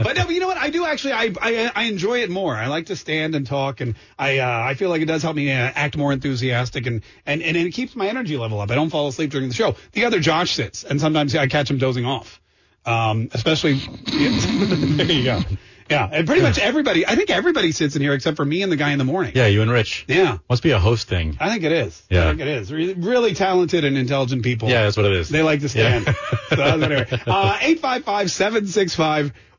but 0.00 0.16
no, 0.16 0.26
but 0.26 0.30
you 0.30 0.38
know 0.38 0.46
what? 0.46 0.56
I 0.56 0.70
do 0.70 0.86
actually. 0.86 1.14
I, 1.14 1.34
I 1.40 1.72
I 1.74 1.82
enjoy 1.84 2.22
it 2.22 2.30
more. 2.30 2.54
I 2.54 2.68
like 2.68 2.86
to 2.86 2.94
stand 2.94 3.34
and 3.34 3.44
talk, 3.44 3.80
and 3.80 3.96
I 4.16 4.38
uh, 4.38 4.62
I 4.62 4.74
feel 4.74 4.90
like 4.90 5.02
it 5.02 5.06
does 5.06 5.20
help 5.20 5.34
me 5.34 5.50
uh, 5.50 5.56
act 5.74 5.96
more 5.96 6.12
enthusiastic, 6.12 6.86
and, 6.86 7.02
and 7.26 7.42
and 7.42 7.56
it 7.56 7.72
keeps 7.72 7.96
my 7.96 8.06
energy 8.06 8.36
level 8.36 8.60
up. 8.60 8.70
I 8.70 8.76
don't 8.76 8.90
fall 8.90 9.08
asleep 9.08 9.32
during 9.32 9.48
the 9.48 9.56
show. 9.56 9.74
The 9.90 10.04
other 10.04 10.20
Josh 10.20 10.52
sits, 10.52 10.84
and 10.84 11.00
sometimes 11.00 11.34
I 11.34 11.48
catch 11.48 11.68
him 11.68 11.78
dozing 11.78 12.06
off. 12.06 12.40
Um, 12.86 13.28
especially 13.32 13.74
there 14.06 15.10
you 15.10 15.24
go. 15.24 15.40
Yeah, 15.90 16.08
and 16.10 16.26
pretty 16.26 16.42
much 16.42 16.58
everybody. 16.58 17.06
I 17.06 17.14
think 17.14 17.28
everybody 17.30 17.70
sits 17.72 17.94
in 17.94 18.02
here 18.02 18.14
except 18.14 18.36
for 18.36 18.44
me 18.44 18.62
and 18.62 18.72
the 18.72 18.76
guy 18.76 18.92
in 18.92 18.98
the 18.98 19.04
morning. 19.04 19.32
Yeah, 19.34 19.46
you 19.46 19.60
and 19.62 19.70
Rich. 19.70 20.06
Yeah. 20.08 20.38
Must 20.48 20.62
be 20.62 20.70
a 20.70 20.78
host 20.78 21.08
thing. 21.08 21.36
I 21.40 21.50
think 21.50 21.62
it 21.64 21.72
is. 21.72 22.02
Yeah, 22.08 22.24
I 22.24 22.28
think 22.30 22.40
it 22.40 22.48
is. 22.48 22.72
Really, 22.72 22.94
really 22.94 23.34
talented 23.34 23.84
and 23.84 23.96
intelligent 23.98 24.42
people. 24.42 24.68
Yeah, 24.70 24.84
that's 24.84 24.96
what 24.96 25.04
it 25.06 25.12
is. 25.12 25.28
They 25.28 25.42
like 25.42 25.60
to 25.60 25.68
stand. 25.68 26.06
so, 26.48 26.62
anyway, 26.62 27.06
uh, 27.26 27.58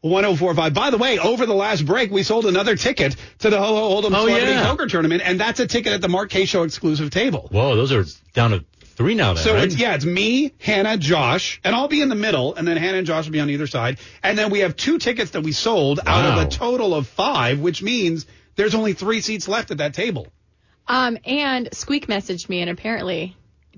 855-765-1045. 0.03 0.73
By 0.73 0.89
the 0.89 0.97
way, 0.97 1.19
over 1.19 1.45
the 1.45 1.53
last 1.53 1.85
break, 1.85 2.11
we 2.11 2.23
sold 2.23 2.45
another 2.45 2.75
ticket 2.75 3.15
to 3.39 3.49
the 3.49 3.57
Ho 3.59 3.75
Ho 3.75 4.01
Hold'em 4.01 4.15
Oh, 4.15 4.25
Celebrity 4.25 4.51
yeah. 4.53 4.65
Poker 4.67 4.88
Tournament, 4.88 5.21
and 5.25 5.39
that's 5.39 5.59
a 5.59 5.67
ticket 5.67 5.93
at 5.93 6.01
the 6.01 6.09
Mark 6.09 6.29
Kaye 6.29 6.45
Show 6.45 6.63
exclusive 6.63 7.09
table. 7.09 7.47
Whoa, 7.51 7.75
those 7.75 7.91
are 7.91 8.05
down 8.33 8.51
to 8.51 8.65
three 8.95 9.15
now 9.15 9.34
then, 9.34 9.43
So 9.43 9.53
right? 9.53 9.63
it's 9.65 9.75
yeah, 9.75 9.95
it's 9.95 10.05
me, 10.05 10.53
Hannah, 10.60 10.97
Josh, 10.97 11.60
and 11.63 11.75
I'll 11.75 11.88
be 11.88 12.01
in 12.01 12.10
the 12.10 12.15
middle, 12.15 12.55
and 12.55 12.67
then 12.67 12.77
Hannah 12.77 12.97
and 12.97 13.08
Josh 13.08 13.25
will 13.25 13.34
be 13.34 13.39
on 13.39 13.49
either 13.49 13.67
side. 13.67 13.99
And 14.23 14.38
then 14.38 14.51
we 14.51 14.60
have 14.60 14.75
two 14.75 14.97
tickets 14.97 15.31
that 15.31 15.41
we 15.41 15.51
sold 15.51 15.99
out 16.05 16.38
of 16.38 16.47
a 16.47 16.49
total 16.49 16.95
of 16.95 17.08
five, 17.08 17.60
which 17.60 17.81
means 17.81 18.25
there's 18.55 18.75
only 18.75 18.93
three 18.93 19.21
seats 19.21 19.47
left 19.47 19.71
at 19.71 19.77
that 19.79 19.93
table. 19.93 20.27
Um, 20.88 21.17
and 21.25 21.69
Squeak 21.73 22.08
messaged 22.08 22.47
me, 22.47 22.62
and 22.62 22.69
apparently 22.69 23.36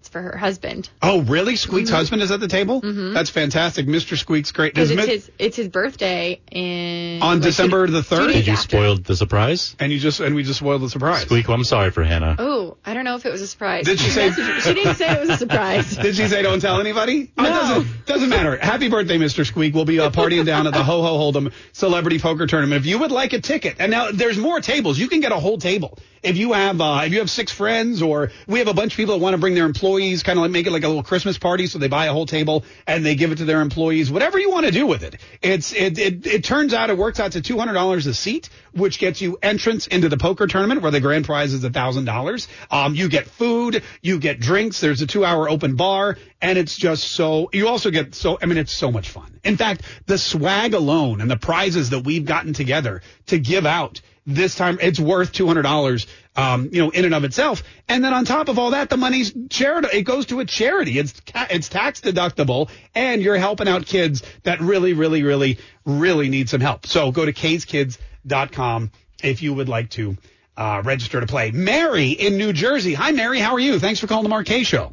it's 0.08 0.12
for 0.13 0.22
her 0.22 0.38
husband 0.38 0.89
Oh, 1.02 1.22
really? 1.22 1.56
Squeak's 1.56 1.89
Mm-hmm. 1.89 1.96
husband 1.98 2.22
is 2.22 2.32
at 2.32 2.39
the 2.39 2.48
table? 2.48 2.82
That's 2.82 3.30
fantastic. 3.30 3.86
Mr. 3.88 4.17
Squeak's 4.17 4.52
great. 4.52 4.78
it's 4.78 4.91
Mi- 4.91 5.06
his 5.06 5.30
it's 5.38 5.56
his 5.58 5.67
birthday 5.67 6.39
in 6.52 7.22
On 7.22 7.36
like, 7.36 7.41
two- 7.43 7.50
December 7.50 7.88
the 7.88 8.02
3rd? 8.02 8.28
days 8.28 8.34
Did 8.36 8.48
you 8.48 8.54
after. 8.54 8.67
spoil 8.78 8.98
the 8.98 9.15
surprise? 9.15 9.76
and 9.80 9.91
you 9.91 10.00
just 10.00 10.20
and 10.20 10.36
we 10.36 10.43
just 10.43 10.60
spoiled 10.60 10.82
the 10.82 10.89
surprise. 10.89 11.22
Squeak, 11.24 11.48
well, 11.48 11.56
I'm 11.56 11.63
sorry 11.63 11.91
for 11.91 12.04
Hannah. 12.04 12.36
Oh, 12.39 12.78
I 12.86 12.93
don't 12.93 13.04
know 13.06 13.15
if 13.15 13.26
it 13.26 13.32
was 13.32 13.41
a 13.41 13.48
surprise. 13.48 13.86
Did 13.86 14.00
she 14.00 14.10
say- 14.10 14.32
she 14.32 14.74
didn't 14.74 14.96
say 14.96 15.12
it 15.12 15.20
was 15.20 15.30
a 15.30 15.38
surprise. 15.38 15.96
Did 16.08 16.15
she 16.15 16.28
say 16.28 16.41
don't 16.41 16.60
tell 16.60 16.80
anybody? 16.80 17.32
Oh, 17.38 17.43
it 17.46 17.50
No. 17.50 17.56
doesn't, 17.60 18.06
doesn't 18.06 18.30
matter. 18.30 18.58
Happy 18.58 18.89
birthday, 18.89 19.17
Mr. 19.17 19.46
Squeak. 19.46 19.74
We'll 19.76 19.86
be 19.86 20.00
uh, 20.00 20.10
partying 20.10 20.46
down 20.46 20.67
at 20.67 20.74
the 20.74 20.84
Ho 20.84 21.02
Ho 21.02 21.17
Hold'em 21.32 21.52
Celebrity 21.74 22.20
Poker 22.20 22.48
Tournament. 22.48 22.80
If 22.82 22.86
you 22.86 23.00
would 23.00 23.12
like 23.12 23.34
a 23.34 23.41
ticket, 23.41 23.78
and 23.80 23.91
now 23.91 24.12
there's 24.12 24.38
more 24.38 24.60
tables. 24.62 24.98
You 24.98 25.08
can 25.08 25.20
get 25.22 25.32
a 25.32 25.39
whole 25.39 25.58
table. 25.58 25.98
If 26.23 26.38
you 26.38 26.53
have 26.53 26.82
uh, 26.82 27.01
if 27.06 27.13
you 27.13 27.19
have 27.19 27.30
six 27.30 27.51
friends, 27.51 28.01
or 28.01 28.32
we 28.47 28.60
have 28.60 28.67
a 28.67 28.73
bunch 28.73 28.93
of 28.93 28.97
people 28.97 29.17
that 29.17 29.23
want 29.23 29.34
to 29.34 29.38
bring 29.38 29.56
their 29.56 29.65
employees, 29.65 30.23
kind 30.23 30.38
of 30.38 30.43
like 30.43 30.51
make 30.51 30.67
it 30.67 30.71
like 30.71 30.84
a 30.84 30.88
little 30.88 31.03
Christmas 31.03 31.38
party, 31.38 31.67
so 31.67 31.80
they 31.80 31.88
buy 31.88 32.06
a 32.06 32.13
whole 32.13 32.25
table 32.25 32.63
and 32.86 33.06
they 33.06 33.15
give 33.15 33.32
it 33.32 33.38
to 33.38 33.45
their 33.45 33.62
employees. 33.62 34.12
Whatever 34.12 34.39
you 34.39 34.49
want 34.49 34.65
to 34.65 34.71
do 34.71 34.86
with 34.86 35.03
it, 35.03 35.15
it's 35.41 35.73
it 35.73 35.97
it, 35.97 36.25
it 36.27 36.43
turns 36.43 36.73
out 36.73 36.89
it 36.89 36.97
works 36.97 37.19
out 37.19 37.34
to 37.34 37.41
two 37.41 37.58
hundred 37.58 37.73
dollars 37.73 38.08
a 38.08 38.13
seat, 38.13 38.49
which 38.73 38.99
gets 38.99 39.21
you 39.21 39.38
entrance 39.41 39.88
into 39.88 40.10
the 40.10 40.17
poker 40.17 40.47
tournament 40.47 40.82
where 40.82 40.91
the 40.91 41.01
grand 41.01 41.25
prize 41.25 41.53
is 41.53 41.63
a 41.63 41.69
thousand 41.69 42.06
dollars. 42.06 42.47
Um, 42.71 42.95
you 42.95 43.10
get 43.10 43.27
food, 43.27 43.84
you 44.01 44.19
get 44.19 44.39
drinks. 44.39 44.80
There's 44.80 45.01
a 45.01 45.08
two 45.08 45.23
hour 45.23 45.49
open 45.49 45.75
bar, 45.75 46.17
and 46.41 46.58
it's 46.58 46.75
just 46.75 47.03
so. 47.03 47.49
You 47.53 47.67
also 47.67 47.91
get 47.91 48.15
so. 48.15 48.38
I 48.41 48.45
mean, 48.45 48.58
it's 48.58 48.73
so 48.73 48.91
much 48.91 49.10
fun. 49.10 49.39
In 49.43 49.58
fact, 49.58 49.84
the 50.06 50.17
swag 50.17 50.73
alone 50.73 51.21
and 51.21 51.32
the 51.32 51.38
prizes 51.38 51.91
that 51.91 51.99
we've 51.99 52.25
gotten 52.25 52.53
together 52.53 53.01
to 53.27 53.39
give 53.39 53.65
out 53.65 54.01
this 54.28 54.56
time 54.56 54.78
it's 54.82 55.00
worth 55.00 55.32
two 55.32 55.48
hundred 55.48 55.62
dollars 55.62 56.06
um 56.36 56.70
you 56.74 56.84
know 56.84 56.90
in 56.90 57.06
and 57.06 57.13
of 57.13 57.24
itself 57.24 57.63
and 57.88 58.04
then 58.04 58.13
on 58.13 58.26
top 58.26 58.50
of 58.50 58.60
all 58.60 58.72
that 58.72 58.90
the 58.90 58.98
money's 58.98 59.34
charity 59.50 59.88
it 59.94 60.04
goes 60.04 60.26
to 60.26 60.42
a 60.42 60.46
charity 60.46 61.00
it's 61.00 61.20
it's 61.50 61.69
tax 61.69 62.02
deductible 62.02 62.69
and 62.94 63.21
you're 63.21 63.38
helping 63.38 63.69
out 63.69 63.86
kids 63.86 64.21
that 64.44 64.60
really 64.60 64.92
really 64.92 65.23
really 65.23 65.58
really 65.86 66.28
need 66.28 66.50
some 66.50 66.60
help 66.60 66.86
so 66.86 67.10
go 67.10 67.25
to 67.25 67.32
kayeskids.com 67.32 68.92
if 69.23 69.42
you 69.42 69.54
would 69.54 69.69
like 69.69 69.90
to 69.90 70.17
uh, 70.58 70.82
register 70.84 71.21
to 71.21 71.28
play 71.28 71.52
mary 71.52 72.10
in 72.10 72.38
new 72.38 72.52
jersey 72.52 72.94
hi 72.94 73.12
mary 73.13 73.40
how 73.40 73.54
are 73.54 73.60
you 73.60 73.80
thanks 73.80 74.00
for 74.00 74.08
calling 74.08 74.30
the 74.30 74.44
Kaye 74.44 74.63
show 74.63 74.92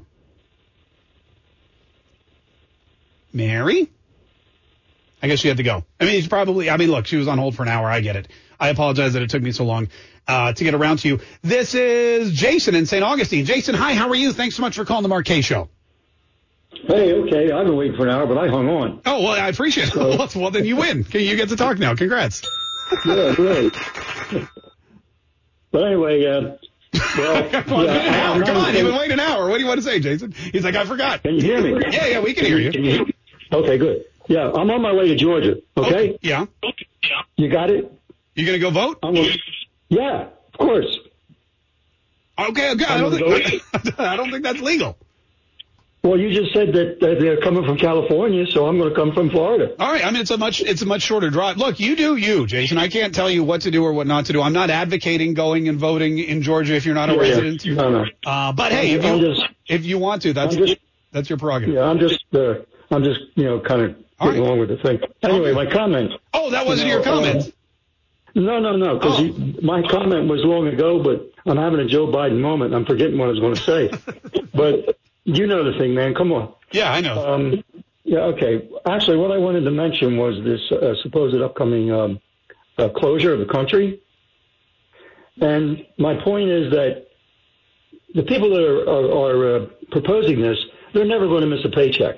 mary 3.33 3.91
I 5.23 5.27
guess 5.27 5.39
she 5.39 5.49
had 5.49 5.57
to 5.57 5.63
go. 5.63 5.85
I 5.99 6.05
mean, 6.05 6.17
it's 6.17 6.27
probably. 6.27 6.69
I 6.69 6.77
mean, 6.77 6.91
look, 6.91 7.07
she 7.07 7.17
was 7.17 7.29
on 7.29 7.39
hold 7.39 7.57
for 7.57 7.63
an 7.63 7.69
hour. 7.71 7.89
I 7.89 8.01
get 8.01 8.15
it. 8.15 8.29
I 8.59 8.69
apologize 8.69 9.13
that 9.15 9.23
it 9.23 9.31
took 9.31 9.43
me 9.43 9.53
so 9.53 9.65
long 9.65 9.89
uh, 10.27 10.53
to 10.53 10.65
get 10.65 10.75
around 10.75 10.99
to 11.01 11.09
you. 11.09 11.21
This 11.43 11.75
is 11.75 12.33
Jason 12.33 12.75
in 12.75 12.87
St. 12.87 13.03
Augustine. 13.03 13.45
Jason, 13.45 13.75
hi. 13.75 13.95
How 13.95 14.09
are 14.09 14.15
you? 14.15 14.33
Thanks 14.33 14.57
so 14.57 14.63
much 14.63 14.77
for 14.77 14.85
calling 14.85 15.09
the 15.09 15.23
Kaye 15.23 15.41
Show. 15.41 15.69
Hey, 16.87 17.13
okay. 17.13 17.51
I've 17.53 17.67
been 17.67 17.77
waiting 17.77 17.97
for 17.97 18.07
an 18.07 18.11
hour, 18.15 18.27
but 18.27 18.37
I 18.37 18.49
hung 18.49 18.69
on. 18.69 19.01
Oh 19.07 19.23
well, 19.23 19.33
I 19.33 19.49
appreciate 19.49 19.89
it. 19.89 19.97
well, 19.97 20.29
well, 20.37 20.51
then 20.51 20.65
you 20.65 20.77
win. 20.77 21.07
You 21.13 21.37
get 21.37 21.49
to 21.51 21.57
talk 21.57 21.79
now. 21.79 21.95
Congrats. 21.95 22.43
yeah, 23.07 23.35
great. 23.35 23.73
but 25.71 25.85
anyway, 25.85 26.25
uh, 26.27 26.57
well, 27.17 27.51
Come 27.63 27.73
on, 27.73 27.85
yeah, 27.85 27.93
wait 27.93 28.07
an 28.07 28.15
hour. 28.15 28.43
Come 28.45 28.57
on, 28.57 28.65
saying- 28.65 28.77
you've 28.77 28.87
been 28.87 28.99
waiting 28.99 29.13
an 29.15 29.21
hour. 29.21 29.49
What 29.49 29.57
do 29.57 29.63
you 29.63 29.69
want 29.69 29.79
to 29.79 29.85
say, 29.85 30.01
Jason? 30.01 30.33
He's 30.33 30.65
like, 30.65 30.75
I 30.75 30.85
forgot. 30.85 31.23
Can 31.23 31.35
you 31.35 31.43
hear 31.43 31.61
me? 31.63 31.85
Yeah, 31.91 32.07
yeah, 32.07 32.21
we 32.21 32.35
can 32.35 32.45
hear 32.45 32.59
you. 32.59 33.07
Okay, 33.53 33.79
good. 33.79 34.05
Yeah, 34.27 34.51
I'm 34.51 34.71
on 34.71 34.83
my 34.83 34.93
way 34.93 35.09
to 35.09 35.17
Georgia. 35.17 35.57
Okay. 35.77 35.89
Okay. 35.89 36.19
Yeah. 36.23 36.47
You 37.37 37.49
got 37.51 37.71
it. 37.71 37.93
You 38.35 38.47
gonna 38.47 38.59
go 38.59 38.71
vote? 38.71 38.99
I'm 39.03 39.15
gonna, 39.15 39.29
yeah, 39.89 40.29
of 40.53 40.59
course. 40.59 40.99
Okay, 42.39 42.73
okay. 42.73 42.85
I 42.85 42.99
don't 42.99 43.13
think 43.13 43.99
I 43.99 44.17
don't 44.17 44.31
think 44.31 44.43
that's 44.43 44.61
legal. 44.61 44.97
Well, 46.03 46.19
you 46.19 46.31
just 46.39 46.53
said 46.53 46.69
that, 46.75 46.99
that 47.01 47.17
they're 47.19 47.41
coming 47.41 47.65
from 47.65 47.79
California, 47.79 48.45
so 48.51 48.67
I'm 48.67 48.77
going 48.77 48.91
to 48.91 48.95
come 48.95 49.13
from 49.15 49.31
Florida. 49.31 49.75
All 49.81 49.91
right. 49.91 50.05
I 50.05 50.11
mean, 50.11 50.21
it's 50.21 50.31
a 50.31 50.37
much 50.37 50.61
it's 50.61 50.83
a 50.83 50.87
much 50.87 51.01
shorter 51.01 51.31
drive. 51.31 51.57
Look, 51.57 51.81
you 51.81 51.97
do 51.97 52.17
you, 52.17 52.47
Jason. 52.47 52.77
I 52.77 52.89
can't 52.89 53.15
tell 53.15 53.31
you 53.31 53.43
what 53.43 53.63
to 53.63 53.71
do 53.71 53.83
or 53.85 53.93
what 53.95 54.07
not 54.07 54.27
to 54.27 54.35
do. 54.35 54.43
I'm 54.43 54.53
not 54.53 54.69
advocating 54.69 55.33
going 55.33 55.67
and 55.69 55.79
voting 55.79 56.19
in 56.19 56.43
Georgia 56.43 56.75
if 56.75 56.85
you're 56.85 56.95
not 56.95 57.09
a 57.09 57.13
Yeah, 57.15 57.23
yeah. 57.23 57.29
resident. 57.41 57.65
No, 57.67 57.89
no. 57.91 58.05
Uh, 58.27 58.53
but 58.53 58.73
hey, 58.73 58.91
if 58.93 59.05
I'm 59.05 59.19
you 59.19 59.35
just- 59.35 59.49
if 59.67 59.87
you 59.87 59.97
want 59.99 60.21
to, 60.23 60.35
that's 60.35 60.55
just- 60.57 60.77
that's 61.13 61.31
your 61.31 61.39
prerogative. 61.39 61.75
Yeah, 61.77 61.85
I'm 61.85 61.99
just, 62.01 62.23
uh, 62.35 62.55
I'm 62.91 63.03
just, 63.05 63.21
you 63.37 63.45
know, 63.45 63.61
kind 63.61 63.81
of 63.83 63.97
getting 64.21 64.43
along 64.43 64.59
with 64.59 64.69
the 64.71 64.77
thing. 64.77 64.99
Anyway, 65.23 65.53
my 65.55 65.65
comment. 65.65 66.11
Oh, 66.35 66.51
that 66.51 66.67
wasn't 66.67 66.89
You 66.89 66.95
your 66.97 67.03
comment. 67.05 67.45
uh, 67.47 67.51
no, 68.35 68.59
no, 68.59 68.77
no, 68.77 68.99
because 68.99 69.63
my 69.63 69.83
comment 69.89 70.29
was 70.29 70.41
long 70.45 70.67
ago, 70.67 71.03
but 71.03 71.31
I'm 71.47 71.57
having 71.57 71.81
a 71.81 71.87
Joe 71.87 72.07
Biden 72.07 72.41
moment. 72.41 72.75
I'm 72.75 72.85
forgetting 72.85 73.19
what 73.19 73.27
I 73.27 73.33
was 73.33 73.41
going 73.41 73.55
to 73.55 73.63
say. 73.63 73.91
but 74.55 74.99
you 75.25 75.47
know 75.47 75.71
the 75.71 75.79
thing, 75.79 75.95
man. 75.95 76.15
Come 76.15 76.33
on. 76.33 76.53
Yeah, 76.73 76.93
I 76.93 77.01
know. 77.01 77.35
Um, 77.35 77.65
yeah, 78.05 78.21
okay. 78.21 78.69
Actually, 78.87 79.17
what 79.19 79.31
I 79.31 79.39
wanted 79.39 79.63
to 79.63 79.71
mention 79.71 80.17
was 80.17 80.43
this 80.45 80.61
uh, 80.73 80.95
supposed 81.03 81.41
upcoming 81.41 81.91
um, 81.91 82.21
uh, 82.79 82.89
closure 82.91 83.33
of 83.33 83.39
the 83.39 83.47
country. 83.47 84.01
And 85.41 85.87
my 85.99 86.15
point 86.23 86.51
is 86.51 86.71
that 86.73 87.07
the 88.15 88.23
people 88.23 88.51
that 88.51 88.63
are, 88.63 88.89
are, 88.89 89.33
are 89.33 89.57
uh, 89.57 89.67
proposing 89.91 90.41
this, 90.41 90.59
they're 90.93 91.05
never 91.05 91.27
going 91.27 91.43
to 91.43 91.47
miss 91.49 91.65
a 91.65 91.71
paycheck. 91.71 92.17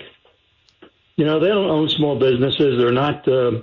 You 1.17 1.25
know, 1.25 1.41
they 1.41 1.49
don't 1.49 1.71
own 1.71 1.89
small 1.89 2.19
businesses. 2.19 2.79
They're 2.79 2.93
not, 2.93 3.27
uh, 3.27 3.63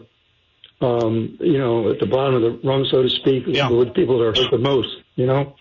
um, 0.84 1.38
you 1.40 1.58
know, 1.58 1.92
at 1.92 2.00
the 2.00 2.06
bottom 2.06 2.36
of 2.36 2.42
the 2.42 2.68
rung, 2.68 2.86
so 2.92 3.04
to 3.04 3.10
speak, 3.10 3.46
with 3.46 3.88
the 3.88 3.94
people 3.96 4.20
that 4.20 4.26
are 4.26 4.44
hurt 4.44 4.52
the 4.52 4.58
most, 4.58 4.90
you 5.16 5.26
know? 5.26 5.56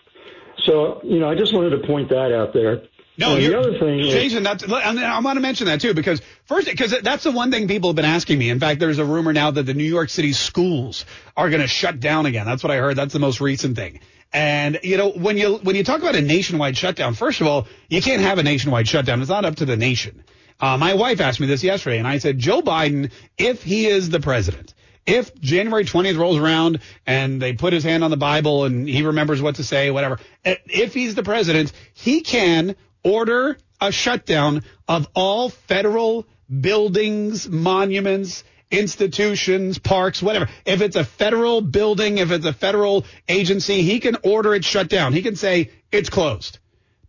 So, 0.65 1.01
you 1.05 1.19
know, 1.19 1.31
I 1.31 1.35
just 1.35 1.55
wanted 1.55 1.71
to 1.71 1.87
point 1.87 2.09
that 2.11 2.33
out 2.33 2.53
there. 2.53 2.83
No, 3.19 3.37
and 3.37 3.45
the 3.45 3.59
other 3.59 3.79
thing 3.79 4.03
Jason, 4.05 4.47
and 4.47 5.01
I 5.01 5.21
want 5.21 5.37
to 5.37 5.41
mention 5.41 5.67
that 5.67 5.83
too 5.83 5.93
because 5.93 6.23
first, 6.47 6.67
because 6.67 6.99
that's 7.03 7.25
the 7.25 7.31
one 7.31 7.51
thing 7.51 7.69
people 7.69 7.91
have 7.91 7.97
been 7.97 8.07
asking 8.07 8.39
me. 8.39 8.49
In 8.49 8.59
fact, 8.59 8.81
there's 8.81 8.99
a 8.99 9.05
rumor 9.05 9.35
now 9.35 9.51
that 9.51 9.65
the 9.65 9.75
New 9.75 9.85
York 9.85 10.09
City 10.09 10.33
schools 10.33 11.05
are 11.37 11.51
going 11.51 11.61
to 11.61 11.69
shut 11.69 12.01
down 12.01 12.25
again. 12.25 12.47
That's 12.47 12.65
what 12.65 12.71
I 12.71 12.77
heard. 12.77 12.97
That's 12.97 13.13
the 13.13 13.19
most 13.19 13.41
recent 13.41 13.77
thing. 13.77 14.01
And 14.33 14.81
you 14.83 14.97
know, 14.97 15.11
when 15.11 15.37
you 15.37 15.59
when 15.59 15.77
you 15.77 15.85
talk 15.85 16.01
about 16.01 16.15
a 16.15 16.23
nationwide 16.23 16.77
shutdown, 16.77 17.13
first 17.13 17.43
of 17.43 17.47
all, 17.47 17.69
you 17.91 18.01
can't 18.01 18.23
have 18.23 18.39
a 18.39 18.43
nationwide 18.43 18.89
shutdown. 18.89 19.21
It's 19.21 19.29
not 19.29 19.45
up 19.45 19.57
to 19.57 19.67
the 19.67 19.77
nation. 19.77 20.25
Uh, 20.59 20.79
my 20.79 20.95
wife 20.95 21.21
asked 21.21 21.39
me 21.39 21.47
this 21.47 21.63
yesterday, 21.63 21.99
and 21.99 22.09
I 22.09 22.19
said, 22.19 22.39
Joe 22.39 22.63
Biden, 22.63 23.11
if 23.37 23.63
he 23.63 23.87
is 23.87 24.09
the 24.09 24.21
president, 24.21 24.75
if 25.07 25.35
January 25.41 25.85
20th 25.85 26.19
rolls 26.19 26.39
around 26.39 26.81
and 27.07 27.41
they 27.41 27.53
put 27.53 27.73
his 27.73 27.85
hand 27.85 28.05
on 28.05 28.11
the 28.11 28.17
Bible 28.17 28.65
and 28.65 28.89
he 28.89 29.03
remembers 29.03 29.43
what 29.43 29.57
to 29.57 29.65
say, 29.65 29.91
whatever, 29.91 30.19
eh, 30.45 30.57
if 30.67 30.95
he's 30.95 31.15
the 31.15 31.23
president, 31.23 31.73
he 31.95 32.21
can 32.21 32.77
order 33.03 33.57
a 33.81 33.91
shutdown 33.91 34.63
of 34.87 35.09
all 35.15 35.49
federal 35.49 36.27
buildings, 36.61 37.49
monuments, 37.49 38.45
institutions, 38.71 39.79
parks, 39.79 40.23
whatever. 40.23 40.49
If 40.65 40.81
it's 40.81 40.97
a 40.97 41.05
federal 41.05 41.61
building, 41.61 42.19
if 42.19 42.31
it's 42.31 42.47
a 42.47 42.53
federal 42.53 43.05
agency, 43.29 43.83
he 43.83 44.01
can 44.01 44.17
order 44.23 44.55
it 44.55 44.65
shut 44.65 44.89
down. 44.89 45.13
He 45.13 45.23
can 45.23 45.37
say 45.37 45.71
it's 45.91 46.11
closed. 46.11 46.59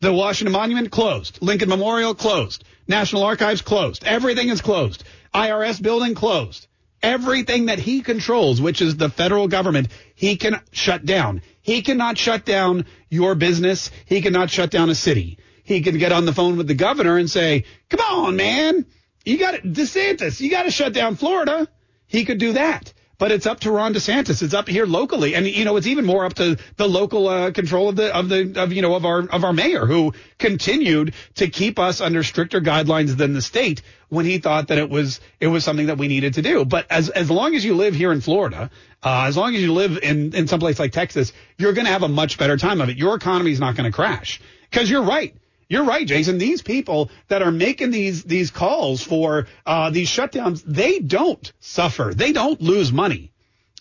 The 0.01 0.11
Washington 0.11 0.51
Monument 0.51 0.91
closed. 0.91 1.39
Lincoln 1.41 1.69
Memorial 1.69 2.15
closed. 2.15 2.63
National 2.87 3.23
Archives 3.23 3.61
closed. 3.61 4.03
Everything 4.03 4.49
is 4.49 4.61
closed. 4.61 5.03
IRS 5.33 5.81
building 5.81 6.15
closed. 6.15 6.67
Everything 7.03 7.65
that 7.65 7.79
he 7.79 8.01
controls, 8.01 8.61
which 8.61 8.81
is 8.81 8.95
the 8.95 9.09
federal 9.09 9.49
government, 9.49 9.89
he 10.15 10.37
can 10.37 10.61
shut 10.71 11.05
down. 11.05 11.41
He 11.61 11.81
cannot 11.81 12.17
shut 12.17 12.45
down 12.45 12.85
your 13.09 13.35
business. 13.35 13.91
He 14.05 14.21
cannot 14.21 14.49
shut 14.49 14.71
down 14.71 14.89
a 14.89 14.95
city. 14.95 15.37
He 15.63 15.81
can 15.81 15.97
get 15.97 16.13
on 16.13 16.25
the 16.25 16.33
phone 16.33 16.57
with 16.57 16.67
the 16.67 16.73
governor 16.73 17.17
and 17.17 17.29
say, 17.29 17.65
come 17.89 17.99
on, 17.99 18.35
man. 18.37 18.85
You 19.25 19.37
got 19.37 19.51
to, 19.51 19.61
DeSantis, 19.61 20.39
you 20.39 20.49
got 20.49 20.63
to 20.63 20.71
shut 20.71 20.93
down 20.93 21.15
Florida. 21.15 21.67
He 22.07 22.25
could 22.25 22.37
do 22.37 22.53
that. 22.53 22.93
But 23.19 23.31
it's 23.31 23.45
up 23.45 23.59
to 23.61 23.71
Ron 23.71 23.93
DeSantis. 23.93 24.41
It's 24.41 24.53
up 24.53 24.67
here 24.67 24.85
locally, 24.85 25.35
and 25.35 25.47
you 25.47 25.65
know 25.65 25.77
it's 25.77 25.87
even 25.87 26.05
more 26.05 26.25
up 26.25 26.33
to 26.35 26.57
the 26.77 26.87
local 26.87 27.27
uh, 27.27 27.51
control 27.51 27.89
of 27.89 27.95
the 27.95 28.13
of 28.15 28.27
the 28.27 28.53
of 28.61 28.73
you 28.73 28.81
know 28.81 28.95
of 28.95 29.05
our 29.05 29.19
of 29.19 29.43
our 29.43 29.53
mayor 29.53 29.85
who 29.85 30.13
continued 30.39 31.13
to 31.35 31.47
keep 31.47 31.77
us 31.77 32.01
under 32.01 32.23
stricter 32.23 32.59
guidelines 32.59 33.15
than 33.15 33.33
the 33.33 33.41
state 33.41 33.81
when 34.09 34.25
he 34.25 34.39
thought 34.39 34.69
that 34.69 34.77
it 34.77 34.89
was 34.89 35.19
it 35.39 35.47
was 35.47 35.63
something 35.63 35.87
that 35.87 35.97
we 35.97 36.07
needed 36.07 36.35
to 36.35 36.41
do. 36.41 36.65
But 36.65 36.87
as 36.89 37.09
as 37.09 37.29
long 37.29 37.55
as 37.55 37.63
you 37.63 37.75
live 37.75 37.93
here 37.93 38.11
in 38.11 38.21
Florida, 38.21 38.71
uh, 39.03 39.25
as 39.27 39.37
long 39.37 39.55
as 39.55 39.61
you 39.61 39.73
live 39.73 39.99
in 40.01 40.33
in 40.33 40.47
some 40.47 40.59
place 40.59 40.79
like 40.79 40.91
Texas, 40.91 41.33
you're 41.57 41.73
going 41.73 41.85
to 41.85 41.91
have 41.91 42.03
a 42.03 42.09
much 42.09 42.37
better 42.37 42.57
time 42.57 42.81
of 42.81 42.89
it. 42.89 42.97
Your 42.97 43.15
economy 43.15 43.51
is 43.51 43.59
not 43.59 43.75
going 43.75 43.89
to 43.89 43.95
crash 43.95 44.41
because 44.69 44.89
you're 44.89 45.03
right. 45.03 45.35
You're 45.69 45.85
right, 45.85 46.05
Jason. 46.05 46.37
These 46.37 46.61
people 46.61 47.09
that 47.27 47.41
are 47.41 47.51
making 47.51 47.91
these 47.91 48.23
these 48.23 48.51
calls 48.51 49.01
for 49.01 49.47
uh, 49.65 49.89
these 49.89 50.09
shutdowns, 50.09 50.63
they 50.65 50.99
don't 50.99 51.51
suffer. 51.59 52.13
They 52.15 52.31
don't 52.31 52.61
lose 52.61 52.91
money. 52.91 53.31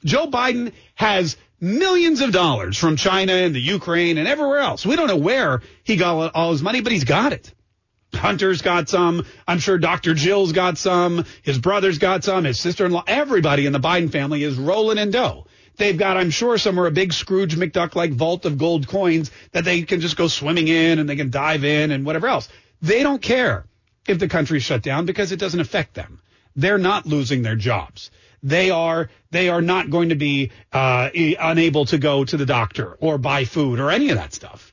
Joe 0.04 0.26
Biden 0.26 0.72
has 0.94 1.36
millions 1.60 2.20
of 2.20 2.32
dollars 2.32 2.76
from 2.76 2.96
China 2.96 3.32
and 3.32 3.54
the 3.54 3.60
Ukraine 3.60 4.18
and 4.18 4.26
everywhere 4.26 4.58
else. 4.58 4.84
We 4.84 4.96
don't 4.96 5.06
know 5.06 5.16
where 5.16 5.62
he 5.84 5.96
got 5.96 6.34
all 6.34 6.50
his 6.52 6.62
money, 6.62 6.80
but 6.80 6.92
he's 6.92 7.04
got 7.04 7.32
it. 7.32 7.52
Hunter's 8.14 8.62
got 8.62 8.88
some. 8.88 9.24
I'm 9.48 9.58
sure 9.58 9.78
Dr. 9.78 10.14
Jill's 10.14 10.52
got 10.52 10.76
some. 10.76 11.24
His 11.42 11.58
brother's 11.58 11.98
got 11.98 12.24
some. 12.24 12.44
His 12.44 12.58
sister-in-law. 12.58 13.04
Everybody 13.06 13.64
in 13.64 13.72
the 13.72 13.80
Biden 13.80 14.10
family 14.10 14.42
is 14.42 14.56
rolling 14.56 14.98
in 14.98 15.10
dough. 15.10 15.46
They've 15.82 15.98
got, 15.98 16.16
I'm 16.16 16.30
sure, 16.30 16.58
somewhere 16.58 16.86
a 16.86 16.92
big 16.92 17.12
Scrooge 17.12 17.56
McDuck 17.56 17.96
like 17.96 18.12
vault 18.12 18.44
of 18.44 18.56
gold 18.56 18.86
coins 18.86 19.32
that 19.50 19.64
they 19.64 19.82
can 19.82 20.00
just 20.00 20.16
go 20.16 20.28
swimming 20.28 20.68
in 20.68 21.00
and 21.00 21.08
they 21.08 21.16
can 21.16 21.30
dive 21.30 21.64
in 21.64 21.90
and 21.90 22.06
whatever 22.06 22.28
else. 22.28 22.48
They 22.80 23.02
don't 23.02 23.20
care 23.20 23.66
if 24.06 24.20
the 24.20 24.28
country's 24.28 24.62
shut 24.62 24.82
down 24.82 25.06
because 25.06 25.32
it 25.32 25.40
doesn't 25.40 25.58
affect 25.58 25.94
them. 25.94 26.20
They're 26.54 26.78
not 26.78 27.06
losing 27.06 27.42
their 27.42 27.56
jobs. 27.56 28.12
They 28.44 28.70
are 28.70 29.10
they 29.32 29.48
are 29.48 29.60
not 29.60 29.90
going 29.90 30.10
to 30.10 30.14
be 30.14 30.52
uh, 30.72 31.10
unable 31.12 31.86
to 31.86 31.98
go 31.98 32.24
to 32.24 32.36
the 32.36 32.46
doctor 32.46 32.92
or 33.00 33.18
buy 33.18 33.44
food 33.44 33.80
or 33.80 33.90
any 33.90 34.10
of 34.10 34.18
that 34.18 34.32
stuff. 34.32 34.72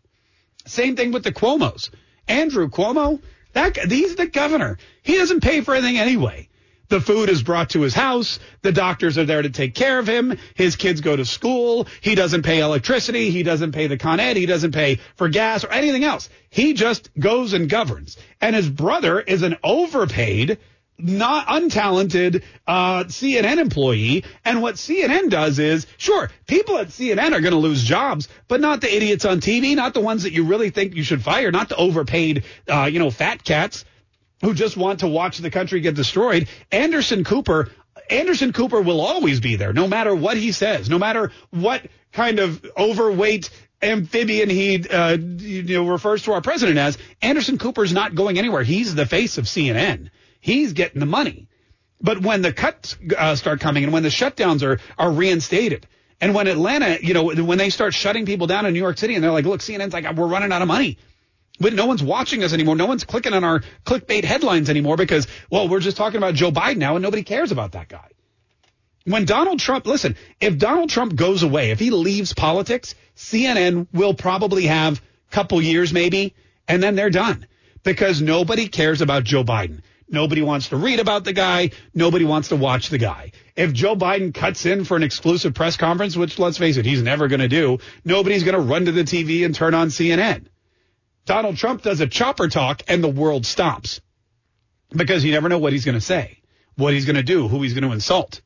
Same 0.68 0.96
thing 0.96 1.12
with 1.12 1.24
the 1.24 1.32
Cuomo's. 1.32 1.90
Andrew 2.28 2.70
Cuomo, 2.70 3.20
that 3.54 3.76
he's 3.92 4.16
the 4.16 4.28
governor. 4.28 4.78
He 5.02 5.18
doesn't 5.18 5.42
pay 5.42 5.62
for 5.62 5.74
anything 5.74 5.98
anyway. 5.98 6.49
The 6.90 7.00
food 7.00 7.30
is 7.30 7.44
brought 7.44 7.70
to 7.72 7.82
his 7.82 7.94
house. 7.94 8.40
The 8.64 8.72
doctors 8.72 9.20
are 9.20 9.26
there 9.26 9.44
to 9.44 9.50
take 9.52 9.76
care 9.76 10.00
of 10.00 10.08
him. 10.08 10.38
His 10.56 10.76
kids 10.76 11.02
go 11.02 11.16
to 11.16 11.24
school. 11.24 11.88
He 12.02 12.16
doesn't 12.16 12.42
pay 12.42 12.60
electricity. 12.60 13.30
He 13.30 13.44
doesn't 13.44 13.74
pay 13.74 13.86
the 13.86 13.98
Con 13.98 14.20
Ed. 14.20 14.38
He 14.38 14.48
doesn't 14.48 14.72
pay 14.72 15.00
for 15.16 15.30
gas 15.30 15.64
or 15.64 15.72
anything 15.72 16.04
else. 16.04 16.30
He 16.50 16.74
just 16.74 17.12
goes 17.18 17.54
and 17.54 17.70
governs. 17.70 18.18
And 18.42 18.56
his 18.56 18.68
brother 18.68 19.20
is 19.20 19.44
an 19.44 19.58
overpaid, 19.64 20.58
not 20.98 21.46
untalented 21.46 22.42
uh, 22.66 23.04
CNN 23.04 23.60
employee. 23.60 24.24
And 24.44 24.64
what 24.64 24.76
CNN 24.76 25.30
does 25.30 25.60
is, 25.60 25.86
sure, 25.98 26.32
people 26.48 26.80
at 26.80 26.88
CNN 26.88 27.34
are 27.34 27.42
going 27.42 27.54
to 27.54 27.60
lose 27.60 27.84
jobs, 27.84 28.28
but 28.48 28.62
not 28.62 28.82
the 28.82 28.94
idiots 28.94 29.26
on 29.26 29.42
TV, 29.42 29.76
not 29.76 29.94
the 29.94 30.02
ones 30.02 30.24
that 30.24 30.34
you 30.34 30.44
really 30.44 30.72
think 30.72 30.96
you 30.96 31.04
should 31.04 31.22
fire, 31.22 31.52
not 31.52 31.70
the 31.70 31.76
overpaid, 31.76 32.46
uh, 32.68 32.90
you 32.92 32.98
know, 32.98 33.12
fat 33.12 33.44
cats 33.44 33.86
who 34.42 34.54
just 34.54 34.78
want 34.78 35.00
to 35.00 35.08
watch 35.08 35.38
the 35.40 35.52
country 35.52 35.80
get 35.82 35.96
destroyed. 35.96 36.48
Anderson 36.72 37.24
Cooper, 37.24 37.70
Anderson 38.10 38.54
Cooper 38.54 38.82
will 38.82 39.02
always 39.02 39.40
be 39.40 39.56
there, 39.56 39.74
no 39.74 39.88
matter 39.88 40.16
what 40.16 40.38
he 40.38 40.52
says, 40.52 40.90
no 40.90 40.98
matter 40.98 41.32
what 41.52 41.86
kind 42.12 42.40
of 42.40 42.66
overweight 42.78 43.50
amphibian 43.82 44.50
he 44.50 44.88
uh, 44.90 45.16
you 45.18 45.64
know 45.64 45.88
refers 45.88 46.24
to 46.24 46.34
our 46.34 46.42
president 46.42 46.78
as. 46.78 46.98
Anderson 47.22 47.58
Cooper's 47.58 47.94
not 47.94 48.16
going 48.16 48.38
anywhere. 48.38 48.64
He's 48.64 48.96
the 48.96 49.06
face 49.06 49.38
of 49.38 49.46
CNN. 49.46 50.10
He's 50.40 50.74
getting 50.74 51.00
the 51.00 51.06
money. 51.06 51.48
But 52.02 52.22
when 52.22 52.42
the 52.42 52.54
cuts 52.54 52.98
uh, 53.18 53.36
start 53.36 53.60
coming 53.60 53.84
and 53.84 53.92
when 53.92 54.04
the 54.04 54.10
shutdowns 54.10 54.64
are 54.64 54.80
are 54.98 55.12
reinstated, 55.12 55.88
and 56.22 56.34
when 56.34 56.48
Atlanta, 56.48 56.98
you 57.02 57.14
know, 57.14 57.24
when 57.24 57.58
they 57.58 57.70
start 57.70 57.94
shutting 57.94 58.26
people 58.26 58.48
down 58.48 58.66
in 58.66 58.74
New 58.74 58.80
York 58.80 58.98
City, 58.98 59.16
and 59.16 59.24
they're 59.24 59.32
like, 59.32 59.46
look, 59.46 59.62
CNN's 59.62 59.94
like, 59.94 60.12
we're 60.16 60.28
running 60.28 60.52
out 60.52 60.62
of 60.62 60.68
money. 60.68 60.98
But 61.60 61.74
no 61.74 61.86
one's 61.86 62.02
watching 62.02 62.44
us 62.44 62.54
anymore. 62.54 62.76
No 62.76 62.86
one's 62.86 63.04
clicking 63.04 63.34
on 63.34 63.44
our 63.44 63.62
clickbait 63.86 64.24
headlines 64.24 64.70
anymore 64.70 64.96
because, 64.96 65.28
well, 65.50 65.68
we're 65.68 65.82
just 65.82 65.98
talking 65.98 66.18
about 66.18 66.34
Joe 66.34 66.52
Biden 66.52 66.78
now 66.78 66.96
and 66.96 67.04
nobody 67.04 67.24
cares 67.24 67.52
about 67.52 67.74
that 67.74 67.90
guy. 67.90 68.08
When 69.06 69.26
Donald 69.26 69.60
Trump, 69.60 69.86
listen, 69.86 70.16
if 70.40 70.58
Donald 70.58 70.90
Trump 70.90 71.16
goes 71.16 71.44
away, 71.44 71.72
if 71.72 71.80
he 71.80 71.90
leaves 71.90 72.34
politics, 72.34 72.96
CNN 73.16 73.88
will 73.92 74.14
probably 74.14 74.68
have 74.68 75.00
a 75.00 75.36
couple 75.36 75.62
years 75.62 75.92
maybe, 75.92 76.36
and 76.68 76.82
then 76.82 76.96
they're 76.96 77.10
done 77.10 77.48
because 77.84 78.22
nobody 78.22 78.68
cares 78.68 79.02
about 79.02 79.24
Joe 79.24 79.44
Biden. 79.44 79.82
Nobody 80.12 80.42
wants 80.42 80.70
to 80.70 80.78
read 80.78 81.00
about 81.00 81.24
the 81.24 81.34
guy. 81.34 81.72
Nobody 81.94 82.26
wants 82.26 82.50
to 82.50 82.56
watch 82.56 82.90
the 82.90 82.98
guy. 82.98 83.32
If 83.56 83.74
Joe 83.74 83.96
Biden 83.96 84.34
cuts 84.34 84.66
in 84.66 84.84
for 84.84 84.98
an 84.98 85.04
exclusive 85.04 85.54
press 85.54 85.78
conference, 85.78 86.18
which 86.18 86.40
let's 86.40 86.58
face 86.58 86.78
it, 86.78 86.86
he's 86.86 87.04
never 87.04 87.28
going 87.28 87.42
to 87.42 87.48
do, 87.48 87.78
nobody's 88.04 88.44
going 88.44 88.56
to 88.56 88.62
run 88.62 88.86
to 88.86 88.92
the 88.92 89.04
TV 89.04 89.46
and 89.46 89.54
turn 89.54 89.74
on 89.74 89.90
CNN. 89.90 90.48
Donald 91.30 91.58
Trump 91.58 91.84
does 91.84 92.02
a 92.02 92.08
chopper 92.08 92.48
talk 92.48 92.82
and 92.88 93.04
the 93.04 93.08
world 93.08 93.46
stops 93.46 94.02
because 94.90 95.24
you 95.24 95.32
never 95.32 95.48
know 95.48 95.60
what 95.60 95.74
he's 95.74 95.86
going 95.86 95.94
to 95.94 96.02
say, 96.02 96.40
what 96.76 96.96
he's 96.96 97.06
going 97.06 97.18
to 97.18 97.22
do, 97.22 97.48
who 97.48 97.62
he's 97.62 97.76
going 97.76 97.84
to 97.84 97.92
insult. 97.92 98.42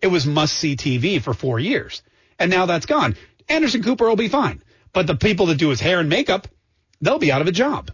It 0.00 0.06
was 0.06 0.24
must 0.24 0.54
see 0.54 0.76
TV 0.76 1.20
for 1.20 1.34
four 1.34 1.58
years. 1.58 2.00
And 2.38 2.48
now 2.48 2.66
that's 2.66 2.86
gone. 2.86 3.16
Anderson 3.48 3.82
Cooper 3.82 4.08
will 4.08 4.14
be 4.14 4.28
fine. 4.28 4.62
But 4.92 5.08
the 5.08 5.16
people 5.16 5.46
that 5.46 5.58
do 5.58 5.70
his 5.70 5.80
hair 5.80 5.98
and 5.98 6.08
makeup, 6.08 6.46
they'll 7.00 7.18
be 7.18 7.32
out 7.32 7.40
of 7.40 7.48
a 7.48 7.52
job. 7.52 7.90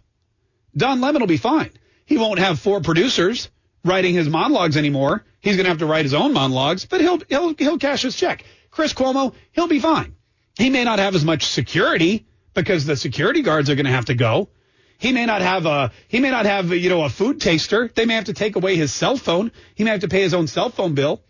Don 0.77 1.01
Lemon 1.01 1.23
will 1.23 1.27
be 1.27 1.37
fine. 1.37 1.71
He 2.05 2.19
won't 2.19 2.37
have 2.37 2.59
four 2.59 2.81
producers 2.81 3.49
writing 3.83 4.13
his 4.13 4.29
monologues 4.29 4.77
anymore. 4.77 5.25
He's 5.41 5.55
going 5.55 5.65
to 5.65 5.71
have 5.71 5.79
to 5.79 5.87
write 5.87 6.05
his 6.05 6.13
own 6.13 6.33
monologues, 6.33 6.85
but 6.85 7.01
he'll, 7.01 7.19
he'll, 7.29 7.55
he'll 7.55 7.79
cash 7.79 8.03
his 8.03 8.15
check. 8.15 8.45
Chris 8.69 8.93
Cuomo, 8.93 9.33
he'll 9.53 9.67
be 9.67 9.79
fine. 9.79 10.13
He 10.55 10.69
may 10.69 10.83
not 10.83 10.99
have 10.99 11.15
as 11.15 11.25
much 11.25 11.47
security 11.47 12.27
because 12.55 12.85
the 12.85 12.95
security 12.95 13.41
guards 13.41 13.69
are 13.69 13.75
going 13.75 13.85
to 13.85 13.91
have 13.91 14.05
to 14.05 14.15
go. 14.15 14.49
He 14.97 15.11
may 15.11 15.25
not 15.25 15.41
have 15.41 15.65
a, 15.65 15.91
he 16.07 16.19
may 16.19 16.31
not 16.31 16.45
have, 16.45 16.71
you 16.71 16.89
know, 16.89 17.03
a 17.03 17.09
food 17.09 17.41
taster. 17.41 17.89
They 17.93 18.05
may 18.05 18.15
have 18.15 18.25
to 18.25 18.33
take 18.33 18.55
away 18.55 18.75
his 18.75 18.93
cell 18.93 19.17
phone. 19.17 19.51
He 19.75 19.83
may 19.83 19.91
have 19.91 20.01
to 20.01 20.07
pay 20.07 20.21
his 20.21 20.33
own 20.33 20.47
cell 20.47 20.69
phone 20.69 20.95
bill 20.95 21.21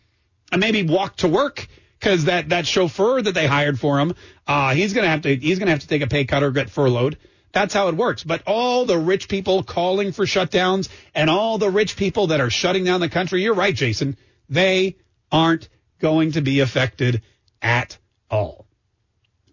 and 0.51 0.61
maybe 0.61 0.83
walk 0.83 1.17
to 1.17 1.27
work 1.27 1.67
because 1.99 2.25
that, 2.25 2.49
that 2.49 2.67
chauffeur 2.67 3.21
that 3.21 3.33
they 3.33 3.47
hired 3.47 3.79
for 3.79 3.99
him, 3.99 4.13
uh, 4.47 4.73
he's 4.75 4.93
going 4.93 5.03
to 5.03 5.09
have 5.09 5.23
to, 5.23 5.35
he's 5.35 5.57
going 5.57 5.65
to 5.65 5.71
have 5.71 5.81
to 5.81 5.87
take 5.87 6.03
a 6.03 6.07
pay 6.07 6.25
cut 6.25 6.43
or 6.43 6.51
get 6.51 6.69
furloughed. 6.69 7.17
That's 7.51 7.73
how 7.73 7.87
it 7.87 7.95
works. 7.95 8.23
But 8.23 8.43
all 8.45 8.85
the 8.85 8.99
rich 8.99 9.27
people 9.29 9.63
calling 9.63 10.11
for 10.11 10.25
shutdowns 10.25 10.89
and 11.15 11.29
all 11.29 11.57
the 11.57 11.69
rich 11.69 11.95
people 11.95 12.27
that 12.27 12.41
are 12.41 12.49
shutting 12.49 12.83
down 12.83 12.99
the 12.99 13.09
country, 13.09 13.41
you're 13.41 13.55
right, 13.55 13.73
Jason, 13.73 14.17
they 14.49 14.97
aren't 15.31 15.69
going 15.99 16.33
to 16.33 16.41
be 16.41 16.59
affected 16.59 17.23
at 17.61 17.97
all. 18.29 18.64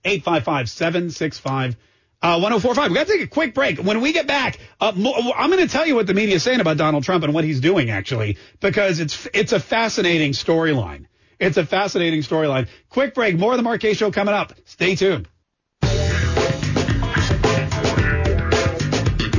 855 0.05 0.69
765 0.69 1.77
1045. 2.23 2.91
We 2.91 2.95
got 2.95 3.07
to 3.07 3.13
take 3.13 3.23
a 3.23 3.27
quick 3.27 3.55
break. 3.55 3.79
When 3.79 4.01
we 4.01 4.13
get 4.13 4.27
back, 4.27 4.59
uh, 4.81 4.93
I'm 4.95 5.51
going 5.51 5.67
to 5.67 5.69
tell 5.69 5.87
you 5.87 5.95
what 5.95 6.07
the 6.07 6.15
media 6.15 6.37
is 6.37 6.43
saying 6.43 6.61
about 6.61 6.77
Donald 6.77 7.05
Trump 7.05 7.25
and 7.25 7.35
what 7.35 7.45
he's 7.45 7.61
doing, 7.61 7.91
actually, 7.91 8.39
because 8.61 9.01
it's 9.01 9.29
it's 9.35 9.53
a 9.53 9.61
fascinating 9.61 10.33
storyline. 10.33 11.07
It's 11.41 11.57
a 11.57 11.67
fascinating 11.67 12.21
storyline. 12.21 12.69
Quick 12.89 13.15
break. 13.15 13.37
More 13.37 13.53
of 13.53 13.57
the 13.57 13.65
Mark 13.65 13.83
Show 13.83 14.13
coming 14.13 14.35
up. 14.35 14.53
Stay 14.65 14.95
tuned. 14.95 15.27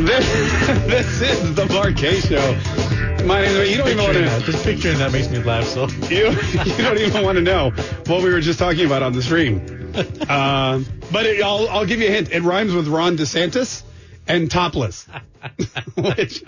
This, 0.03 0.28
this 0.86 1.22
is 1.22 1.55
the 1.55 1.66
Mark 1.68 1.97
Show. 1.97 3.26
My 3.26 3.41
name 3.41 3.55
is, 3.55 3.72
you 3.72 3.78
don't 3.78 3.88
even 3.88 4.03
want 4.03 4.18
to 4.18 4.51
Just 4.51 4.66
picturing 4.66 4.97
that 4.97 5.14
makes 5.14 5.30
me 5.30 5.41
laugh. 5.41 5.64
So 5.64 5.88
you 6.09 6.30
you 6.66 6.84
don't 6.84 6.97
even 6.97 7.24
want 7.24 7.38
to 7.38 7.41
know 7.41 7.70
what 8.07 8.22
we 8.22 8.34
were 8.34 8.41
just 8.41 8.59
talking 8.59 8.86
about 8.86 9.01
on 9.01 9.14
the 9.14 9.22
stream. 9.22 9.82
Uh, 9.95 10.81
but 11.11 11.25
it, 11.25 11.41
I'll 11.41 11.67
I'll 11.69 11.85
give 11.85 11.99
you 11.99 12.07
a 12.07 12.11
hint. 12.11 12.31
It 12.31 12.41
rhymes 12.41 12.73
with 12.73 12.87
Ron 12.87 13.17
DeSantis 13.17 13.83
and 14.27 14.49
topless. 14.49 15.05
Which, 15.97 16.43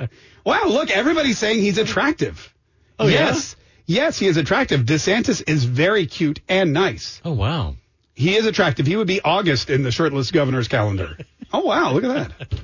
wow, 0.46 0.66
look, 0.68 0.90
everybody's 0.90 1.38
saying 1.38 1.60
he's 1.60 1.78
attractive. 1.78 2.52
Oh, 2.98 3.08
yeah? 3.08 3.26
yes, 3.28 3.56
yes, 3.86 4.18
he 4.18 4.28
is 4.28 4.38
attractive. 4.38 4.82
DeSantis 4.82 5.44
is 5.48 5.64
very 5.66 6.06
cute 6.08 6.40
and 6.48 6.74
nice. 6.74 7.22
Oh 7.26 7.34
wow. 7.34 7.76
He 8.14 8.36
is 8.36 8.46
attractive. 8.46 8.88
He 8.88 8.96
would 8.96 9.08
be 9.08 9.20
August 9.22 9.70
in 9.70 9.84
the 9.84 9.92
shirtless 9.92 10.32
governor's 10.32 10.68
calendar. 10.70 11.18
Oh 11.54 11.66
wow, 11.66 11.92
look 11.92 12.04
at 12.06 12.38
that. 12.40 12.60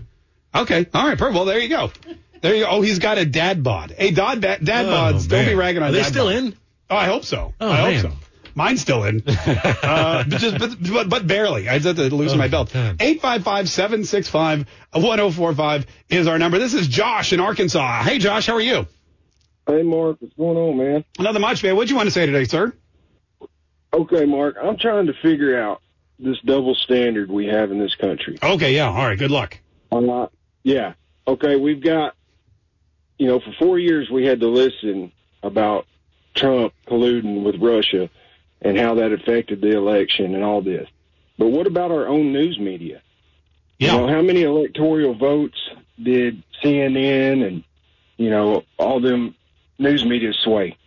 Okay, 0.56 0.86
all 0.94 1.08
right, 1.08 1.18
perfect. 1.18 1.36
Well, 1.36 1.46
there 1.46 1.60
you 1.60 1.70
go. 1.70 1.92
There 2.42 2.56
you 2.56 2.64
go. 2.64 2.70
Oh, 2.72 2.82
he's 2.82 3.00
got 3.00 3.18
a 3.18 3.26
dad 3.26 3.62
bod. 3.64 3.92
Hey, 3.98 4.12
dad, 4.12 4.42
dad 4.42 4.62
Oh, 4.86 4.90
bods. 4.90 5.28
Don't 5.28 5.46
be 5.46 5.54
ragging 5.54 5.84
on. 5.84 5.90
Are 5.90 5.92
they 5.92 6.00
dad 6.02 6.08
still 6.08 6.26
bod. 6.26 6.36
in? 6.36 6.56
Oh, 6.90 6.96
I 6.96 7.06
hope 7.06 7.24
so. 7.26 7.54
Oh, 7.62 7.70
I 7.70 7.92
man. 7.92 8.06
hope 8.06 8.14
so. 8.14 8.18
Mine's 8.56 8.82
still 8.82 9.04
in, 9.06 9.22
uh, 9.28 10.24
but 10.28 10.40
just 10.40 10.58
but, 10.60 10.72
but, 10.92 11.10
but 11.10 11.28
barely. 11.28 11.70
I 11.70 11.80
just 11.80 11.98
have 11.98 12.10
to 12.10 12.16
loosen 12.16 12.38
Oh, 12.38 12.42
my 12.42 12.48
belt. 12.48 12.72
God. 12.74 12.98
855-765-1045 13.00 15.86
is 16.10 16.28
our 16.28 16.38
number. 16.40 16.60
This 16.60 16.74
is 16.74 16.88
Josh 16.88 17.34
in 17.34 17.40
Arkansas. 17.40 18.04
Hey, 18.04 18.18
Josh, 18.20 18.48
how 18.48 18.54
are 18.56 18.62
you? 18.62 18.88
Hey, 19.68 19.84
Mark, 19.84 20.18
what's 20.20 20.34
going 20.36 20.58
on, 20.58 20.78
man? 20.78 21.04
Nothing 21.20 21.42
much, 21.42 21.64
man. 21.64 21.76
What'd 21.76 21.90
you 21.90 21.96
want 21.96 22.08
to 22.08 22.12
say 22.12 22.26
today, 22.26 22.46
sir? 22.46 22.74
Okay, 23.94 24.26
Mark, 24.26 24.56
I'm 24.62 24.78
trying 24.78 25.08
to 25.08 25.14
figure 25.22 25.62
out 25.62 25.82
this 26.18 26.40
double 26.42 26.76
standard 26.76 27.30
we 27.30 27.48
have 27.48 27.72
in 27.72 27.80
this 27.80 27.96
country. 27.96 28.38
Okay, 28.42 28.76
yeah. 28.76 28.88
All 28.90 29.06
right. 29.06 29.18
Good 29.18 29.32
luck. 29.32 29.60
Uh, 29.92 30.28
yeah. 30.64 30.94
Okay, 31.28 31.56
we've 31.56 31.82
got, 31.84 32.16
you 33.18 33.28
know, 33.28 33.40
for 33.40 33.52
four 33.60 33.80
years 33.80 34.10
we 34.10 34.26
had 34.26 34.40
to 34.42 34.48
listen 34.48 35.12
about 35.44 35.86
Trump 36.36 36.74
colluding 36.88 37.44
with 37.44 37.56
Russia 37.62 38.10
and 38.62 38.78
how 38.78 38.96
that 38.96 39.12
affected 39.12 39.62
the 39.62 39.76
election 39.76 40.36
and 40.36 40.44
all 40.44 40.62
this. 40.62 40.88
But 41.38 41.48
what 41.48 41.68
about 41.68 41.92
our 41.92 42.08
own 42.08 42.32
news 42.34 42.60
media? 42.60 43.02
Yeah. 43.80 43.94
You 43.94 43.98
know, 43.98 44.08
how 44.08 44.22
many 44.22 44.44
electoral 44.44 45.16
votes 45.16 45.58
did 46.02 46.44
CNN 46.64 47.46
and, 47.46 47.64
you 48.18 48.30
know, 48.30 48.64
all 48.78 49.02
them 49.02 49.36
news 49.80 50.06
media 50.06 50.34
sway? 50.34 50.78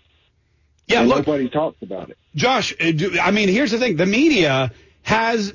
Yeah, 0.87 1.01
And 1.01 1.09
look, 1.09 1.27
nobody 1.27 1.49
talks 1.49 1.83
about 1.83 2.11
it. 2.11 2.19
Josh, 2.35 2.75
uh, 2.81 2.93
I 3.21 3.31
mean, 3.31 3.49
here's 3.49 3.71
the 3.71 3.79
thing. 3.79 3.97
The 3.97 4.07
media 4.07 4.71
has, 5.03 5.55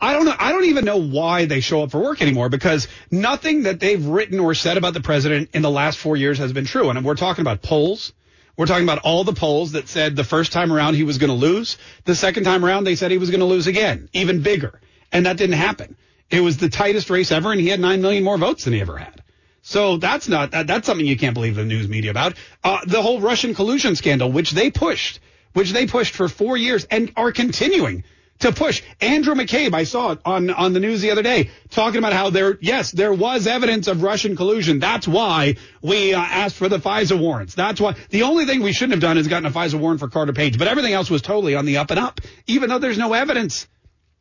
I 0.00 0.12
don't 0.12 0.24
know, 0.24 0.34
I 0.38 0.52
don't 0.52 0.66
even 0.66 0.84
know 0.84 0.98
why 0.98 1.46
they 1.46 1.60
show 1.60 1.82
up 1.82 1.90
for 1.90 2.00
work 2.00 2.22
anymore 2.22 2.48
because 2.48 2.88
nothing 3.10 3.64
that 3.64 3.80
they've 3.80 4.04
written 4.04 4.38
or 4.38 4.54
said 4.54 4.76
about 4.76 4.94
the 4.94 5.00
president 5.00 5.50
in 5.52 5.62
the 5.62 5.70
last 5.70 5.98
four 5.98 6.16
years 6.16 6.38
has 6.38 6.52
been 6.52 6.64
true. 6.64 6.90
And 6.90 7.04
we're 7.04 7.16
talking 7.16 7.42
about 7.42 7.62
polls. 7.62 8.12
We're 8.56 8.66
talking 8.66 8.84
about 8.84 9.00
all 9.00 9.24
the 9.24 9.34
polls 9.34 9.72
that 9.72 9.88
said 9.88 10.16
the 10.16 10.24
first 10.24 10.52
time 10.52 10.72
around 10.72 10.94
he 10.94 11.04
was 11.04 11.18
going 11.18 11.28
to 11.28 11.36
lose. 11.36 11.76
The 12.04 12.14
second 12.14 12.44
time 12.44 12.64
around 12.64 12.84
they 12.84 12.94
said 12.96 13.10
he 13.10 13.18
was 13.18 13.30
going 13.30 13.40
to 13.40 13.46
lose 13.46 13.66
again, 13.66 14.08
even 14.12 14.42
bigger. 14.42 14.80
And 15.12 15.26
that 15.26 15.36
didn't 15.36 15.56
happen. 15.56 15.96
It 16.30 16.40
was 16.40 16.56
the 16.56 16.68
tightest 16.68 17.10
race 17.10 17.30
ever 17.30 17.52
and 17.52 17.60
he 17.60 17.68
had 17.68 17.80
9 17.80 18.00
million 18.00 18.24
more 18.24 18.38
votes 18.38 18.64
than 18.64 18.72
he 18.72 18.80
ever 18.80 18.96
had. 18.96 19.22
So 19.62 19.96
that's 19.96 20.28
not 20.28 20.52
that, 20.52 20.66
that's 20.66 20.86
something 20.86 21.06
you 21.06 21.16
can't 21.16 21.34
believe 21.34 21.56
the 21.56 21.64
news 21.64 21.88
media 21.88 22.12
about. 22.12 22.34
Uh, 22.62 22.78
the 22.86 23.02
whole 23.02 23.20
Russian 23.20 23.54
collusion 23.54 23.96
scandal, 23.96 24.30
which 24.30 24.52
they 24.52 24.70
pushed, 24.70 25.20
which 25.52 25.72
they 25.72 25.86
pushed 25.86 26.14
for 26.14 26.28
four 26.28 26.56
years 26.56 26.84
and 26.84 27.12
are 27.16 27.32
continuing 27.32 28.04
to 28.40 28.52
push. 28.52 28.82
Andrew 29.00 29.34
McCabe, 29.34 29.74
I 29.74 29.84
saw 29.84 30.12
it 30.12 30.20
on 30.24 30.50
on 30.50 30.72
the 30.72 30.80
news 30.80 31.00
the 31.00 31.10
other 31.10 31.22
day, 31.22 31.50
talking 31.70 31.98
about 31.98 32.12
how 32.12 32.30
there, 32.30 32.58
yes, 32.60 32.90
there 32.90 33.12
was 33.12 33.46
evidence 33.46 33.88
of 33.88 34.02
Russian 34.02 34.36
collusion. 34.36 34.78
That's 34.78 35.08
why 35.08 35.56
we 35.82 36.14
uh, 36.14 36.20
asked 36.20 36.56
for 36.56 36.68
the 36.68 36.78
FISA 36.78 37.18
warrants. 37.18 37.54
That's 37.54 37.80
why 37.80 37.94
the 38.10 38.22
only 38.22 38.46
thing 38.46 38.62
we 38.62 38.72
shouldn't 38.72 38.92
have 38.92 39.00
done 39.00 39.18
is 39.18 39.28
gotten 39.28 39.46
a 39.46 39.50
FISA 39.50 39.78
warrant 39.78 40.00
for 40.00 40.08
Carter 40.08 40.32
Page, 40.32 40.58
but 40.58 40.68
everything 40.68 40.92
else 40.92 41.10
was 41.10 41.22
totally 41.22 41.54
on 41.54 41.64
the 41.64 41.78
up 41.78 41.90
and 41.90 42.00
up, 42.00 42.20
even 42.46 42.68
though 42.68 42.78
there's 42.78 42.98
no 42.98 43.12
evidence 43.12 43.66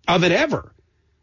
of 0.07 0.23
it 0.23 0.31
ever. 0.31 0.71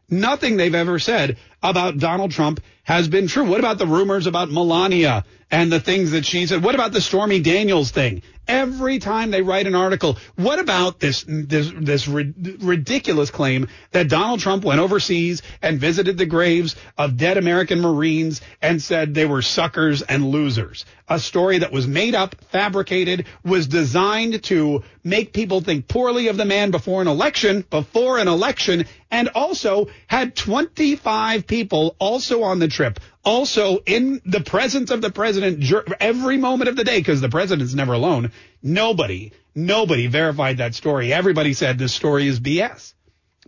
Nothing 0.09 0.59
they've 0.59 0.75
ever 0.75 0.99
said 0.99 1.39
about 1.63 1.99
Donald 1.99 2.33
Trump 2.33 2.61
has 2.85 3.09
been 3.09 3.29
true. 3.29 3.45
What 3.45 3.61
about 3.61 3.79
the 3.79 3.87
rumors 3.87 4.27
about 4.27 4.51
Melania 4.51 5.25
and 5.51 5.71
the 5.71 5.81
things 5.81 6.13
that 6.13 6.27
she 6.27 6.47
said? 6.47 6.63
What 6.63 6.75
about 6.75 6.93
the 6.93 7.01
Stormy 7.01 7.41
Daniels 7.41 7.91
thing? 7.91 8.23
Every 8.49 8.99
time 8.99 9.31
they 9.31 9.43
write 9.43 9.69
an 9.69 9.77
article, 9.77 10.19
what 10.35 10.59
about 10.59 10.99
this 10.99 11.25
this 11.29 11.71
this 11.79 12.09
ri- 12.09 12.35
ridiculous 12.59 13.31
claim 13.31 13.69
that 13.93 14.09
Donald 14.09 14.41
Trump 14.41 14.65
went 14.65 14.81
overseas 14.81 15.43
and 15.63 15.79
visited 15.79 16.19
the 16.19 16.27
graves 16.27 16.75
of 16.99 17.17
dead 17.17 17.39
American 17.39 17.81
Marines 17.81 18.41
and 18.61 18.83
said 18.83 19.15
they 19.15 19.27
were 19.27 19.43
suckers 19.43 20.03
and 20.03 20.29
losers? 20.29 20.85
A 21.09 21.21
story 21.21 21.59
that 21.59 21.71
was 21.71 21.87
made 21.87 22.17
up, 22.17 22.35
fabricated, 22.51 23.27
was 23.45 23.69
designed 23.69 24.43
to 24.45 24.83
make 25.05 25.33
people 25.33 25.61
think 25.61 25.87
poorly 25.87 26.27
of 26.27 26.37
the 26.37 26.45
man 26.45 26.73
before 26.73 27.01
an 27.01 27.09
election, 27.09 27.65
before 27.71 28.19
an 28.19 28.27
election, 28.27 28.87
and 29.09 29.29
also 29.37 29.89
had 30.09 30.35
25 30.35 31.47
people 31.53 31.95
also 31.99 32.45
on 32.45 32.61
the 32.61 32.67
trip, 32.67 32.99
also 33.27 33.77
in 33.85 34.23
the 34.25 34.41
presence 34.41 34.91
of 34.91 35.03
the 35.03 35.11
president 35.11 35.63
every 36.01 36.39
moment 36.39 36.71
of 36.71 36.77
the 36.77 36.83
day, 36.83 36.99
because 36.99 37.21
the 37.21 37.29
president's 37.29 37.75
never 37.75 37.93
alone. 37.93 38.33
Nobody, 38.63 39.33
nobody 39.55 40.07
verified 40.07 40.57
that 40.59 40.75
story. 40.75 41.13
Everybody 41.13 41.53
said 41.53 41.79
this 41.79 41.93
story 41.93 42.27
is 42.27 42.41
BS. 42.41 42.95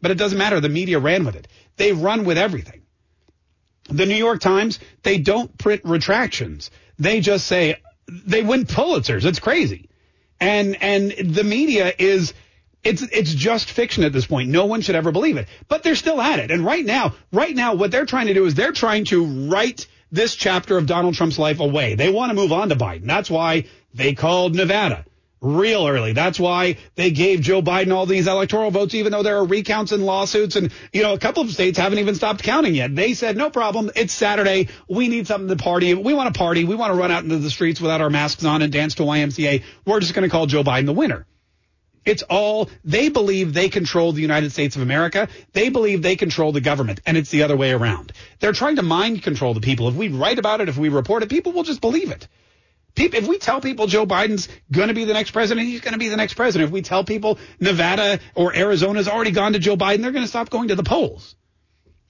But 0.03 0.11
it 0.11 0.19
doesn't 0.19 0.37
matter. 0.37 0.61
The 0.61 0.69
media 0.69 0.99
ran 0.99 1.25
with 1.25 1.35
it. 1.35 1.49
They 1.79 1.93
run 1.93 2.27
with 2.27 2.37
everything. 2.37 2.83
The 3.89 4.05
New 4.05 4.17
York 4.17 4.43
Times, 4.43 4.81
they 5.03 5.17
don't 5.17 5.57
print 5.57 5.81
retractions. 5.87 6.71
They 6.99 7.21
just 7.21 7.47
say 7.47 7.77
they 8.07 8.43
win 8.43 8.67
Pulitzers. 8.67 9.25
It's 9.25 9.41
crazy. 9.41 9.89
And 10.39 10.77
and 10.83 11.11
the 11.11 11.45
media 11.45 11.91
is 11.99 12.35
It's 12.85 13.03
it's 13.03 13.35
just 13.35 13.71
fiction 13.71 14.05
at 14.05 14.13
this 14.13 14.27
point. 14.27 14.51
No 14.51 14.67
one 14.67 14.81
should 14.81 14.95
ever 14.95 15.11
believe 15.11 15.37
it. 15.37 15.49
But 15.69 15.83
they're 15.83 15.95
still 15.95 16.21
at 16.21 16.39
it. 16.39 16.51
And 16.51 16.65
right 16.65 16.85
now, 16.85 17.15
right 17.33 17.55
now, 17.55 17.75
what 17.75 17.91
they're 17.91 18.07
trying 18.07 18.27
to 18.27 18.35
do 18.35 18.45
is 18.45 18.55
they're 18.55 18.73
trying 18.73 19.07
to 19.07 19.49
write 19.49 19.87
this 20.13 20.35
chapter 20.35 20.79
of 20.79 20.87
Donald 20.87 21.15
Trump's 21.15 21.39
life 21.39 21.61
away. 21.61 21.95
They 21.95 22.11
want 22.11 22.31
to 22.31 22.35
move 22.35 22.53
on 22.53 22.69
to 22.69 22.77
Biden. 22.77 23.07
That's 23.07 23.31
why 23.31 23.65
they 23.95 24.15
called 24.15 24.55
Nevada 24.55 25.05
real 25.45 25.87
early. 25.87 26.13
That's 26.13 26.41
why 26.41 26.79
they 26.95 27.11
gave 27.11 27.43
Joe 27.43 27.63
Biden 27.63 27.93
all 27.93 28.07
these 28.07 28.27
electoral 28.27 28.71
votes, 28.71 28.95
even 28.95 29.13
though 29.13 29.23
there 29.23 29.37
are 29.37 29.45
recounts 29.45 29.93
and 29.93 30.05
lawsuits. 30.05 30.57
And, 30.57 30.73
you 30.93 31.03
know, 31.03 31.13
a 31.13 31.19
couple 31.19 31.43
of 31.43 31.51
states 31.51 31.79
haven't 31.79 31.99
even 31.99 32.15
stopped 32.15 32.43
counting 32.43 32.75
yet. 32.75 32.95
They 32.95 33.15
said, 33.15 33.37
no 33.37 33.51
problem. 33.51 33.91
It's 33.95 34.15
Saturday. 34.15 34.69
We 34.89 35.09
need 35.09 35.27
something 35.27 35.49
to 35.49 35.63
party. 35.63 35.93
We 35.95 36.15
want 36.15 36.33
to 36.33 36.39
party. 36.39 36.65
We 36.65 36.75
want 36.75 36.93
to 36.93 36.99
run 36.99 37.11
out 37.11 37.25
into 37.25 37.39
the 37.39 37.51
streets 37.51 37.81
without 37.81 38.01
our 38.01 38.11
masks 38.11 38.45
on 38.45 38.63
and 38.63 38.73
dance 38.73 38.97
to 38.97 39.03
YMCA. 39.03 39.63
We're 39.85 40.01
just 40.01 40.15
going 40.15 40.23
to 40.23 40.31
call 40.31 40.47
Joe 40.47 40.65
Biden 40.65 40.87
the 40.87 40.95
winner. 40.95 41.27
It's 42.05 42.23
all, 42.23 42.71
they 42.85 43.09
believe 43.09 43.55
they 43.55 43.69
control 43.69 44.13
the 44.13 44.21
United 44.21 44.53
States 44.53 44.77
of 44.77 44.83
America. 44.83 45.29
They 45.53 45.71
believe 45.71 46.03
they 46.03 46.17
control 46.17 46.53
the 46.53 46.61
government, 46.61 47.01
and 47.07 47.17
it's 47.17 47.31
the 47.31 47.43
other 47.43 47.57
way 47.57 47.73
around. 47.73 48.13
They're 48.41 48.53
trying 48.53 48.77
to 48.77 48.83
mind 48.83 49.23
control 49.23 49.55
the 49.55 49.61
people. 49.61 49.89
If 49.89 49.95
we 49.95 50.09
write 50.09 50.39
about 50.39 50.61
it, 50.61 50.69
if 50.69 50.77
we 50.77 50.89
report 50.89 51.23
it, 51.23 51.31
people 51.31 51.53
will 51.53 51.63
just 51.63 51.81
believe 51.81 52.11
it. 52.11 52.29
People, 52.95 53.19
if 53.19 53.27
we 53.27 53.39
tell 53.39 53.61
people 53.61 53.87
Joe 53.87 54.07
Biden's 54.07 54.49
going 54.71 54.89
to 54.89 54.95
be 54.95 55.05
the 55.05 55.15
next 55.15 55.33
president, 55.33 55.67
he's 55.67 55.81
going 55.81 55.95
to 55.95 55.99
be 55.99 56.09
the 56.09 56.17
next 56.17 56.35
president. 56.35 56.69
If 56.69 56.73
we 56.73 56.83
tell 56.83 57.05
people 57.05 57.39
Nevada 57.59 58.21
or 58.35 58.55
Arizona's 58.55 59.09
already 59.09 59.33
gone 59.33 59.55
to 59.55 59.59
Joe 59.59 59.77
Biden, 59.77 60.03
they're 60.03 60.13
going 60.13 60.25
to 60.25 60.29
stop 60.29 60.49
going 60.49 60.69
to 60.69 60.77
the 60.77 60.85
polls. 60.85 61.35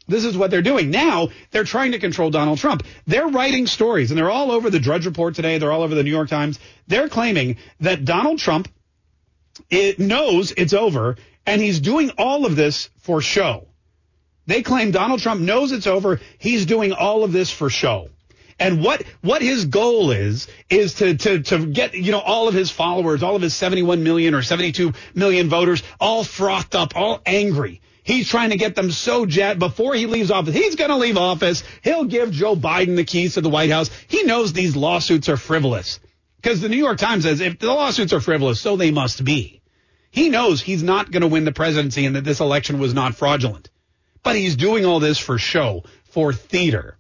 This 0.07 0.27
is 0.27 0.37
what 0.37 0.51
they're 0.51 0.61
doing. 0.61 0.91
Now 0.91 1.31
they're 1.51 1.65
trying 1.65 1.93
to 1.93 1.99
control 1.99 2.29
Donald 2.29 2.59
Trump. 2.59 2.83
They're 3.07 3.29
writing 3.29 3.67
stories 3.67 4.11
and 4.11 4.19
they're 4.19 4.31
all 4.31 4.51
over 4.51 4.69
the 4.69 4.79
Drudge 4.79 5.07
Report 5.07 5.35
today. 5.35 5.57
They're 5.57 5.73
all 5.73 5.83
over 5.83 5.95
the 5.95 6.03
New 6.03 6.11
York 6.11 6.29
Times. 6.29 6.59
They're 6.87 7.09
claiming 7.09 7.57
that 7.81 8.05
Donald 8.05 8.39
Trump 8.39 8.69
it 9.71 9.99
knows 9.99 10.53
it's 10.53 10.73
over 10.73 11.17
and 11.47 11.61
he's 11.61 11.81
doing 11.81 12.11
all 12.19 12.47
of 12.47 12.57
this 12.57 12.89
for 13.01 13.21
show. 13.21 13.67
They 14.47 14.63
claim 14.63 14.91
Donald 14.91 15.21
Trump 15.21 15.41
knows 15.41 15.73
it's 15.73 15.87
over. 15.87 16.21
He's 16.39 16.67
doing 16.67 16.93
all 16.93 17.25
of 17.25 17.33
this 17.33 17.51
for 17.51 17.71
show. 17.71 18.09
And 18.59 18.85
what 18.85 19.03
what 19.21 19.43
his 19.43 19.65
goal 19.65 20.13
is 20.13 20.47
is 20.71 20.95
to 20.95 21.17
to 21.17 21.43
to 21.43 21.67
get 21.67 21.95
you 21.95 22.13
know 22.13 22.21
all 22.21 22.47
of 22.47 22.55
his 22.55 22.71
followers, 22.71 23.23
all 23.23 23.35
of 23.35 23.43
his 23.43 23.55
71 23.55 24.05
million 24.05 24.35
or 24.35 24.43
72 24.43 24.93
million 25.15 25.49
voters, 25.49 25.83
all 25.99 26.23
frothed 26.23 26.77
up, 26.77 26.95
all 26.95 27.21
angry. 27.27 27.81
He's 28.05 28.29
trying 28.29 28.51
to 28.51 28.57
get 28.57 28.75
them 28.75 28.91
so 28.91 29.25
jet 29.25 29.59
before 29.59 29.95
he 29.95 30.07
leaves 30.07 30.31
office. 30.31 30.55
He's 30.55 30.77
going 30.77 30.91
to 30.91 30.97
leave 30.97 31.17
office. 31.17 31.65
He'll 31.83 32.05
give 32.05 32.31
Joe 32.31 32.55
Biden 32.55 32.97
the 32.97 33.05
keys 33.05 33.35
to 33.35 33.41
the 33.41 33.49
White 33.49 33.71
House. 33.71 33.89
He 34.09 34.25
knows 34.25 34.53
these 34.53 34.77
lawsuits 34.77 35.31
are 35.31 35.39
frivolous 35.39 36.01
because 36.45 36.61
the 36.61 36.69
New 36.69 36.77
York 36.77 36.99
Times 36.99 37.25
says 37.25 37.41
if 37.41 37.59
the 37.59 37.73
lawsuits 37.73 38.13
are 38.13 38.21
frivolous, 38.21 38.61
so 38.61 38.77
they 38.77 38.91
must 38.91 39.25
be. 39.25 39.63
He 40.11 40.29
knows 40.29 40.61
he's 40.61 40.83
not 40.83 41.11
going 41.11 41.23
to 41.23 41.27
win 41.27 41.47
the 41.47 41.53
presidency 41.53 42.05
and 42.05 42.17
that 42.17 42.25
this 42.25 42.41
election 42.41 42.79
was 42.79 42.93
not 42.93 43.15
fraudulent. 43.15 43.71
But 44.23 44.37
he's 44.37 44.55
doing 44.55 44.85
all 44.85 45.01
this 45.01 45.19
for 45.19 45.39
show, 45.39 45.85
for 46.05 46.35
theater. 46.35 46.99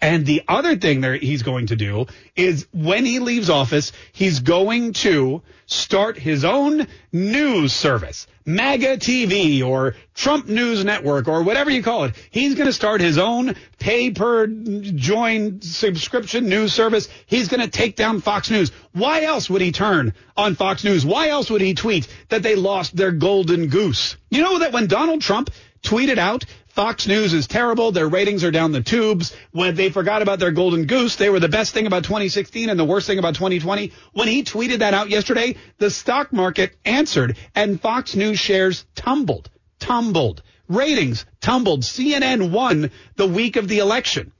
And 0.00 0.24
the 0.24 0.42
other 0.48 0.76
thing 0.76 1.02
that 1.02 1.22
he's 1.22 1.42
going 1.42 1.66
to 1.66 1.76
do 1.76 2.06
is 2.34 2.66
when 2.72 3.04
he 3.04 3.18
leaves 3.18 3.50
office, 3.50 3.92
he's 4.12 4.40
going 4.40 4.94
to 4.94 5.42
start 5.66 6.16
his 6.18 6.44
own 6.44 6.86
news 7.12 7.72
service, 7.72 8.26
MAGA 8.46 8.96
TV 8.96 9.62
or 9.62 9.94
Trump 10.14 10.48
News 10.48 10.84
Network 10.84 11.28
or 11.28 11.42
whatever 11.42 11.70
you 11.70 11.82
call 11.82 12.04
it. 12.04 12.14
He's 12.30 12.54
going 12.54 12.66
to 12.66 12.72
start 12.72 13.02
his 13.02 13.18
own 13.18 13.54
pay 13.78 14.10
per 14.10 14.46
join 14.46 15.60
subscription 15.60 16.48
news 16.48 16.72
service. 16.72 17.08
He's 17.26 17.48
going 17.48 17.60
to 17.60 17.68
take 17.68 17.94
down 17.94 18.22
Fox 18.22 18.50
News. 18.50 18.72
Why 18.92 19.22
else 19.22 19.50
would 19.50 19.60
he 19.60 19.70
turn 19.70 20.14
on 20.36 20.54
Fox 20.54 20.82
News? 20.82 21.04
Why 21.04 21.28
else 21.28 21.50
would 21.50 21.60
he 21.60 21.74
tweet 21.74 22.08
that 22.30 22.42
they 22.42 22.56
lost 22.56 22.96
their 22.96 23.12
golden 23.12 23.68
goose? 23.68 24.16
You 24.30 24.42
know 24.42 24.58
that 24.60 24.72
when 24.72 24.86
Donald 24.86 25.20
Trump 25.20 25.50
tweeted 25.82 26.18
out 26.18 26.44
Fox 26.70 27.08
News 27.08 27.34
is 27.34 27.48
terrible. 27.48 27.90
Their 27.90 28.08
ratings 28.08 28.44
are 28.44 28.52
down 28.52 28.70
the 28.70 28.80
tubes. 28.80 29.34
When 29.50 29.74
they 29.74 29.90
forgot 29.90 30.22
about 30.22 30.38
their 30.38 30.52
golden 30.52 30.86
goose, 30.86 31.16
they 31.16 31.28
were 31.28 31.40
the 31.40 31.48
best 31.48 31.74
thing 31.74 31.86
about 31.86 32.04
2016 32.04 32.70
and 32.70 32.78
the 32.78 32.84
worst 32.84 33.08
thing 33.08 33.18
about 33.18 33.34
2020. 33.34 33.92
When 34.12 34.28
he 34.28 34.44
tweeted 34.44 34.78
that 34.78 34.94
out 34.94 35.10
yesterday, 35.10 35.56
the 35.78 35.90
stock 35.90 36.32
market 36.32 36.76
answered 36.84 37.36
and 37.56 37.80
Fox 37.80 38.14
News 38.14 38.38
shares 38.38 38.86
tumbled, 38.94 39.50
tumbled. 39.80 40.42
Ratings 40.68 41.26
tumbled. 41.40 41.82
CNN 41.82 42.52
won 42.52 42.92
the 43.16 43.26
week 43.26 43.56
of 43.56 43.66
the 43.66 43.80
election 43.80 44.30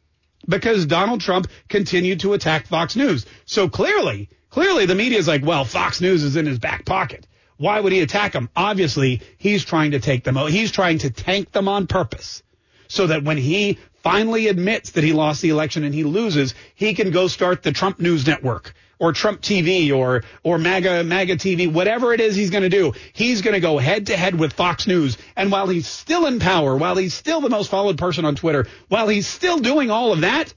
because 0.49 0.87
Donald 0.87 1.21
Trump 1.21 1.49
continued 1.69 2.21
to 2.21 2.35
attack 2.35 2.69
Fox 2.69 2.95
News. 2.95 3.27
So 3.45 3.69
clearly, 3.69 4.29
clearly 4.51 4.87
the 4.87 4.95
media 4.95 5.19
is 5.19 5.27
like, 5.27 5.45
well, 5.45 5.65
Fox 5.65 6.01
News 6.01 6.23
is 6.23 6.37
in 6.37 6.47
his 6.47 6.61
back 6.61 6.85
pocket. 6.85 7.27
Why 7.61 7.79
would 7.79 7.93
he 7.93 8.01
attack 8.01 8.33
them? 8.33 8.49
Obviously, 8.57 9.21
he's 9.37 9.67
trying 9.67 9.91
to 9.91 10.01
take 10.01 10.25
them 10.25 10.39
out. 10.39 10.51
He's 10.51 10.73
trying 10.73 10.97
to 11.01 11.11
tank 11.11 11.53
them 11.53 11.69
on 11.69 11.87
purpose 11.87 12.43
so 12.89 13.09
that 13.09 13.23
when 13.23 13.37
he 13.37 13.77
finally 14.03 14.49
admits 14.49 14.93
that 14.93 15.05
he 15.05 15.13
lost 15.13 15.43
the 15.43 15.51
election 15.51 15.85
and 15.85 15.95
he 15.95 16.03
loses, 16.03 16.55
he 16.75 16.95
can 16.95 17.11
go 17.11 17.29
start 17.29 17.63
the 17.63 17.71
Trump 17.71 18.01
News 18.01 18.27
Network 18.27 18.73
or 18.99 19.13
Trump 19.13 19.43
TV 19.43 19.95
or 19.95 20.25
or 20.43 20.57
MAGA 20.57 21.05
MAGA 21.05 21.37
TV, 21.37 21.71
whatever 21.71 22.15
it 22.15 22.23
is 22.23 22.35
he's 22.35 22.49
going 22.49 22.63
to 22.63 22.71
do. 22.71 22.95
He's 23.13 23.43
going 23.43 23.53
to 23.53 23.61
go 23.61 23.77
head 23.77 24.07
to 24.07 24.17
head 24.17 24.39
with 24.39 24.55
Fox 24.55 24.87
News. 24.87 25.19
And 25.37 25.53
while 25.53 25.69
he's 25.69 25.87
still 25.87 26.25
in 26.25 26.41
power, 26.41 26.79
while 26.79 26.97
he's 26.97 27.13
still 27.13 27.43
the 27.43 27.51
most 27.51 27.71
followed 27.71 27.99
person 27.99 28.25
on 28.25 28.37
Twitter, 28.37 28.69
while 28.89 29.07
he's 29.07 29.27
still 29.27 29.59
doing 29.59 29.91
all 29.91 30.15
of 30.15 30.23
that, 30.23 30.55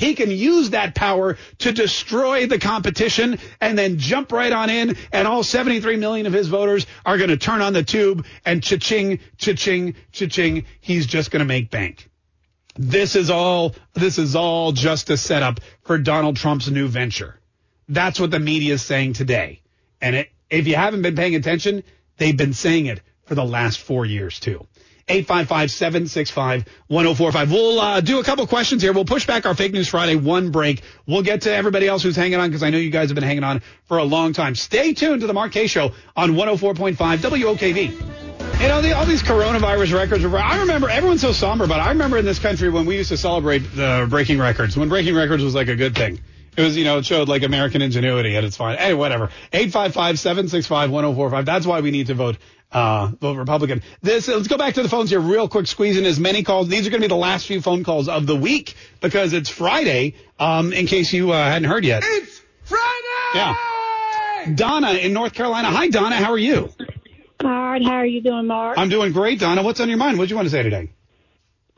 he 0.00 0.14
can 0.14 0.30
use 0.30 0.70
that 0.70 0.94
power 0.94 1.36
to 1.58 1.72
destroy 1.72 2.46
the 2.46 2.58
competition 2.58 3.38
and 3.60 3.78
then 3.78 3.98
jump 3.98 4.32
right 4.32 4.50
on 4.50 4.70
in, 4.70 4.96
and 5.12 5.28
all 5.28 5.42
73 5.42 5.96
million 5.96 6.24
of 6.24 6.32
his 6.32 6.48
voters 6.48 6.86
are 7.04 7.18
going 7.18 7.28
to 7.28 7.36
turn 7.36 7.60
on 7.60 7.74
the 7.74 7.82
tube 7.82 8.24
and 8.46 8.62
cha-ching, 8.62 9.20
cha-ching, 9.36 9.94
cha-ching. 10.10 10.64
He's 10.80 11.04
just 11.04 11.30
going 11.30 11.40
to 11.40 11.44
make 11.44 11.70
bank. 11.70 12.08
This 12.76 13.14
is 13.14 13.28
all, 13.28 13.74
this 13.92 14.16
is 14.16 14.34
all 14.34 14.72
just 14.72 15.10
a 15.10 15.18
setup 15.18 15.60
for 15.82 15.98
Donald 15.98 16.36
Trump's 16.36 16.70
new 16.70 16.88
venture. 16.88 17.38
That's 17.86 18.18
what 18.18 18.30
the 18.30 18.40
media 18.40 18.74
is 18.74 18.82
saying 18.82 19.12
today. 19.12 19.60
And 20.00 20.16
it, 20.16 20.30
if 20.48 20.66
you 20.66 20.76
haven't 20.76 21.02
been 21.02 21.14
paying 21.14 21.34
attention, 21.34 21.82
they've 22.16 22.34
been 22.34 22.54
saying 22.54 22.86
it 22.86 23.02
for 23.26 23.34
the 23.34 23.44
last 23.44 23.80
four 23.80 24.06
years 24.06 24.40
too. 24.40 24.66
855-765-1045. 25.10 27.50
We'll 27.50 27.80
uh, 27.80 28.00
do 28.00 28.20
a 28.20 28.24
couple 28.24 28.46
questions 28.46 28.82
here. 28.82 28.92
We'll 28.92 29.04
push 29.04 29.26
back 29.26 29.44
our 29.44 29.54
Fake 29.54 29.72
News 29.72 29.88
Friday 29.88 30.14
one 30.16 30.50
break. 30.50 30.82
We'll 31.06 31.22
get 31.22 31.42
to 31.42 31.52
everybody 31.52 31.86
else 31.88 32.02
who's 32.02 32.16
hanging 32.16 32.38
on 32.38 32.48
because 32.48 32.62
I 32.62 32.70
know 32.70 32.78
you 32.78 32.90
guys 32.90 33.08
have 33.08 33.16
been 33.16 33.24
hanging 33.24 33.44
on 33.44 33.60
for 33.84 33.98
a 33.98 34.04
long 34.04 34.32
time. 34.32 34.54
Stay 34.54 34.94
tuned 34.94 35.20
to 35.22 35.26
the 35.26 35.34
Mark 35.34 35.52
Kaye 35.52 35.66
Show 35.66 35.92
on 36.16 36.30
104.5 36.32 36.96
WOKV. 36.96 38.20
You 38.60 38.68
know, 38.68 38.82
the, 38.82 38.92
all 38.92 39.06
these 39.06 39.22
coronavirus 39.22 39.94
records. 39.94 40.22
I 40.24 40.60
remember 40.60 40.90
everyone's 40.90 41.22
so 41.22 41.32
somber, 41.32 41.66
but 41.66 41.80
I 41.80 41.88
remember 41.88 42.18
in 42.18 42.26
this 42.26 42.38
country 42.38 42.68
when 42.68 42.84
we 42.86 42.96
used 42.96 43.08
to 43.08 43.16
celebrate 43.16 43.60
the 43.74 44.06
breaking 44.08 44.38
records, 44.38 44.76
when 44.76 44.90
breaking 44.90 45.14
records 45.14 45.42
was 45.42 45.54
like 45.54 45.68
a 45.68 45.76
good 45.76 45.96
thing. 45.96 46.20
It 46.56 46.62
was, 46.62 46.76
you 46.76 46.84
know, 46.84 46.98
it 46.98 47.06
showed 47.06 47.28
like 47.28 47.42
American 47.42 47.80
ingenuity 47.80 48.36
at 48.36 48.44
its 48.44 48.56
fine. 48.56 48.76
Hey, 48.76 48.92
whatever. 48.92 49.30
855-765-1045. 49.52 51.44
That's 51.44 51.64
why 51.64 51.80
we 51.80 51.90
need 51.90 52.08
to 52.08 52.14
vote 52.14 52.36
uh, 52.72 53.10
vote 53.20 53.36
Republican. 53.36 53.82
This, 54.02 54.28
let's 54.28 54.48
go 54.48 54.56
back 54.56 54.74
to 54.74 54.82
the 54.82 54.88
phones 54.88 55.10
here 55.10 55.20
real 55.20 55.48
quick, 55.48 55.66
squeezing 55.66 56.06
as 56.06 56.18
many 56.18 56.42
calls. 56.42 56.68
These 56.68 56.86
are 56.86 56.90
going 56.90 57.02
to 57.02 57.08
be 57.08 57.12
the 57.12 57.16
last 57.16 57.46
few 57.46 57.60
phone 57.60 57.84
calls 57.84 58.08
of 58.08 58.26
the 58.26 58.36
week 58.36 58.74
because 59.00 59.32
it's 59.32 59.48
Friday, 59.48 60.14
um, 60.38 60.72
in 60.72 60.86
case 60.86 61.12
you 61.12 61.32
uh, 61.32 61.44
hadn't 61.44 61.68
heard 61.68 61.84
yet. 61.84 62.02
It's 62.04 62.40
Friday! 62.64 62.84
Yeah. 63.34 64.54
Donna 64.54 64.92
in 64.92 65.12
North 65.12 65.34
Carolina. 65.34 65.68
Hi, 65.68 65.88
Donna. 65.88 66.16
How 66.16 66.32
are 66.32 66.38
you? 66.38 66.70
All 67.42 67.50
right. 67.50 67.82
How 67.82 67.96
are 67.96 68.06
you 68.06 68.22
doing, 68.22 68.46
Mark? 68.46 68.78
I'm 68.78 68.88
doing 68.88 69.12
great, 69.12 69.40
Donna. 69.40 69.62
What's 69.62 69.80
on 69.80 69.88
your 69.88 69.98
mind? 69.98 70.18
What 70.18 70.28
do 70.28 70.30
you 70.30 70.36
want 70.36 70.46
to 70.46 70.52
say 70.52 70.62
today? 70.62 70.90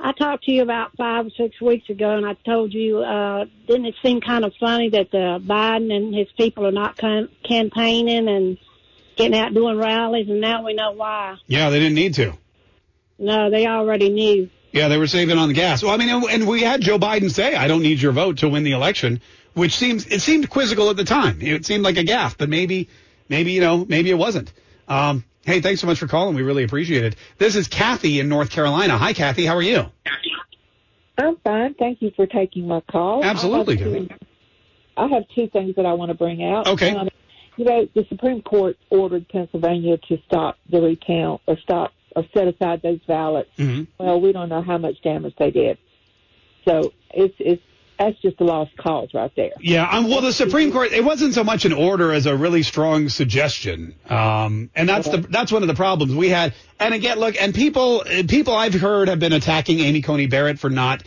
I 0.05 0.13
talked 0.13 0.45
to 0.45 0.53
you 0.53 0.63
about 0.63 0.97
five 0.97 1.27
or 1.27 1.31
six 1.31 1.61
weeks 1.61 1.89
ago, 1.89 2.17
and 2.17 2.27
I 2.27 2.35
told 2.35 2.73
you, 2.75 2.99
uh, 2.99 3.45
didn't 3.69 3.87
it 3.87 3.95
seem 4.03 4.21
kind 4.21 4.45
of 4.45 4.53
funny 4.59 4.89
that 4.91 5.15
uh, 5.15 5.39
Biden 5.39 5.93
and 5.95 6.13
his 6.13 6.27
people 6.37 6.67
are 6.67 6.73
not 6.73 6.97
cam- 6.97 7.29
campaigning 7.49 8.29
and 8.29 8.59
getting 9.17 9.39
out 9.39 9.55
doing 9.55 9.79
rallies, 9.79 10.29
and 10.29 10.41
now 10.41 10.65
we 10.65 10.75
know 10.75 10.93
why. 10.93 11.37
Yeah, 11.47 11.71
they 11.71 11.79
didn't 11.79 11.95
need 11.95 12.15
to. 12.15 12.33
No, 13.19 13.51
they 13.51 13.67
already 13.67 14.09
knew. 14.09 14.51
Yeah, 14.73 14.89
they 14.89 14.99
were 14.99 15.07
saving 15.07 15.39
on 15.39 15.49
the 15.49 15.55
gas. 15.55 15.83
Well, 15.83 15.93
I 15.93 15.97
mean, 15.97 16.25
and 16.31 16.47
we 16.47 16.63
had 16.63 16.81
Joe 16.81 16.99
Biden 16.99 17.31
say, 17.31 17.55
"I 17.55 17.69
don't 17.69 17.83
need 17.83 18.01
your 18.01 18.13
vote 18.13 18.39
to 18.39 18.49
win 18.49 18.65
the 18.65 18.73
election," 18.73 19.21
which 19.55 19.77
seems 19.77 20.07
it 20.07 20.23
seemed 20.23 20.49
quizzical 20.49 20.91
at 20.91 20.97
the 20.97 21.05
time. 21.05 21.41
It 21.43 21.67
seemed 21.67 21.85
like 21.85 21.99
a 21.99 22.05
gaffe, 22.05 22.37
but 22.39 22.49
maybe, 22.49 22.89
maybe 23.29 23.53
you 23.53 23.61
know, 23.61 23.85
maybe 23.87 24.11
it 24.11 24.19
wasn't. 24.19 24.53
Um, 24.89 25.25
hey, 25.45 25.61
thanks 25.61 25.81
so 25.81 25.87
much 25.87 25.99
for 25.99 26.07
calling. 26.07 26.35
We 26.35 26.43
really 26.43 26.65
appreciate 26.65 27.05
it. 27.05 27.17
This 27.39 27.55
is 27.55 27.69
Kathy 27.69 28.19
in 28.19 28.29
North 28.29 28.51
Carolina. 28.51 28.97
Hi, 28.97 29.13
Kathy. 29.13 29.45
How 29.45 29.57
are 29.57 29.63
you? 29.63 29.87
I'm 31.19 31.37
fine. 31.37 31.75
Thank 31.75 32.01
you 32.01 32.11
for 32.17 32.27
taking 32.27 32.67
my 32.67 32.81
call. 32.81 33.23
Absolutely, 33.23 33.79
I 33.79 33.85
have 33.85 34.09
two, 34.09 34.15
I 34.97 35.07
have 35.09 35.25
two 35.35 35.49
things 35.49 35.77
that 35.77 35.87
I 35.87 35.93
want 35.93 36.09
to 36.09 36.15
bring 36.15 36.43
out. 36.43 36.67
Okay. 36.67 36.97
Um, 36.97 37.09
you 37.57 37.65
know, 37.65 37.89
the 37.95 38.05
Supreme 38.09 38.43
Court 38.43 38.77
ordered 38.91 39.29
Pennsylvania 39.29 39.99
to 40.09 40.19
stop 40.27 40.57
the 40.71 40.81
recount 40.81 41.43
or 41.47 41.57
stop 41.59 41.93
or 42.15 42.25
set 42.35 42.49
aside 42.49 42.83
those 42.83 43.01
ballots. 43.07 43.51
Mm-hmm. 43.59 43.85
Well, 43.99 44.21
we 44.21 44.33
don't 44.33 44.49
know 44.49 44.63
how 44.63 44.79
much 44.79 45.03
damage 45.03 45.35
they 45.39 45.51
did. 45.51 45.79
So 46.65 46.93
it's 47.13 47.35
it's 47.39 47.63
that's 47.99 48.21
just 48.21 48.41
a 48.41 48.45
lost 48.45 48.77
cause 48.77 49.11
right 49.15 49.31
there. 49.37 49.53
Yeah, 49.61 49.89
um, 49.89 50.09
well, 50.09 50.23
the 50.23 50.33
Supreme 50.33 50.73
Court 50.73 50.93
it 50.93 51.05
wasn't 51.05 51.35
so 51.35 51.45
much 51.45 51.65
an 51.65 51.73
order 51.73 52.13
as 52.13 52.27
a 52.27 52.37
really 52.37 52.63
strong 52.63 53.09
suggestion, 53.09 53.95
um, 54.09 54.71
and 54.75 54.89
that's 54.89 55.09
the 55.09 55.19
that's 55.19 55.53
one 55.53 55.63
of 55.63 55.69
the 55.69 55.75
problems 55.75 56.15
we 56.15 56.29
had. 56.29 56.55
And 56.81 56.95
again, 56.95 57.19
look, 57.19 57.41
and 57.41 57.55
people 57.55 58.05
people 58.29 58.55
I've 58.55 58.75
heard 58.75 59.09
have 59.09 59.19
been 59.19 59.33
attacking 59.33 59.81
Amy 59.81 60.03
Coney 60.03 60.27
Barrett 60.27 60.59
for 60.59 60.71
not. 60.71 61.03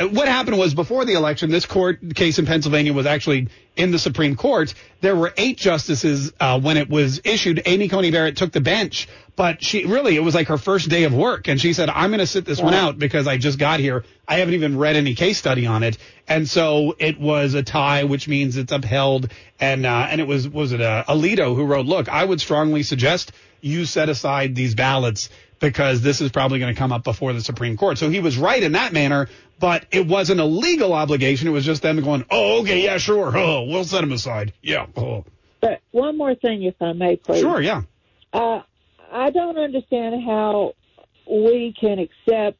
What 0.00 0.28
happened 0.28 0.56
was 0.56 0.72
before 0.72 1.04
the 1.04 1.12
election, 1.12 1.50
this 1.50 1.66
court 1.66 2.14
case 2.14 2.38
in 2.38 2.46
Pennsylvania 2.46 2.94
was 2.94 3.04
actually 3.04 3.48
in 3.76 3.90
the 3.90 3.98
Supreme 3.98 4.34
Court. 4.34 4.72
There 5.02 5.14
were 5.14 5.34
eight 5.36 5.58
justices 5.58 6.32
uh, 6.40 6.58
when 6.58 6.78
it 6.78 6.88
was 6.88 7.20
issued. 7.22 7.60
Amy 7.66 7.88
Coney 7.88 8.10
Barrett 8.10 8.38
took 8.38 8.50
the 8.50 8.62
bench, 8.62 9.08
but 9.36 9.62
she 9.62 9.84
really 9.84 10.16
it 10.16 10.20
was 10.20 10.34
like 10.34 10.48
her 10.48 10.56
first 10.56 10.88
day 10.88 11.04
of 11.04 11.12
work, 11.12 11.48
and 11.48 11.60
she 11.60 11.74
said, 11.74 11.90
"I'm 11.90 12.08
going 12.10 12.20
to 12.20 12.26
sit 12.26 12.46
this 12.46 12.62
one 12.62 12.72
out 12.72 12.98
because 12.98 13.26
I 13.26 13.36
just 13.36 13.58
got 13.58 13.78
here. 13.78 14.04
I 14.26 14.36
haven't 14.36 14.54
even 14.54 14.78
read 14.78 14.96
any 14.96 15.14
case 15.14 15.36
study 15.36 15.66
on 15.66 15.82
it." 15.82 15.98
And 16.26 16.48
so 16.48 16.96
it 16.98 17.20
was 17.20 17.52
a 17.52 17.62
tie, 17.62 18.04
which 18.04 18.26
means 18.26 18.56
it's 18.56 18.72
upheld. 18.72 19.30
And 19.58 19.84
uh, 19.84 20.06
and 20.08 20.18
it 20.18 20.26
was 20.26 20.48
was 20.48 20.72
it 20.72 20.80
uh, 20.80 21.04
Alito 21.08 21.54
who 21.54 21.66
wrote, 21.66 21.84
"Look, 21.84 22.08
I 22.08 22.24
would 22.24 22.40
strongly 22.40 22.84
suggest 22.84 23.32
you 23.60 23.84
set 23.84 24.08
aside 24.08 24.54
these 24.54 24.74
ballots." 24.74 25.28
Because 25.60 26.00
this 26.00 26.20
is 26.20 26.30
probably 26.30 26.58
going 26.58 26.74
to 26.74 26.78
come 26.78 26.90
up 26.90 27.04
before 27.04 27.32
the 27.32 27.42
Supreme 27.42 27.76
Court. 27.76 27.98
So 27.98 28.08
he 28.08 28.20
was 28.20 28.38
right 28.38 28.62
in 28.62 28.72
that 28.72 28.92
manner, 28.92 29.28
but 29.58 29.84
it 29.90 30.06
wasn't 30.06 30.40
a 30.40 30.44
legal 30.44 30.94
obligation. 30.94 31.48
It 31.48 31.50
was 31.50 31.66
just 31.66 31.82
them 31.82 32.00
going, 32.02 32.24
oh, 32.30 32.62
okay, 32.62 32.82
yeah, 32.82 32.96
sure. 32.96 33.36
Oh, 33.36 33.64
we'll 33.64 33.84
set 33.84 34.02
him 34.02 34.12
aside. 34.12 34.54
Yeah. 34.62 34.86
Oh. 34.96 35.24
But 35.60 35.82
one 35.90 36.16
more 36.16 36.34
thing, 36.34 36.62
if 36.62 36.80
I 36.80 36.94
may, 36.94 37.16
please. 37.16 37.40
Sure, 37.40 37.60
yeah. 37.60 37.82
Uh, 38.32 38.62
I 39.12 39.30
don't 39.30 39.58
understand 39.58 40.24
how 40.24 40.72
we 41.30 41.74
can 41.78 41.98
accept 41.98 42.58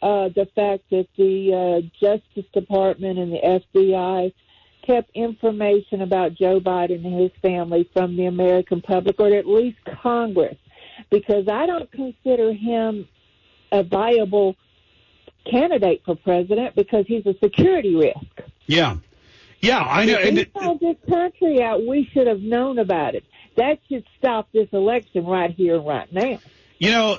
uh, 0.00 0.28
the 0.28 0.46
fact 0.54 0.84
that 0.90 1.08
the 1.16 1.82
uh, 1.82 1.88
Justice 2.00 2.50
Department 2.52 3.18
and 3.18 3.32
the 3.32 3.62
FBI 3.74 4.32
kept 4.86 5.10
information 5.14 6.02
about 6.02 6.34
Joe 6.34 6.60
Biden 6.60 7.04
and 7.04 7.20
his 7.20 7.32
family 7.42 7.88
from 7.92 8.16
the 8.16 8.26
American 8.26 8.80
public, 8.80 9.18
or 9.18 9.34
at 9.34 9.46
least 9.46 9.78
Congress, 10.02 10.56
because 11.10 11.48
I 11.48 11.66
don't 11.66 11.90
consider 11.92 12.52
him 12.52 13.08
a 13.72 13.82
viable 13.82 14.56
candidate 15.50 16.02
for 16.04 16.14
president 16.16 16.74
because 16.74 17.06
he's 17.06 17.26
a 17.26 17.34
security 17.42 17.94
risk. 17.94 18.48
Yeah. 18.66 18.96
Yeah, 19.60 19.80
I 19.80 20.04
know. 20.04 20.18
If 20.18 20.26
And 20.26 20.36
we 20.36 20.42
it- 20.42 20.50
sold 20.60 20.80
this 20.80 20.96
country 21.08 21.62
out, 21.62 21.84
we 21.86 22.08
should 22.12 22.26
have 22.26 22.40
known 22.40 22.78
about 22.78 23.14
it. 23.14 23.24
That 23.56 23.80
should 23.88 24.04
stop 24.18 24.48
this 24.52 24.68
election 24.72 25.26
right 25.26 25.50
here, 25.50 25.80
right 25.80 26.12
now. 26.12 26.38
You 26.78 26.90
know, 26.92 27.18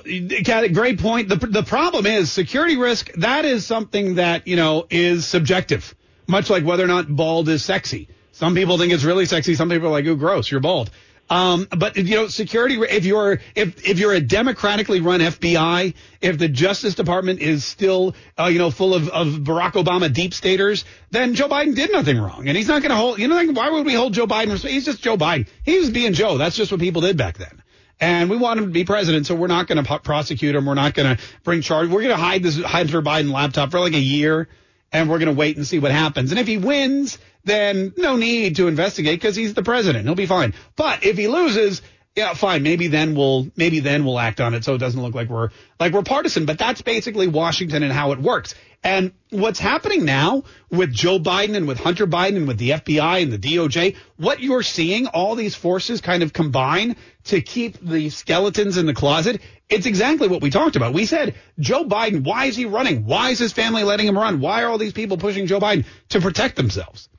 great 0.72 0.98
point. 1.00 1.28
The 1.28 1.36
the 1.36 1.62
problem 1.62 2.06
is 2.06 2.32
security 2.32 2.78
risk. 2.78 3.12
That 3.16 3.44
is 3.44 3.66
something 3.66 4.14
that 4.14 4.46
you 4.46 4.56
know 4.56 4.86
is 4.88 5.26
subjective, 5.26 5.94
much 6.26 6.48
like 6.48 6.64
whether 6.64 6.82
or 6.82 6.86
not 6.86 7.14
bald 7.14 7.46
is 7.50 7.62
sexy. 7.62 8.08
Some 8.32 8.54
people 8.54 8.78
think 8.78 8.90
it's 8.94 9.04
really 9.04 9.26
sexy. 9.26 9.54
Some 9.54 9.68
people 9.68 9.88
are 9.88 9.90
like, 9.90 10.06
"Ooh, 10.06 10.16
gross, 10.16 10.50
you're 10.50 10.60
bald." 10.60 10.90
Um, 11.30 11.68
but 11.70 11.96
you 11.96 12.16
know, 12.16 12.26
security. 12.26 12.74
If 12.74 13.04
you're 13.04 13.40
if 13.54 13.86
if 13.86 14.00
you're 14.00 14.12
a 14.12 14.20
democratically 14.20 15.00
run 15.00 15.20
FBI, 15.20 15.94
if 16.20 16.38
the 16.38 16.48
Justice 16.48 16.96
Department 16.96 17.38
is 17.38 17.64
still 17.64 18.16
uh, 18.36 18.46
you 18.46 18.58
know 18.58 18.72
full 18.72 18.94
of, 18.94 19.08
of 19.08 19.28
Barack 19.28 19.72
Obama 19.72 20.12
deep 20.12 20.34
staters, 20.34 20.84
then 21.12 21.34
Joe 21.34 21.48
Biden 21.48 21.76
did 21.76 21.92
nothing 21.92 22.18
wrong, 22.18 22.48
and 22.48 22.56
he's 22.56 22.66
not 22.66 22.82
going 22.82 22.90
to 22.90 22.96
hold. 22.96 23.20
You 23.20 23.28
know, 23.28 23.36
like, 23.36 23.56
why 23.56 23.70
would 23.70 23.86
we 23.86 23.94
hold 23.94 24.12
Joe 24.12 24.26
Biden? 24.26 24.58
He's 24.68 24.84
just 24.84 25.02
Joe 25.02 25.16
Biden. 25.16 25.46
He 25.64 25.78
was 25.78 25.90
being 25.90 26.14
Joe. 26.14 26.36
That's 26.36 26.56
just 26.56 26.72
what 26.72 26.80
people 26.80 27.00
did 27.00 27.16
back 27.16 27.38
then. 27.38 27.62
And 28.00 28.28
we 28.28 28.36
want 28.36 28.58
him 28.58 28.66
to 28.66 28.72
be 28.72 28.84
president, 28.84 29.26
so 29.26 29.36
we're 29.36 29.46
not 29.46 29.68
going 29.68 29.84
to 29.84 29.98
prosecute 30.00 30.56
him. 30.56 30.66
We're 30.66 30.74
not 30.74 30.94
going 30.94 31.16
to 31.16 31.22
bring 31.44 31.60
charge. 31.60 31.90
We're 31.90 32.02
going 32.02 32.16
to 32.16 32.22
hide 32.22 32.42
this 32.42 32.60
Hunter 32.60 33.02
Biden 33.02 33.30
laptop 33.30 33.70
for 33.70 33.78
like 33.78 33.92
a 33.92 34.00
year, 34.00 34.48
and 34.90 35.08
we're 35.08 35.18
going 35.18 35.32
to 35.32 35.38
wait 35.38 35.58
and 35.58 35.66
see 35.66 35.78
what 35.78 35.92
happens. 35.92 36.32
And 36.32 36.40
if 36.40 36.46
he 36.46 36.56
wins, 36.56 37.18
then 37.44 37.92
no 37.96 38.16
need 38.16 38.56
to 38.56 38.68
investigate 38.68 39.20
because 39.20 39.36
he's 39.36 39.54
the 39.54 39.62
president. 39.62 40.04
He'll 40.04 40.14
be 40.14 40.26
fine. 40.26 40.54
But 40.76 41.04
if 41.04 41.16
he 41.16 41.28
loses, 41.28 41.82
yeah, 42.16 42.34
fine. 42.34 42.62
Maybe 42.62 42.88
then 42.88 43.14
we'll 43.14 43.48
maybe 43.56 43.80
then 43.80 44.04
we'll 44.04 44.18
act 44.18 44.40
on 44.40 44.54
it 44.54 44.64
so 44.64 44.74
it 44.74 44.78
doesn't 44.78 45.00
look 45.00 45.14
like 45.14 45.28
we're 45.28 45.50
like 45.78 45.92
we're 45.92 46.02
partisan. 46.02 46.44
But 46.44 46.58
that's 46.58 46.82
basically 46.82 47.28
Washington 47.28 47.82
and 47.82 47.92
how 47.92 48.12
it 48.12 48.18
works. 48.18 48.54
And 48.82 49.12
what's 49.28 49.60
happening 49.60 50.06
now 50.06 50.44
with 50.70 50.90
Joe 50.90 51.18
Biden 51.18 51.54
and 51.54 51.68
with 51.68 51.78
Hunter 51.78 52.06
Biden 52.06 52.36
and 52.36 52.48
with 52.48 52.56
the 52.56 52.70
FBI 52.70 53.22
and 53.22 53.30
the 53.30 53.38
DOJ, 53.38 53.96
what 54.16 54.40
you're 54.40 54.62
seeing, 54.62 55.06
all 55.06 55.34
these 55.34 55.54
forces 55.54 56.00
kind 56.00 56.22
of 56.22 56.32
combine 56.32 56.96
to 57.24 57.42
keep 57.42 57.78
the 57.80 58.08
skeletons 58.08 58.78
in 58.78 58.86
the 58.86 58.94
closet. 58.94 59.40
It's 59.68 59.86
exactly 59.86 60.28
what 60.28 60.40
we 60.40 60.50
talked 60.50 60.76
about. 60.76 60.94
We 60.94 61.04
said, 61.04 61.34
Joe 61.58 61.84
Biden, 61.84 62.24
why 62.24 62.46
is 62.46 62.56
he 62.56 62.64
running? 62.64 63.04
Why 63.04 63.30
is 63.30 63.38
his 63.38 63.52
family 63.52 63.84
letting 63.84 64.06
him 64.06 64.16
run? 64.18 64.40
Why 64.40 64.64
are 64.64 64.70
all 64.70 64.78
these 64.78 64.94
people 64.94 65.18
pushing 65.18 65.46
Joe 65.46 65.60
Biden 65.60 65.84
to 66.08 66.20
protect 66.20 66.56
themselves? 66.56 67.10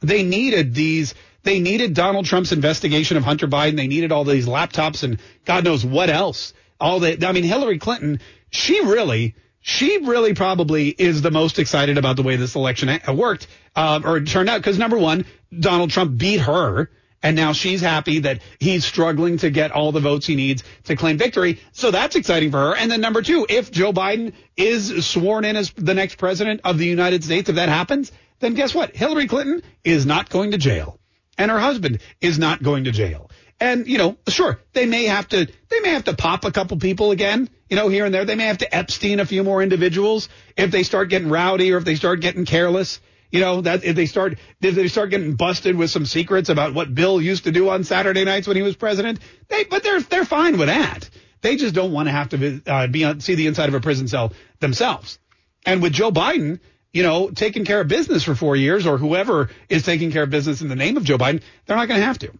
They 0.00 0.22
needed 0.22 0.74
these. 0.74 1.14
They 1.42 1.60
needed 1.60 1.94
Donald 1.94 2.26
Trump's 2.26 2.52
investigation 2.52 3.16
of 3.16 3.24
Hunter 3.24 3.46
Biden. 3.48 3.76
They 3.76 3.86
needed 3.86 4.12
all 4.12 4.24
these 4.24 4.46
laptops 4.46 5.02
and 5.02 5.18
God 5.44 5.64
knows 5.64 5.84
what 5.84 6.10
else. 6.10 6.52
All 6.80 7.00
the. 7.00 7.26
I 7.26 7.32
mean, 7.32 7.44
Hillary 7.44 7.78
Clinton. 7.78 8.20
She 8.50 8.80
really. 8.80 9.34
She 9.60 9.98
really 9.98 10.34
probably 10.34 10.88
is 10.88 11.20
the 11.20 11.30
most 11.30 11.58
excited 11.58 11.98
about 11.98 12.16
the 12.16 12.22
way 12.22 12.36
this 12.36 12.54
election 12.54 13.00
worked 13.14 13.48
uh, 13.74 14.00
or 14.04 14.20
turned 14.20 14.48
out 14.48 14.58
because 14.58 14.78
number 14.78 14.96
one, 14.96 15.26
Donald 15.58 15.90
Trump 15.90 16.16
beat 16.16 16.40
her. 16.40 16.90
And 17.22 17.34
now 17.34 17.52
she's 17.52 17.80
happy 17.80 18.20
that 18.20 18.42
he's 18.60 18.84
struggling 18.84 19.38
to 19.38 19.50
get 19.50 19.72
all 19.72 19.90
the 19.90 20.00
votes 20.00 20.26
he 20.26 20.36
needs 20.36 20.62
to 20.84 20.94
claim 20.94 21.18
victory. 21.18 21.60
So 21.72 21.90
that's 21.90 22.14
exciting 22.14 22.52
for 22.52 22.58
her. 22.58 22.76
And 22.76 22.90
then 22.90 23.00
number 23.00 23.22
two, 23.22 23.44
if 23.48 23.72
Joe 23.72 23.92
Biden 23.92 24.34
is 24.56 25.04
sworn 25.04 25.44
in 25.44 25.56
as 25.56 25.72
the 25.72 25.94
next 25.94 26.16
president 26.16 26.60
of 26.62 26.78
the 26.78 26.86
United 26.86 27.24
States, 27.24 27.48
if 27.48 27.56
that 27.56 27.68
happens, 27.68 28.12
then 28.40 28.54
guess 28.54 28.74
what? 28.74 28.94
Hillary 28.94 29.26
Clinton 29.26 29.62
is 29.84 30.06
not 30.06 30.28
going 30.28 30.52
to 30.52 30.58
jail. 30.58 30.98
And 31.36 31.50
her 31.50 31.58
husband 31.58 32.00
is 32.20 32.38
not 32.38 32.62
going 32.62 32.84
to 32.84 32.90
jail. 32.90 33.30
And, 33.60 33.86
you 33.88 33.98
know, 33.98 34.16
sure, 34.28 34.60
they 34.72 34.86
may 34.86 35.06
have 35.06 35.28
to, 35.28 35.46
they 35.68 35.80
may 35.80 35.90
have 35.90 36.04
to 36.04 36.14
pop 36.14 36.44
a 36.44 36.52
couple 36.52 36.76
people 36.78 37.10
again, 37.10 37.48
you 37.68 37.76
know, 37.76 37.88
here 37.88 38.04
and 38.04 38.14
there. 38.14 38.24
They 38.24 38.36
may 38.36 38.46
have 38.46 38.58
to 38.58 38.74
Epstein 38.74 39.18
a 39.20 39.26
few 39.26 39.42
more 39.42 39.62
individuals 39.62 40.28
if 40.56 40.70
they 40.70 40.84
start 40.84 41.08
getting 41.08 41.28
rowdy 41.28 41.72
or 41.72 41.78
if 41.78 41.84
they 41.84 41.96
start 41.96 42.20
getting 42.20 42.44
careless. 42.44 43.00
You 43.30 43.40
know, 43.40 43.60
that 43.60 43.84
if 43.84 43.94
they 43.94 44.06
start, 44.06 44.38
if 44.62 44.74
they 44.74 44.88
start 44.88 45.10
getting 45.10 45.34
busted 45.34 45.76
with 45.76 45.90
some 45.90 46.06
secrets 46.06 46.48
about 46.48 46.72
what 46.72 46.94
Bill 46.94 47.20
used 47.20 47.44
to 47.44 47.52
do 47.52 47.68
on 47.68 47.84
Saturday 47.84 48.24
nights 48.24 48.46
when 48.46 48.56
he 48.56 48.62
was 48.62 48.74
president, 48.74 49.18
they, 49.48 49.64
but 49.64 49.82
they're, 49.82 50.00
they're 50.00 50.24
fine 50.24 50.56
with 50.56 50.68
that. 50.68 51.10
They 51.42 51.56
just 51.56 51.74
don't 51.74 51.92
want 51.92 52.08
to 52.08 52.12
have 52.12 52.30
to 52.30 52.62
uh, 52.66 52.86
be 52.86 53.04
on, 53.04 53.20
see 53.20 53.34
the 53.34 53.46
inside 53.46 53.68
of 53.68 53.74
a 53.74 53.80
prison 53.80 54.08
cell 54.08 54.32
themselves. 54.60 55.18
And 55.66 55.82
with 55.82 55.92
Joe 55.92 56.10
Biden, 56.10 56.60
you 56.92 57.02
know, 57.02 57.30
taking 57.30 57.64
care 57.64 57.80
of 57.80 57.88
business 57.88 58.24
for 58.24 58.34
four 58.34 58.56
years 58.56 58.86
or 58.86 58.98
whoever 58.98 59.50
is 59.68 59.82
taking 59.82 60.10
care 60.10 60.22
of 60.22 60.30
business 60.30 60.62
in 60.62 60.68
the 60.68 60.76
name 60.76 60.96
of 60.96 61.04
Joe 61.04 61.18
Biden, 61.18 61.42
they're 61.66 61.76
not 61.76 61.88
going 61.88 62.00
to 62.00 62.06
have 62.06 62.18
to. 62.20 62.32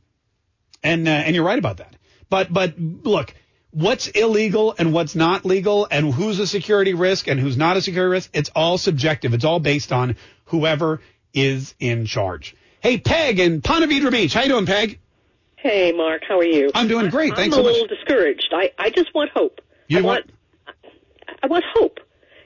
And, 0.83 1.07
uh, 1.07 1.11
and 1.11 1.35
you're 1.35 1.45
right 1.45 1.59
about 1.59 1.79
that. 1.79 1.95
But, 2.31 2.53
but 2.53 2.79
look, 2.79 3.35
what's 3.71 4.09
illegal 4.09 4.75
and 4.79 4.93
what's 4.93 5.15
not 5.15 5.45
legal 5.45 5.87
and 5.91 6.13
who's 6.13 6.39
a 6.39 6.47
security 6.47 6.95
risk 6.95 7.27
and 7.29 7.39
who's 7.39 7.57
not 7.57 7.77
a 7.77 7.83
security 7.83 8.11
risk, 8.11 8.31
it's 8.33 8.51
all 8.55 8.79
subjective. 8.79 9.35
It's 9.35 9.45
all 9.45 9.61
based 9.61 9.93
on 9.93 10.17
whoever 10.47 11.01
is 11.35 11.75
in 11.79 12.07
charge. 12.07 12.57
Hey, 12.81 12.99
Peg 12.99 13.39
in 13.41 13.61
Ponte 13.61 13.91
Vedra 13.91 14.11
Beach. 14.11 14.35
How 14.35 14.43
you 14.43 14.49
doing, 14.49 14.67
Peg? 14.67 14.99
Hey, 15.57 15.93
Mark, 15.93 16.23
how 16.27 16.39
are 16.39 16.45
you? 16.45 16.71
I'm 16.75 16.87
doing 16.87 17.11
great. 17.11 17.35
Thanks 17.35 17.57
I'm 17.57 17.65
so 17.65 17.69
a 17.69 17.71
little 17.71 17.87
discouraged. 17.89 18.53
I, 18.53 18.71
I 18.79 18.91
just 18.91 19.13
want 19.15 19.31
hope. 19.35 19.61
You 19.89 19.99
I 19.99 20.03
want, 20.03 20.31
I 21.43 21.49
want 21.49 21.65
hope. 21.75 21.99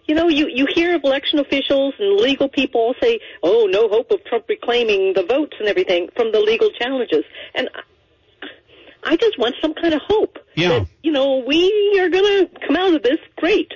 You 0.07 0.15
know, 0.15 0.29
you, 0.29 0.49
you 0.49 0.67
hear 0.75 0.95
of 0.95 1.05
election 1.05 1.39
officials 1.39 1.95
and 1.99 2.21
legal 2.21 2.49
people 2.49 2.95
say, 3.01 3.21
oh, 3.43 3.67
no 3.71 3.89
hope 3.89 4.11
of 4.11 4.25
Trump 4.25 4.47
reclaiming 4.49 5.13
the 5.15 5.23
votes 5.23 5.57
and 5.61 5.69
everything 5.69 6.09
from 6.17 6.33
the 6.33 6.41
legal 6.41 6.71
challenges. 6.71 7.25
And 7.55 7.69
I, 7.75 9.13
I 9.13 9.17
just 9.17 9.39
want 9.39 9.55
some 9.63 9.75
kind 9.75 9.95
of 9.95 10.01
hope. 10.07 10.39
Yeah. 10.55 10.81
That, 10.81 10.89
you 11.03 11.13
know, 11.13 11.39
we 11.47 11.99
are 12.01 12.09
going 12.09 12.47
to 12.47 12.67
come 12.67 12.77
out 12.77 12.95
of 12.95 13.03
this 13.03 13.19
great. 13.37 13.73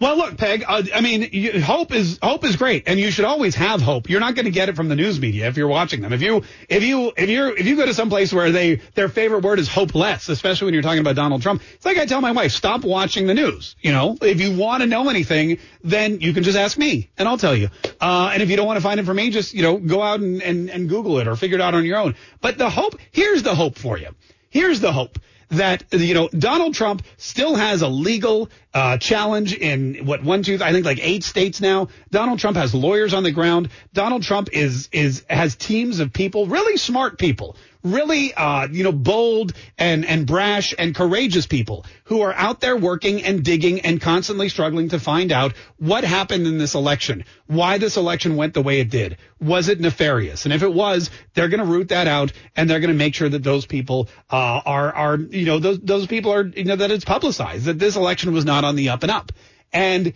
Well, 0.00 0.16
look, 0.16 0.38
Peg. 0.38 0.64
Uh, 0.66 0.82
I 0.94 1.02
mean, 1.02 1.28
you, 1.30 1.60
hope 1.62 1.92
is 1.92 2.18
hope 2.22 2.42
is 2.46 2.56
great, 2.56 2.84
and 2.86 2.98
you 2.98 3.10
should 3.10 3.26
always 3.26 3.54
have 3.56 3.82
hope. 3.82 4.08
You're 4.08 4.20
not 4.20 4.34
going 4.34 4.46
to 4.46 4.50
get 4.50 4.70
it 4.70 4.76
from 4.76 4.88
the 4.88 4.96
news 4.96 5.20
media 5.20 5.46
if 5.46 5.58
you're 5.58 5.68
watching 5.68 6.00
them. 6.00 6.14
If 6.14 6.22
you 6.22 6.42
if 6.70 6.82
you 6.82 7.12
if 7.14 7.28
you 7.28 7.48
if 7.48 7.66
you 7.66 7.76
go 7.76 7.84
to 7.84 7.92
some 7.92 8.08
place 8.08 8.32
where 8.32 8.50
they 8.50 8.76
their 8.94 9.10
favorite 9.10 9.44
word 9.44 9.58
is 9.58 9.68
hopeless, 9.68 10.30
especially 10.30 10.64
when 10.64 10.74
you're 10.74 10.82
talking 10.82 11.00
about 11.00 11.16
Donald 11.16 11.42
Trump, 11.42 11.60
it's 11.74 11.84
like 11.84 11.98
I 11.98 12.06
tell 12.06 12.22
my 12.22 12.32
wife, 12.32 12.52
stop 12.52 12.82
watching 12.82 13.26
the 13.26 13.34
news. 13.34 13.76
You 13.82 13.92
know, 13.92 14.16
if 14.22 14.40
you 14.40 14.56
want 14.56 14.82
to 14.82 14.86
know 14.86 15.10
anything, 15.10 15.58
then 15.84 16.22
you 16.22 16.32
can 16.32 16.44
just 16.44 16.56
ask 16.56 16.78
me, 16.78 17.10
and 17.18 17.28
I'll 17.28 17.36
tell 17.36 17.54
you. 17.54 17.68
Uh, 18.00 18.30
and 18.32 18.42
if 18.42 18.48
you 18.48 18.56
don't 18.56 18.66
want 18.66 18.78
to 18.78 18.82
find 18.82 19.00
it 19.00 19.04
from 19.04 19.18
me, 19.18 19.28
just 19.28 19.52
you 19.52 19.60
know, 19.60 19.76
go 19.76 20.00
out 20.00 20.20
and, 20.20 20.40
and 20.42 20.70
and 20.70 20.88
Google 20.88 21.18
it 21.18 21.28
or 21.28 21.36
figure 21.36 21.58
it 21.58 21.60
out 21.60 21.74
on 21.74 21.84
your 21.84 21.98
own. 21.98 22.14
But 22.40 22.56
the 22.56 22.70
hope 22.70 22.98
here's 23.12 23.42
the 23.42 23.54
hope 23.54 23.76
for 23.76 23.98
you. 23.98 24.08
Here's 24.48 24.80
the 24.80 24.92
hope 24.92 25.18
that 25.50 25.84
you 25.92 26.14
know 26.14 26.28
Donald 26.28 26.74
Trump 26.74 27.02
still 27.16 27.54
has 27.54 27.82
a 27.82 27.88
legal 27.88 28.48
uh, 28.72 28.98
challenge 28.98 29.54
in 29.54 30.06
what 30.06 30.22
one 30.22 30.42
two 30.42 30.58
I 30.62 30.72
think 30.72 30.86
like 30.86 31.00
eight 31.00 31.24
states 31.24 31.60
now. 31.60 31.88
Donald 32.10 32.38
Trump 32.38 32.56
has 32.56 32.74
lawyers 32.74 33.14
on 33.14 33.22
the 33.22 33.32
ground. 33.32 33.70
Donald 33.92 34.22
Trump 34.22 34.50
is 34.52 34.88
is 34.92 35.24
has 35.28 35.56
teams 35.56 36.00
of 36.00 36.12
people, 36.12 36.46
really 36.46 36.76
smart 36.76 37.18
people, 37.18 37.56
really, 37.82 38.34
uh, 38.34 38.68
you 38.70 38.84
know, 38.84 38.92
bold 38.92 39.52
and, 39.78 40.04
and 40.04 40.26
brash 40.26 40.74
and 40.78 40.94
courageous 40.94 41.46
people 41.46 41.84
who 42.04 42.20
are 42.20 42.32
out 42.34 42.60
there 42.60 42.76
working 42.76 43.22
and 43.24 43.42
digging 43.44 43.80
and 43.80 44.00
constantly 44.00 44.48
struggling 44.48 44.90
to 44.90 44.98
find 44.98 45.32
out 45.32 45.54
what 45.78 46.04
happened 46.04 46.46
in 46.46 46.58
this 46.58 46.74
election, 46.74 47.24
why 47.46 47.78
this 47.78 47.96
election 47.96 48.36
went 48.36 48.54
the 48.54 48.62
way 48.62 48.80
it 48.80 48.90
did. 48.90 49.16
Was 49.40 49.68
it 49.68 49.80
nefarious? 49.80 50.44
And 50.44 50.52
if 50.52 50.62
it 50.62 50.72
was, 50.72 51.10
they're 51.34 51.48
going 51.48 51.60
to 51.60 51.66
root 51.66 51.88
that 51.88 52.06
out 52.06 52.32
and 52.56 52.68
they're 52.68 52.80
going 52.80 52.92
to 52.92 52.94
make 52.96 53.14
sure 53.14 53.28
that 53.28 53.42
those 53.42 53.66
people, 53.66 54.08
uh, 54.30 54.60
are, 54.64 54.92
are, 54.92 55.16
you 55.16 55.46
know, 55.46 55.58
those, 55.58 55.80
those 55.80 56.06
people 56.06 56.32
are, 56.32 56.46
you 56.46 56.64
know, 56.64 56.76
that 56.76 56.90
it's 56.90 57.04
publicized, 57.04 57.64
that 57.64 57.78
this 57.78 57.96
election 57.96 58.32
was 58.32 58.44
not 58.44 58.64
on 58.64 58.76
the 58.76 58.90
up 58.90 59.02
and 59.02 59.10
up. 59.10 59.32
And, 59.72 60.12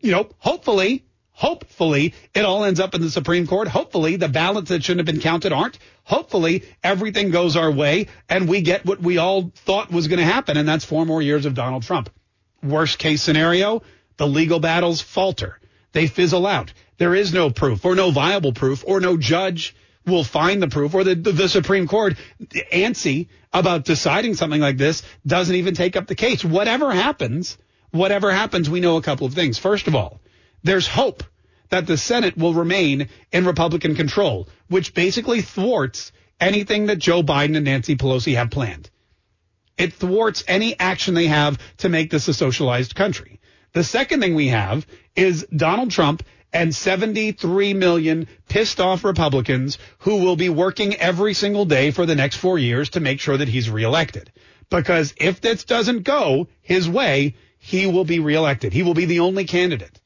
you 0.00 0.10
know, 0.10 0.28
hopefully, 0.38 1.04
hopefully 1.32 2.14
it 2.34 2.44
all 2.44 2.64
ends 2.64 2.80
up 2.80 2.94
in 2.94 3.00
the 3.00 3.10
Supreme 3.10 3.46
Court. 3.46 3.68
Hopefully 3.68 4.16
the 4.16 4.28
ballots 4.28 4.68
that 4.68 4.84
shouldn't 4.84 5.06
have 5.06 5.14
been 5.14 5.22
counted 5.22 5.52
aren't. 5.52 5.78
Hopefully 6.10 6.64
everything 6.82 7.30
goes 7.30 7.54
our 7.54 7.70
way 7.70 8.08
and 8.28 8.48
we 8.48 8.62
get 8.62 8.84
what 8.84 9.00
we 9.00 9.18
all 9.18 9.52
thought 9.54 9.92
was 9.92 10.08
going 10.08 10.18
to 10.18 10.24
happen. 10.24 10.56
And 10.56 10.68
that's 10.68 10.84
four 10.84 11.06
more 11.06 11.22
years 11.22 11.46
of 11.46 11.54
Donald 11.54 11.84
Trump. 11.84 12.10
Worst 12.64 12.98
case 12.98 13.22
scenario, 13.22 13.82
the 14.16 14.26
legal 14.26 14.58
battles 14.58 15.00
falter. 15.00 15.60
They 15.92 16.08
fizzle 16.08 16.48
out. 16.48 16.72
There 16.98 17.14
is 17.14 17.32
no 17.32 17.48
proof 17.50 17.84
or 17.84 17.94
no 17.94 18.10
viable 18.10 18.52
proof 18.52 18.82
or 18.84 18.98
no 18.98 19.16
judge 19.18 19.76
will 20.04 20.24
find 20.24 20.60
the 20.60 20.66
proof 20.66 20.94
or 20.94 21.04
the, 21.04 21.14
the, 21.14 21.48
Supreme 21.48 21.86
Court 21.86 22.16
antsy 22.72 23.28
about 23.52 23.84
deciding 23.84 24.34
something 24.34 24.60
like 24.60 24.78
this 24.78 25.04
doesn't 25.24 25.54
even 25.54 25.74
take 25.74 25.94
up 25.94 26.08
the 26.08 26.16
case. 26.16 26.44
Whatever 26.44 26.90
happens, 26.90 27.56
whatever 27.92 28.32
happens, 28.32 28.68
we 28.68 28.80
know 28.80 28.96
a 28.96 29.02
couple 29.02 29.28
of 29.28 29.34
things. 29.34 29.58
First 29.58 29.86
of 29.86 29.94
all, 29.94 30.20
there's 30.64 30.88
hope 30.88 31.22
that 31.70 31.86
the 31.86 31.96
Senate 31.96 32.36
will 32.36 32.54
remain 32.54 33.08
in 33.32 33.46
Republican 33.46 33.94
control, 33.94 34.48
which 34.68 34.94
basically 34.94 35.40
thwarts 35.40 36.12
anything 36.40 36.86
that 36.86 36.98
Joe 36.98 37.22
Biden 37.22 37.56
and 37.56 37.64
Nancy 37.64 37.96
Pelosi 37.96 38.34
have 38.34 38.50
planned. 38.50 38.90
It 39.78 39.94
thwarts 39.94 40.44
any 40.46 40.78
action 40.78 41.14
they 41.14 41.26
have 41.26 41.58
to 41.78 41.88
make 41.88 42.10
this 42.10 42.28
a 42.28 42.34
socialized 42.34 42.94
country. 42.94 43.40
The 43.72 43.84
second 43.84 44.20
thing 44.20 44.34
we 44.34 44.48
have 44.48 44.86
is 45.16 45.46
Donald 45.54 45.90
Trump 45.90 46.22
and 46.52 46.74
73 46.74 47.74
million 47.74 48.26
pissed 48.48 48.80
off 48.80 49.04
Republicans 49.04 49.78
who 49.98 50.16
will 50.16 50.36
be 50.36 50.48
working 50.48 50.96
every 50.96 51.34
single 51.34 51.64
day 51.64 51.92
for 51.92 52.06
the 52.06 52.16
next 52.16 52.36
four 52.36 52.58
years 52.58 52.90
to 52.90 53.00
make 53.00 53.20
sure 53.20 53.36
that 53.36 53.48
he's 53.48 53.70
reelected. 53.70 54.32
Because 54.68 55.14
if 55.16 55.40
this 55.40 55.64
doesn't 55.64 56.02
go 56.02 56.48
his 56.60 56.88
way, 56.88 57.36
he 57.58 57.86
will 57.86 58.04
be 58.04 58.18
reelected. 58.18 58.72
He 58.72 58.82
will 58.82 58.94
be 58.94 59.04
the 59.04 59.20
only 59.20 59.44
candidate. 59.44 59.99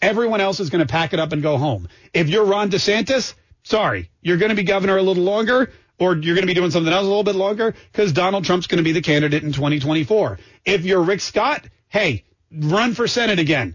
Everyone 0.00 0.40
else 0.40 0.60
is 0.60 0.70
going 0.70 0.86
to 0.86 0.90
pack 0.90 1.12
it 1.12 1.20
up 1.20 1.32
and 1.32 1.42
go 1.42 1.56
home. 1.56 1.88
If 2.14 2.28
you're 2.28 2.44
Ron 2.44 2.70
DeSantis, 2.70 3.34
sorry, 3.64 4.10
you're 4.20 4.36
going 4.36 4.50
to 4.50 4.54
be 4.54 4.62
governor 4.62 4.96
a 4.96 5.02
little 5.02 5.24
longer 5.24 5.72
or 5.98 6.16
you're 6.16 6.34
going 6.34 6.46
to 6.46 6.46
be 6.46 6.54
doing 6.54 6.70
something 6.70 6.92
else 6.92 7.04
a 7.04 7.08
little 7.08 7.24
bit 7.24 7.34
longer 7.34 7.74
because 7.92 8.12
Donald 8.12 8.44
Trump's 8.44 8.68
going 8.68 8.78
to 8.78 8.84
be 8.84 8.92
the 8.92 9.02
candidate 9.02 9.42
in 9.42 9.52
2024. 9.52 10.38
If 10.64 10.84
you're 10.84 11.02
Rick 11.02 11.20
Scott, 11.20 11.66
hey, 11.88 12.24
run 12.52 12.94
for 12.94 13.08
Senate 13.08 13.38
again. 13.38 13.74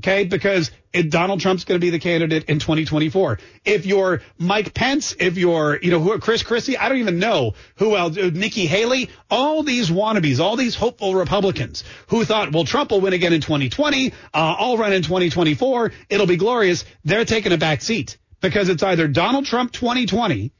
Okay, 0.00 0.24
because 0.24 0.72
it, 0.92 1.08
Donald 1.08 1.40
Trump's 1.40 1.64
going 1.64 1.80
to 1.80 1.84
be 1.84 1.90
the 1.90 2.00
candidate 2.00 2.44
in 2.44 2.58
2024. 2.58 3.38
If 3.64 3.86
you're 3.86 4.22
Mike 4.38 4.74
Pence, 4.74 5.14
if 5.20 5.38
you're, 5.38 5.78
you 5.80 5.92
know, 5.92 6.00
who, 6.00 6.18
Chris 6.18 6.42
Christie, 6.42 6.76
I 6.76 6.88
don't 6.88 6.98
even 6.98 7.20
know 7.20 7.54
who 7.76 7.96
else, 7.96 8.18
uh, 8.18 8.30
Nikki 8.34 8.66
Haley, 8.66 9.10
all 9.30 9.62
these 9.62 9.90
wannabes, 9.90 10.40
all 10.40 10.56
these 10.56 10.74
hopeful 10.74 11.14
Republicans 11.14 11.84
who 12.08 12.24
thought, 12.24 12.52
well, 12.52 12.64
Trump 12.64 12.90
will 12.90 13.00
win 13.00 13.12
again 13.12 13.32
in 13.32 13.40
2020, 13.40 14.08
uh, 14.10 14.12
I'll 14.34 14.76
run 14.76 14.92
in 14.92 15.02
2024, 15.02 15.92
it'll 16.08 16.26
be 16.26 16.36
glorious. 16.36 16.84
They're 17.04 17.24
taking 17.24 17.52
a 17.52 17.58
back 17.58 17.80
seat 17.80 18.18
because 18.40 18.68
it's 18.68 18.82
either 18.82 19.06
Donald 19.06 19.46
Trump 19.46 19.70
2020 19.70 20.52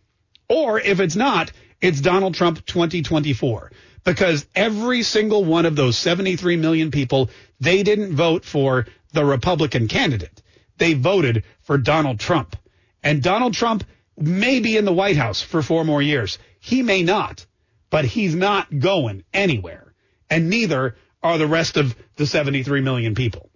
or 0.48 0.78
if 0.78 1.00
it's 1.00 1.16
not, 1.16 1.50
it's 1.80 2.00
Donald 2.00 2.34
Trump 2.34 2.64
2024 2.64 3.72
because 4.04 4.46
every 4.54 5.02
single 5.02 5.44
one 5.44 5.66
of 5.66 5.76
those 5.76 5.98
73 5.98 6.56
million 6.56 6.90
people, 6.90 7.30
they 7.60 7.82
didn't 7.82 8.14
vote 8.14 8.44
for 8.44 8.86
the 9.14 9.24
Republican 9.24 9.88
candidate. 9.88 10.42
They 10.76 10.94
voted 10.94 11.44
for 11.62 11.78
Donald 11.78 12.20
Trump. 12.20 12.56
And 13.02 13.22
Donald 13.22 13.54
Trump 13.54 13.84
may 14.16 14.60
be 14.60 14.76
in 14.76 14.84
the 14.84 14.92
White 14.92 15.16
House 15.16 15.40
for 15.40 15.62
four 15.62 15.84
more 15.84 16.02
years. 16.02 16.38
He 16.60 16.82
may 16.82 17.02
not, 17.02 17.46
but 17.90 18.04
he's 18.04 18.34
not 18.34 18.78
going 18.78 19.24
anywhere. 19.32 19.94
And 20.28 20.50
neither 20.50 20.96
are 21.22 21.38
the 21.38 21.46
rest 21.46 21.76
of 21.76 21.96
the 22.16 22.26
73 22.26 22.80
million 22.80 23.14
people. 23.14 23.50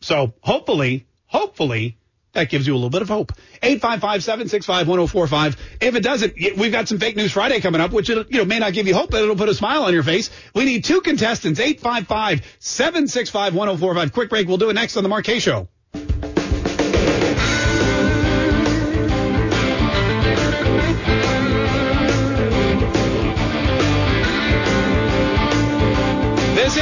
So 0.00 0.32
hopefully, 0.40 1.06
hopefully, 1.26 1.98
that 2.32 2.50
gives 2.50 2.66
you 2.66 2.74
a 2.74 2.76
little 2.76 2.90
bit 2.90 3.02
of 3.02 3.08
hope. 3.08 3.32
855-765-1045. 3.62 5.56
If 5.80 5.94
it 5.94 6.02
doesn't, 6.02 6.34
we've 6.56 6.72
got 6.72 6.88
some 6.88 6.98
fake 6.98 7.16
news 7.16 7.32
Friday 7.32 7.60
coming 7.60 7.80
up, 7.80 7.92
which 7.92 8.08
you 8.08 8.24
know 8.30 8.44
may 8.44 8.58
not 8.58 8.72
give 8.72 8.86
you 8.86 8.94
hope, 8.94 9.10
but 9.10 9.22
it'll 9.22 9.36
put 9.36 9.48
a 9.48 9.54
smile 9.54 9.84
on 9.84 9.92
your 9.92 10.02
face. 10.02 10.30
We 10.54 10.64
need 10.64 10.84
two 10.84 11.00
contestants. 11.00 11.60
855-765-1045. 11.60 14.12
Quick 14.12 14.30
break. 14.30 14.48
We'll 14.48 14.58
do 14.58 14.70
it 14.70 14.74
next 14.74 14.96
on 14.96 15.02
the 15.02 15.08
Mark 15.08 15.24
Kaye 15.24 15.38
Show. 15.38 15.68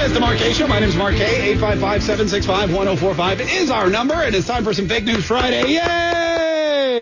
This 0.07 0.13
is 0.13 0.21
the 0.21 0.25
Mark 0.25 0.39
Kaye 0.39 0.53
Show. 0.53 0.69
My 0.69 0.79
name 0.79 0.89
is 0.89 0.95
Mark 0.95 1.17
Kaye. 1.17 1.57
855-765-1045 1.57 3.41
is 3.61 3.71
our 3.73 3.91
number, 3.91 4.15
and 4.15 4.37
it's 4.37 4.47
time 4.47 4.63
for 4.63 4.73
some 4.73 4.87
Fake 4.87 5.03
News 5.03 5.25
Friday. 5.27 5.63
Yay! 5.73 7.01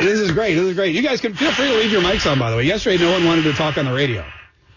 This 0.00 0.18
is 0.18 0.32
great. 0.32 0.54
This 0.54 0.64
is 0.64 0.74
great. 0.74 0.92
You 0.96 1.02
guys 1.02 1.20
can 1.20 1.34
feel 1.34 1.52
free 1.52 1.68
to 1.68 1.74
leave 1.74 1.92
your 1.92 2.02
mics 2.02 2.28
on, 2.28 2.40
by 2.40 2.50
the 2.50 2.56
way. 2.56 2.64
Yesterday, 2.64 2.98
no 3.00 3.12
one 3.12 3.24
wanted 3.24 3.42
to 3.42 3.52
talk 3.52 3.78
on 3.78 3.84
the 3.84 3.92
radio. 3.92 4.24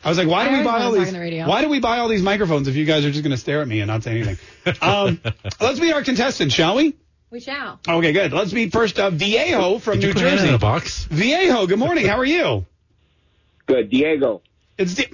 I 0.03 0.09
was 0.09 0.19
like, 0.19 0.27
why 0.27 0.47
do 0.47 0.55
we 0.55 0.63
buy 0.63 0.83
all 0.83 0.91
these? 0.91 1.11
Why 1.11 1.63
do 1.63 1.69
we 1.69 1.79
buy 1.79 1.97
all 1.97 2.07
these 2.07 2.21
microphones 2.21 2.67
if 2.67 2.75
you 2.75 2.85
guys 2.85 3.03
are 3.03 3.09
just 3.09 3.23
going 3.23 3.31
to 3.31 3.37
stare 3.37 3.61
at 3.61 3.67
me 3.67 3.79
and 3.79 3.87
not 3.87 4.03
say 4.03 4.11
anything? 4.11 4.37
Um, 4.83 5.19
let's 5.59 5.79
meet 5.79 5.91
our 5.91 6.03
contestants, 6.03 6.53
shall 6.53 6.75
we? 6.75 6.95
We 7.31 7.39
shall. 7.39 7.79
Okay, 7.89 8.13
good. 8.13 8.31
Let's 8.31 8.53
meet 8.53 8.71
first 8.71 8.99
uh, 8.99 9.09
Viejo 9.09 9.79
from 9.79 9.97
New 9.97 10.13
put 10.13 10.21
Hannah 10.21 10.35
Jersey. 10.37 10.49
in 10.49 10.53
a 10.53 10.59
box? 10.59 11.05
Viejo, 11.05 11.65
good 11.65 11.79
morning. 11.79 12.05
How 12.05 12.19
are 12.19 12.25
you? 12.25 12.63
Good, 13.65 13.89
Diego. 13.89 14.43
It's 14.77 14.95
Di- 14.95 15.07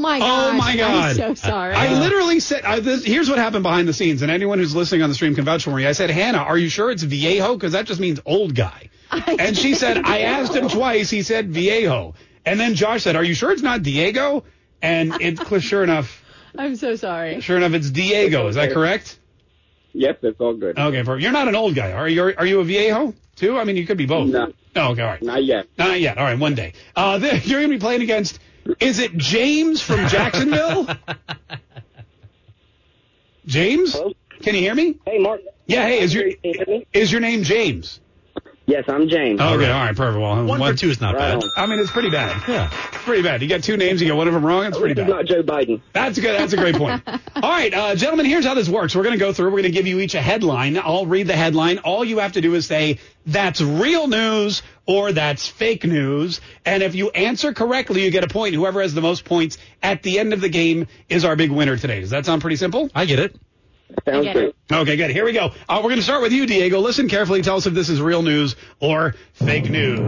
my 0.00 0.18
god. 0.18 0.54
Oh 0.54 0.56
my 0.56 0.76
God! 0.76 1.10
I'm 1.10 1.16
so 1.16 1.34
sorry. 1.34 1.74
I 1.74 1.98
literally 2.00 2.40
said, 2.40 2.64
I, 2.64 2.80
this, 2.80 3.04
"Here's 3.04 3.28
what 3.28 3.38
happened 3.38 3.62
behind 3.62 3.86
the 3.86 3.92
scenes," 3.92 4.22
and 4.22 4.30
anyone 4.30 4.58
who's 4.58 4.74
listening 4.74 5.02
on 5.02 5.08
the 5.08 5.14
stream 5.14 5.34
can 5.34 5.44
vouch 5.44 5.64
for 5.64 5.70
me. 5.70 5.86
I 5.86 5.92
said, 5.92 6.10
"Hannah, 6.10 6.38
are 6.38 6.58
you 6.58 6.68
sure 6.68 6.90
it's 6.90 7.02
Viejo? 7.02 7.54
Because 7.54 7.72
that 7.72 7.86
just 7.86 8.00
means 8.00 8.20
old 8.24 8.54
guy." 8.54 8.90
And 9.10 9.56
she 9.56 9.74
said, 9.74 9.98
"I 9.98 10.20
asked 10.20 10.54
him 10.54 10.68
twice. 10.68 11.10
He 11.10 11.22
said 11.22 11.50
Viejo." 11.50 12.14
And 12.44 12.58
then 12.58 12.74
Josh 12.74 13.02
said, 13.02 13.16
"Are 13.16 13.24
you 13.24 13.34
sure 13.34 13.52
it's 13.52 13.62
not 13.62 13.82
Diego?" 13.82 14.44
And 14.82 15.14
it's 15.20 15.64
sure 15.64 15.84
enough, 15.84 16.24
I'm 16.56 16.76
so 16.76 16.96
sorry. 16.96 17.40
sure 17.40 17.58
enough, 17.58 17.74
it's 17.74 17.90
Diego. 17.90 18.48
Is 18.48 18.56
that 18.56 18.72
correct? 18.72 19.18
Yes, 19.92 20.16
it's 20.22 20.40
all 20.40 20.54
good. 20.54 20.78
Okay, 20.78 21.02
perfect. 21.02 21.22
You're 21.22 21.32
not 21.32 21.48
an 21.48 21.56
old 21.56 21.74
guy, 21.74 21.92
are 21.92 22.08
you? 22.08 22.22
Are 22.36 22.46
you 22.46 22.60
a 22.60 22.64
Viejo 22.64 23.14
too? 23.36 23.58
I 23.58 23.64
mean, 23.64 23.76
you 23.76 23.86
could 23.86 23.98
be 23.98 24.06
both. 24.06 24.28
No. 24.28 24.52
Oh, 24.76 24.92
okay, 24.92 25.02
all 25.02 25.08
right. 25.08 25.22
Not 25.22 25.44
yet. 25.44 25.66
Not 25.76 26.00
yet. 26.00 26.16
All 26.16 26.24
right, 26.24 26.38
one 26.38 26.54
day. 26.54 26.74
Uh, 26.94 27.18
you're 27.44 27.60
going 27.60 27.70
to 27.70 27.76
be 27.76 27.80
playing 27.80 28.02
against. 28.02 28.38
Is 28.78 28.98
it 28.98 29.16
James 29.16 29.80
from 29.82 30.06
Jacksonville? 30.08 30.86
James, 33.46 33.96
can 34.42 34.54
you 34.54 34.60
hear 34.60 34.74
me? 34.74 34.98
Hey, 35.06 35.18
Mark. 35.18 35.40
Yeah. 35.66 35.86
Hey, 35.86 36.00
is 36.00 36.12
your 36.14 36.24
Can 36.24 36.36
you 36.44 36.52
hear 36.54 36.66
me? 36.66 36.86
is 36.92 37.10
your 37.12 37.20
name 37.20 37.42
James? 37.42 38.00
Yes, 38.70 38.84
I'm 38.88 39.08
James. 39.08 39.40
Okay, 39.40 39.68
all 39.70 39.80
right, 39.80 39.96
perfect. 39.96 40.20
Well, 40.20 40.44
One 40.46 40.60
for 40.60 40.74
two 40.78 40.90
is 40.90 41.00
not 41.00 41.16
Right 41.16 41.34
bad. 41.34 41.42
on. 41.42 41.50
I 41.56 41.66
mean, 41.66 41.80
it's 41.80 41.90
pretty 41.90 42.08
bad. 42.10 42.40
Yeah, 42.48 42.70
it's 42.72 43.02
pretty 43.04 43.22
bad. 43.22 43.42
You 43.42 43.48
got 43.48 43.64
two 43.64 43.76
names, 43.76 44.00
you 44.00 44.06
get 44.06 44.14
one 44.14 44.28
of 44.28 44.34
them 44.34 44.46
wrong. 44.46 44.66
It's 44.66 44.78
pretty 44.78 44.94
bad. 44.94 45.08
not 45.08 45.24
Joe 45.24 45.42
Biden. 45.42 45.80
That's 45.92 46.18
good. 46.20 46.38
That's 46.38 46.52
a 46.52 46.56
great 46.56 46.76
point. 46.76 47.02
All 47.36 47.50
right, 47.50 47.74
uh, 47.74 47.96
gentlemen, 47.96 48.26
here's 48.26 48.44
how 48.46 48.54
this 48.54 48.68
works. 48.68 48.94
We're 48.94 49.02
going 49.02 49.14
to 49.14 49.18
go 49.18 49.32
through. 49.32 49.46
We're 49.46 49.62
going 49.62 49.62
to 49.64 49.70
give 49.70 49.88
you 49.88 49.98
each 49.98 50.14
a 50.14 50.22
headline. 50.22 50.78
I'll 50.78 51.06
read 51.06 51.26
the 51.26 51.34
headline. 51.36 51.78
All 51.78 52.04
you 52.04 52.18
have 52.18 52.32
to 52.32 52.40
do 52.40 52.54
is 52.54 52.64
say 52.66 52.98
that's 53.26 53.60
real 53.60 54.06
news 54.06 54.62
or 54.86 55.12
that's 55.12 55.48
fake 55.48 55.84
news. 55.84 56.40
And 56.64 56.82
if 56.84 56.94
you 56.94 57.10
answer 57.10 57.52
correctly, 57.52 58.04
you 58.04 58.10
get 58.12 58.22
a 58.22 58.28
point. 58.28 58.54
Whoever 58.54 58.82
has 58.82 58.94
the 58.94 59.00
most 59.02 59.24
points 59.24 59.58
at 59.82 60.02
the 60.04 60.20
end 60.20 60.32
of 60.32 60.40
the 60.40 60.48
game 60.48 60.86
is 61.08 61.24
our 61.24 61.34
big 61.34 61.50
winner 61.50 61.76
today. 61.76 62.00
Does 62.00 62.10
that 62.10 62.24
sound 62.24 62.40
pretty 62.40 62.56
simple? 62.56 62.88
I 62.94 63.04
get 63.06 63.18
it. 63.18 63.36
Sounds 64.04 64.28
good. 64.32 64.54
Okay, 64.70 64.96
good. 64.96 65.10
Here 65.10 65.24
we 65.24 65.32
go. 65.32 65.52
Uh, 65.68 65.76
we're 65.76 65.90
going 65.90 65.96
to 65.96 66.02
start 66.02 66.22
with 66.22 66.32
you, 66.32 66.46
Diego. 66.46 66.80
Listen 66.80 67.08
carefully. 67.08 67.42
Tell 67.42 67.56
us 67.56 67.66
if 67.66 67.74
this 67.74 67.88
is 67.88 68.00
real 68.00 68.22
news 68.22 68.56
or 68.80 69.14
fake 69.34 69.68
news. 69.68 69.98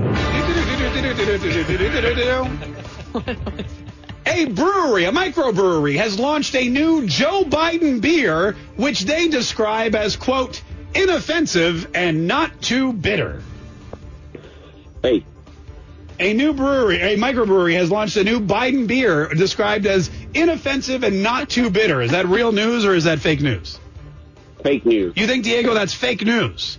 A 4.25 4.45
brewery, 4.47 5.05
a 5.05 5.13
microbrewery, 5.13 5.97
has 5.97 6.19
launched 6.19 6.55
a 6.55 6.69
new 6.69 7.07
Joe 7.07 7.45
Biden 7.45 8.01
beer, 8.01 8.57
which 8.77 9.01
they 9.01 9.29
describe 9.29 9.95
as, 9.95 10.17
quote, 10.17 10.63
inoffensive 10.95 11.91
and 11.95 12.27
not 12.29 12.63
too 12.63 12.93
bitter. 12.93 13.43
Hey, 15.03 15.25
A 16.21 16.35
new 16.35 16.53
brewery, 16.53 17.01
a 17.01 17.17
microbrewery, 17.17 17.75
has 17.75 17.91
launched 17.91 18.17
a 18.17 18.25
new 18.25 18.41
Biden 18.41 18.87
beer 18.87 19.29
described 19.29 19.87
as 19.87 20.11
inoffensive 20.35 21.03
and 21.03 21.23
not 21.23 21.49
too 21.49 21.71
bitter. 21.71 22.01
Is 22.01 22.13
that 22.13 22.27
real 22.27 22.53
news 22.53 22.85
or 22.85 22.95
is 22.95 23.05
that 23.05 23.19
fake 23.21 23.41
news? 23.41 23.79
fake 24.63 24.87
news. 24.87 25.13
You 25.17 25.27
think, 25.27 25.43
Diego, 25.43 25.75
that's 25.75 25.93
fake 25.93 26.25
news? 26.25 26.79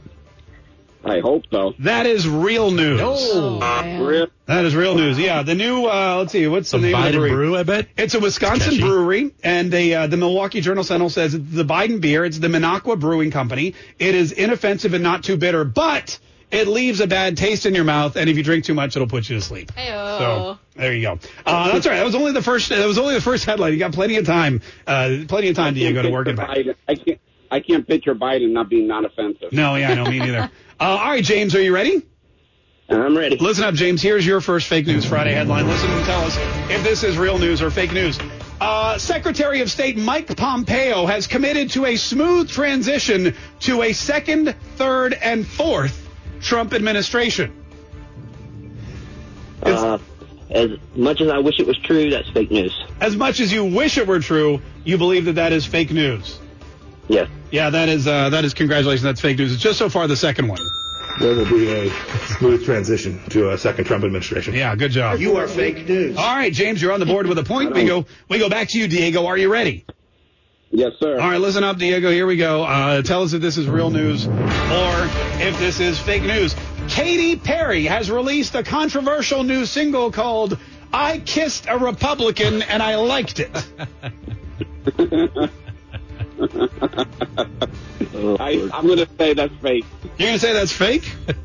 I 1.04 1.20
hope 1.20 1.44
so. 1.52 1.74
That 1.80 2.06
is 2.06 2.26
real 2.26 2.72
news. 2.72 3.02
Oh, 3.04 4.06
Rip. 4.06 4.32
That 4.46 4.64
is 4.64 4.74
real 4.74 4.96
news. 4.96 5.20
Yeah, 5.20 5.44
the 5.44 5.54
new. 5.54 5.86
Uh, 5.86 6.16
let's 6.20 6.32
see, 6.32 6.48
what's 6.48 6.70
the 6.72 6.78
Some 6.78 6.82
name 6.84 6.96
of 6.96 7.04
the 7.04 7.12
brewery? 7.12 7.30
brew, 7.32 7.58
I 7.58 7.64
bet. 7.64 7.90
It's 7.98 8.14
a 8.14 8.22
Wisconsin 8.22 8.62
Sketchy. 8.72 8.82
brewery, 8.82 9.32
and 9.44 9.70
they, 9.70 9.94
uh, 9.94 10.08
the 10.08 10.16
Milwaukee 10.16 10.62
Journal 10.62 10.86
Sentinel 10.86 11.10
says 11.10 11.34
it's 11.34 11.52
the 11.52 11.66
Biden 11.66 12.00
beer. 12.00 12.24
It's 12.24 12.40
the 12.40 12.48
Minocqua 12.48 12.98
Brewing 12.98 13.32
Company. 13.32 13.74
It 14.00 14.16
is 14.16 14.32
inoffensive 14.32 14.94
and 14.94 15.04
not 15.04 15.26
too 15.26 15.36
bitter, 15.36 15.66
but 15.66 16.18
it 16.54 16.68
leaves 16.68 17.00
a 17.00 17.08
bad 17.08 17.38
taste 17.38 17.66
in 17.66 17.76
your 17.76 17.84
mouth, 17.84 18.16
and 18.16 18.30
if 18.30 18.38
you 18.38 18.44
drink 18.44 18.64
too 18.66 18.74
much, 18.74 18.96
it'll 18.96 19.08
put 19.08 19.30
you 19.30 19.38
to 19.38 19.42
sleep. 19.42 19.72
So 19.76 20.60
there 20.76 20.94
you 20.94 21.02
go. 21.02 21.20
Uh, 21.46 21.72
that's 21.72 21.86
all 21.86 21.92
right. 21.92 21.98
That 21.98 22.06
was 22.06 22.16
only 22.16 22.32
the 22.32 22.42
first. 22.42 22.70
That 22.70 22.86
was 22.86 22.98
only 22.98 23.16
the 23.16 23.22
first 23.22 23.46
headline. 23.46 23.74
You 23.74 23.80
got 23.80 23.94
plenty 23.94 24.18
of 24.18 24.26
time. 24.26 24.62
Uh, 24.88 25.18
plenty 25.28 25.50
of 25.50 25.56
time, 25.56 25.76
to 25.76 25.94
go 25.94 26.02
to 26.02 26.10
work 26.10 26.28
it 26.28 26.36
back. 26.36 26.50
Biden. 26.50 26.76
I 26.88 26.96
can't. 26.96 27.20
I 27.52 27.60
can't 27.60 27.88
picture 27.88 28.16
Biden 28.16 28.52
not 28.52 28.68
being 28.68 28.88
non-offensive. 28.88 29.54
No, 29.54 29.76
yeah, 29.76 29.94
no, 29.94 30.06
me 30.06 30.20
neither. 30.20 30.50
Uh, 30.80 30.86
all 30.86 31.12
right, 31.12 31.24
James, 31.24 31.56
are 31.56 31.62
you 31.62 31.74
ready? 31.74 32.02
I'm 32.90 33.16
ready. 33.16 33.38
Listen 33.38 33.64
up, 33.64 33.76
James. 33.76 34.02
Here's 34.02 34.26
your 34.26 34.42
first 34.42 34.68
fake 34.68 34.88
news 34.88 35.06
Friday 35.06 35.32
headline. 35.32 35.68
Listen 35.68 35.90
and 35.92 36.04
tell 36.04 36.22
us 36.22 36.36
if 36.70 36.84
this 36.84 37.04
is 37.04 37.18
real 37.18 37.38
news 37.38 37.62
or 37.62 37.70
fake 37.70 37.94
news. 37.94 38.20
Uh, 38.60 38.98
Secretary 38.98 39.62
of 39.62 39.72
State 39.72 39.98
Mike 39.98 40.36
Pompeo 40.36 41.06
has 41.06 41.28
committed 41.28 41.70
to 41.72 41.86
a 41.86 41.96
smooth 41.96 42.50
transition 42.50 43.36
to 43.62 43.84
a 43.84 43.94
second, 43.94 44.56
third, 44.76 45.14
and 45.14 45.48
fourth 45.48 46.03
Trump 46.44 46.74
administration. 46.74 47.64
Uh, 49.64 49.98
as 50.50 50.72
much 50.96 51.22
as 51.22 51.30
I 51.30 51.40
wish 51.40 51.60
it 51.60 51.66
was 51.66 51.78
true, 51.80 52.10
that's 52.10 52.30
fake 52.30 52.52
news. 52.52 52.78
As 53.00 53.16
much 53.16 53.40
as 53.40 53.52
you 53.52 53.66
wish 53.66 53.98
it 53.98 54.08
were 54.08 54.20
true, 54.20 54.62
you 54.84 54.98
believe 54.98 55.26
that 55.26 55.34
that 55.34 55.54
is 55.54 55.66
fake 55.66 55.92
news. 55.92 56.40
Yes. 57.08 57.30
Yeah, 57.52 57.70
that 57.70 57.90
is 57.90 58.08
uh, 58.08 58.30
that 58.30 58.46
is 58.46 58.54
congratulations. 58.54 59.04
That's 59.04 59.22
fake 59.22 59.38
news. 59.38 59.54
It's 59.54 59.62
just 59.62 59.80
so 59.80 59.90
far 59.90 60.08
the 60.08 60.16
second 60.16 60.48
one. 60.48 60.60
There 61.20 61.36
will 61.36 61.46
be 61.46 61.72
a 61.72 61.90
smooth 62.38 62.66
transition 62.66 63.20
to 63.30 63.52
a 63.52 63.58
second 63.58 63.86
Trump 63.86 64.04
administration. 64.04 64.56
Yeah, 64.56 64.76
good 64.76 64.92
job. 64.92 65.20
You 65.20 65.38
are 65.38 65.48
fake 65.48 65.88
news. 65.88 66.18
All 66.18 66.36
right, 66.36 66.52
James, 66.52 66.82
you're 66.82 66.92
on 66.92 67.00
the 67.00 67.06
board 67.06 67.28
with 67.28 67.38
a 67.38 67.44
point. 67.44 67.74
We 67.74 67.86
go 67.86 68.06
we 68.30 68.40
go 68.40 68.50
back 68.50 68.70
to 68.70 68.80
you, 68.80 68.88
Diego. 68.88 69.26
Are 69.28 69.38
you 69.38 69.52
ready? 69.52 69.86
Yes, 70.76 70.94
sir. 71.00 71.20
All 71.20 71.30
right, 71.30 71.40
listen 71.40 71.64
up, 71.64 71.78
Diego. 71.78 72.10
Here 72.10 72.26
we 72.26 72.36
go. 72.36 72.64
Uh, 72.64 73.04
tell 73.04 73.22
us 73.22 73.34
if 73.34 73.44
this 73.44 73.58
is 73.58 73.68
real 73.68 73.92
news 73.92 74.26
or 74.26 74.32
if 75.40 75.60
this 75.60 75.80
is 75.80 76.00
fake 76.00 76.24
news. 76.24 76.56
Katy 76.88 77.36
Perry 77.36 77.86
has 77.86 78.10
released 78.10 78.56
a 78.56 78.64
controversial 78.64 79.44
new 79.44 79.68
single 79.68 80.12
called 80.12 80.58
I 80.92 81.20
Kissed 81.20 81.68
a 81.70 81.78
Republican 81.78 82.64
and 82.64 82.82
I 82.82 82.96
Liked 82.96 83.40
It. 83.40 83.52
I, 88.40 88.70
I'm 88.74 88.88
going 88.88 88.98
to 88.98 89.08
say 89.18 89.34
that's 89.36 89.54
fake. 89.62 89.86
You're 90.18 90.28
going 90.28 90.34
to 90.34 90.40
say 90.40 90.54
that's 90.54 90.74
fake? 90.74 91.14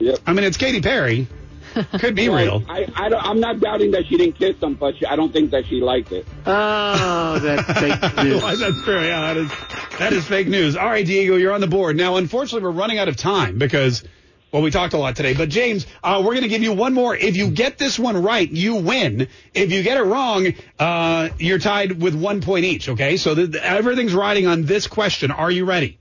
Yep. 0.00 0.18
I 0.26 0.32
mean, 0.32 0.44
it's 0.44 0.56
Katy 0.56 0.80
Perry. 0.80 1.28
Could 1.98 2.14
be 2.14 2.28
Well, 2.28 2.58
real. 2.60 2.62
I, 2.68 2.86
I 2.94 3.08
don't, 3.08 3.22
I'm 3.24 3.40
not 3.40 3.60
doubting 3.60 3.92
that 3.92 4.06
she 4.06 4.16
didn't 4.16 4.36
kiss 4.38 4.56
him, 4.62 4.74
but 4.74 4.96
she, 4.96 5.06
I 5.06 5.16
don't 5.16 5.32
think 5.32 5.50
that 5.52 5.66
she 5.66 5.80
liked 5.80 6.12
it. 6.12 6.26
Oh, 6.46 7.38
that's 7.38 7.80
fake 7.80 8.24
news. 8.24 8.42
Why, 8.42 8.56
that's 8.56 8.82
true. 8.82 9.04
Yeah, 9.04 9.20
that 9.32 9.36
is 9.36 9.50
that 9.98 10.12
is 10.12 10.26
fake 10.26 10.48
news. 10.48 10.76
All 10.76 10.86
right, 10.86 11.04
Diego, 11.06 11.36
you're 11.36 11.52
on 11.52 11.60
the 11.60 11.66
board. 11.66 11.96
Now, 11.96 12.16
unfortunately, 12.16 12.62
we're 12.66 12.74
running 12.78 12.98
out 12.98 13.08
of 13.08 13.16
time 13.16 13.58
because 13.58 14.04
well, 14.52 14.62
we 14.62 14.70
talked 14.70 14.94
a 14.94 14.98
lot 14.98 15.14
today. 15.14 15.34
But 15.34 15.48
James, 15.48 15.86
uh, 16.02 16.18
we're 16.24 16.32
going 16.32 16.42
to 16.42 16.48
give 16.48 16.62
you 16.62 16.72
one 16.72 16.92
more. 16.92 17.14
If 17.14 17.36
you 17.36 17.50
get 17.50 17.78
this 17.78 17.98
one 17.98 18.20
right, 18.22 18.50
you 18.50 18.76
win. 18.76 19.28
If 19.54 19.70
you 19.70 19.82
get 19.82 19.96
it 19.96 20.02
wrong, 20.02 20.48
uh, 20.78 21.28
you're 21.38 21.60
tied 21.60 22.02
with 22.02 22.14
one 22.14 22.40
point 22.40 22.64
each. 22.64 22.88
Okay, 22.88 23.16
so 23.16 23.34
th- 23.34 23.54
everything's 23.54 24.14
riding 24.14 24.46
on 24.46 24.64
this 24.64 24.88
question. 24.88 25.30
Are 25.30 25.50
you 25.50 25.64
ready? 25.66 25.98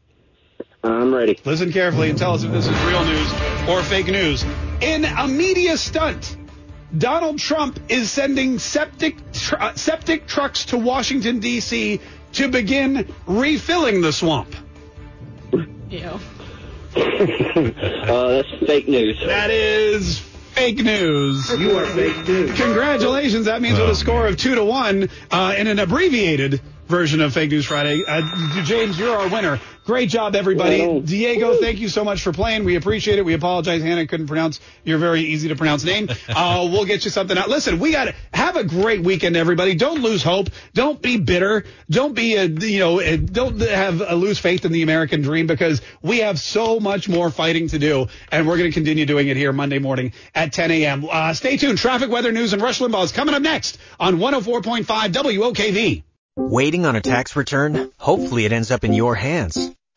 I'm 0.83 1.13
ready. 1.13 1.37
Listen 1.45 1.71
carefully 1.71 2.09
and 2.09 2.17
tell 2.17 2.33
us 2.33 2.43
if 2.43 2.51
this 2.51 2.65
is 2.65 2.83
real 2.85 3.03
news 3.05 3.31
or 3.67 3.83
fake 3.83 4.07
news. 4.07 4.43
In 4.81 5.03
a 5.05 5.27
media 5.27 5.77
stunt, 5.77 6.37
Donald 6.97 7.39
Trump 7.39 7.79
is 7.89 8.09
sending 8.09 8.59
septic 8.59 9.17
tr- 9.33 9.55
uh, 9.59 9.73
septic 9.75 10.25
trucks 10.25 10.65
to 10.65 10.77
Washington 10.77 11.39
D.C. 11.39 11.99
to 12.33 12.47
begin 12.47 13.13
refilling 13.27 14.01
the 14.01 14.13
swamp. 14.13 14.55
Ew. 15.51 15.99
uh, 16.09 16.19
that's 16.95 18.49
fake 18.65 18.87
news. 18.87 19.19
That 19.25 19.51
is 19.51 20.19
fake 20.19 20.77
news. 20.77 21.49
You 21.59 21.77
are 21.77 21.85
fake 21.85 22.27
news. 22.27 22.57
Congratulations. 22.59 23.45
That 23.45 23.61
means 23.61 23.79
with 23.79 23.89
a 23.89 23.95
score 23.95 24.27
of 24.27 24.37
two 24.37 24.55
to 24.55 24.63
one 24.63 25.09
uh, 25.29 25.55
in 25.57 25.67
an 25.67 25.79
abbreviated 25.79 26.61
version 26.87 27.21
of 27.21 27.33
Fake 27.33 27.51
News 27.51 27.65
Friday. 27.65 28.03
Uh, 28.05 28.21
James, 28.63 28.97
you're 28.97 29.15
our 29.15 29.29
winner. 29.29 29.59
Great 29.89 30.09
job, 30.09 30.35
everybody. 30.35 30.81
Well, 30.81 31.01
Diego, 31.01 31.57
thank 31.57 31.79
you 31.79 31.89
so 31.89 32.03
much 32.03 32.21
for 32.21 32.31
playing. 32.31 32.63
We 32.63 32.75
appreciate 32.75 33.17
it. 33.17 33.25
We 33.25 33.33
apologize. 33.33 33.81
Hannah 33.81 34.05
couldn't 34.05 34.27
pronounce 34.27 34.59
your 34.83 34.99
very 34.99 35.21
easy 35.21 35.47
to 35.47 35.55
pronounce 35.55 35.83
name. 35.83 36.09
Uh, 36.29 36.69
we'll 36.71 36.85
get 36.85 37.03
you 37.05 37.11
something 37.11 37.37
out. 37.37 37.49
Listen, 37.49 37.79
we 37.79 37.91
got 37.91 38.05
to 38.05 38.15
have 38.31 38.55
a 38.55 38.63
great 38.63 39.01
weekend, 39.01 39.35
everybody. 39.35 39.73
Don't 39.73 40.01
lose 40.01 40.21
hope. 40.21 40.49
Don't 40.73 41.01
be 41.01 41.17
bitter. 41.17 41.65
Don't 41.89 42.13
be, 42.13 42.35
a, 42.35 42.45
you 42.45 42.79
know, 42.79 43.01
a, 43.01 43.17
don't 43.17 43.59
have 43.59 44.01
a 44.01 44.15
lose 44.15 44.37
faith 44.37 44.63
in 44.63 44.71
the 44.71 44.83
American 44.83 45.21
dream 45.21 45.47
because 45.47 45.81
we 46.03 46.19
have 46.19 46.39
so 46.39 46.79
much 46.79 47.09
more 47.09 47.31
fighting 47.31 47.67
to 47.69 47.79
do, 47.79 48.07
and 48.31 48.47
we're 48.47 48.57
going 48.57 48.69
to 48.69 48.73
continue 48.73 49.07
doing 49.07 49.27
it 49.27 49.37
here 49.37 49.51
Monday 49.51 49.79
morning 49.79 50.13
at 50.35 50.53
10 50.53 50.69
a.m. 50.71 51.07
Uh, 51.09 51.33
stay 51.33 51.57
tuned. 51.57 51.79
Traffic, 51.79 52.11
weather, 52.11 52.31
news, 52.31 52.53
and 52.53 52.61
Rush 52.61 52.79
Limbaugh 52.79 53.05
is 53.05 53.11
coming 53.11 53.33
up 53.33 53.41
next 53.41 53.79
on 53.99 54.17
104.5 54.17 54.85
WOKV. 54.85 56.03
Waiting 56.35 56.85
on 56.85 56.95
a 56.95 57.01
tax 57.01 57.35
return? 57.35 57.91
Hopefully 57.97 58.45
it 58.45 58.53
ends 58.53 58.71
up 58.71 58.83
in 58.83 58.93
your 58.93 59.15
hands. 59.15 59.75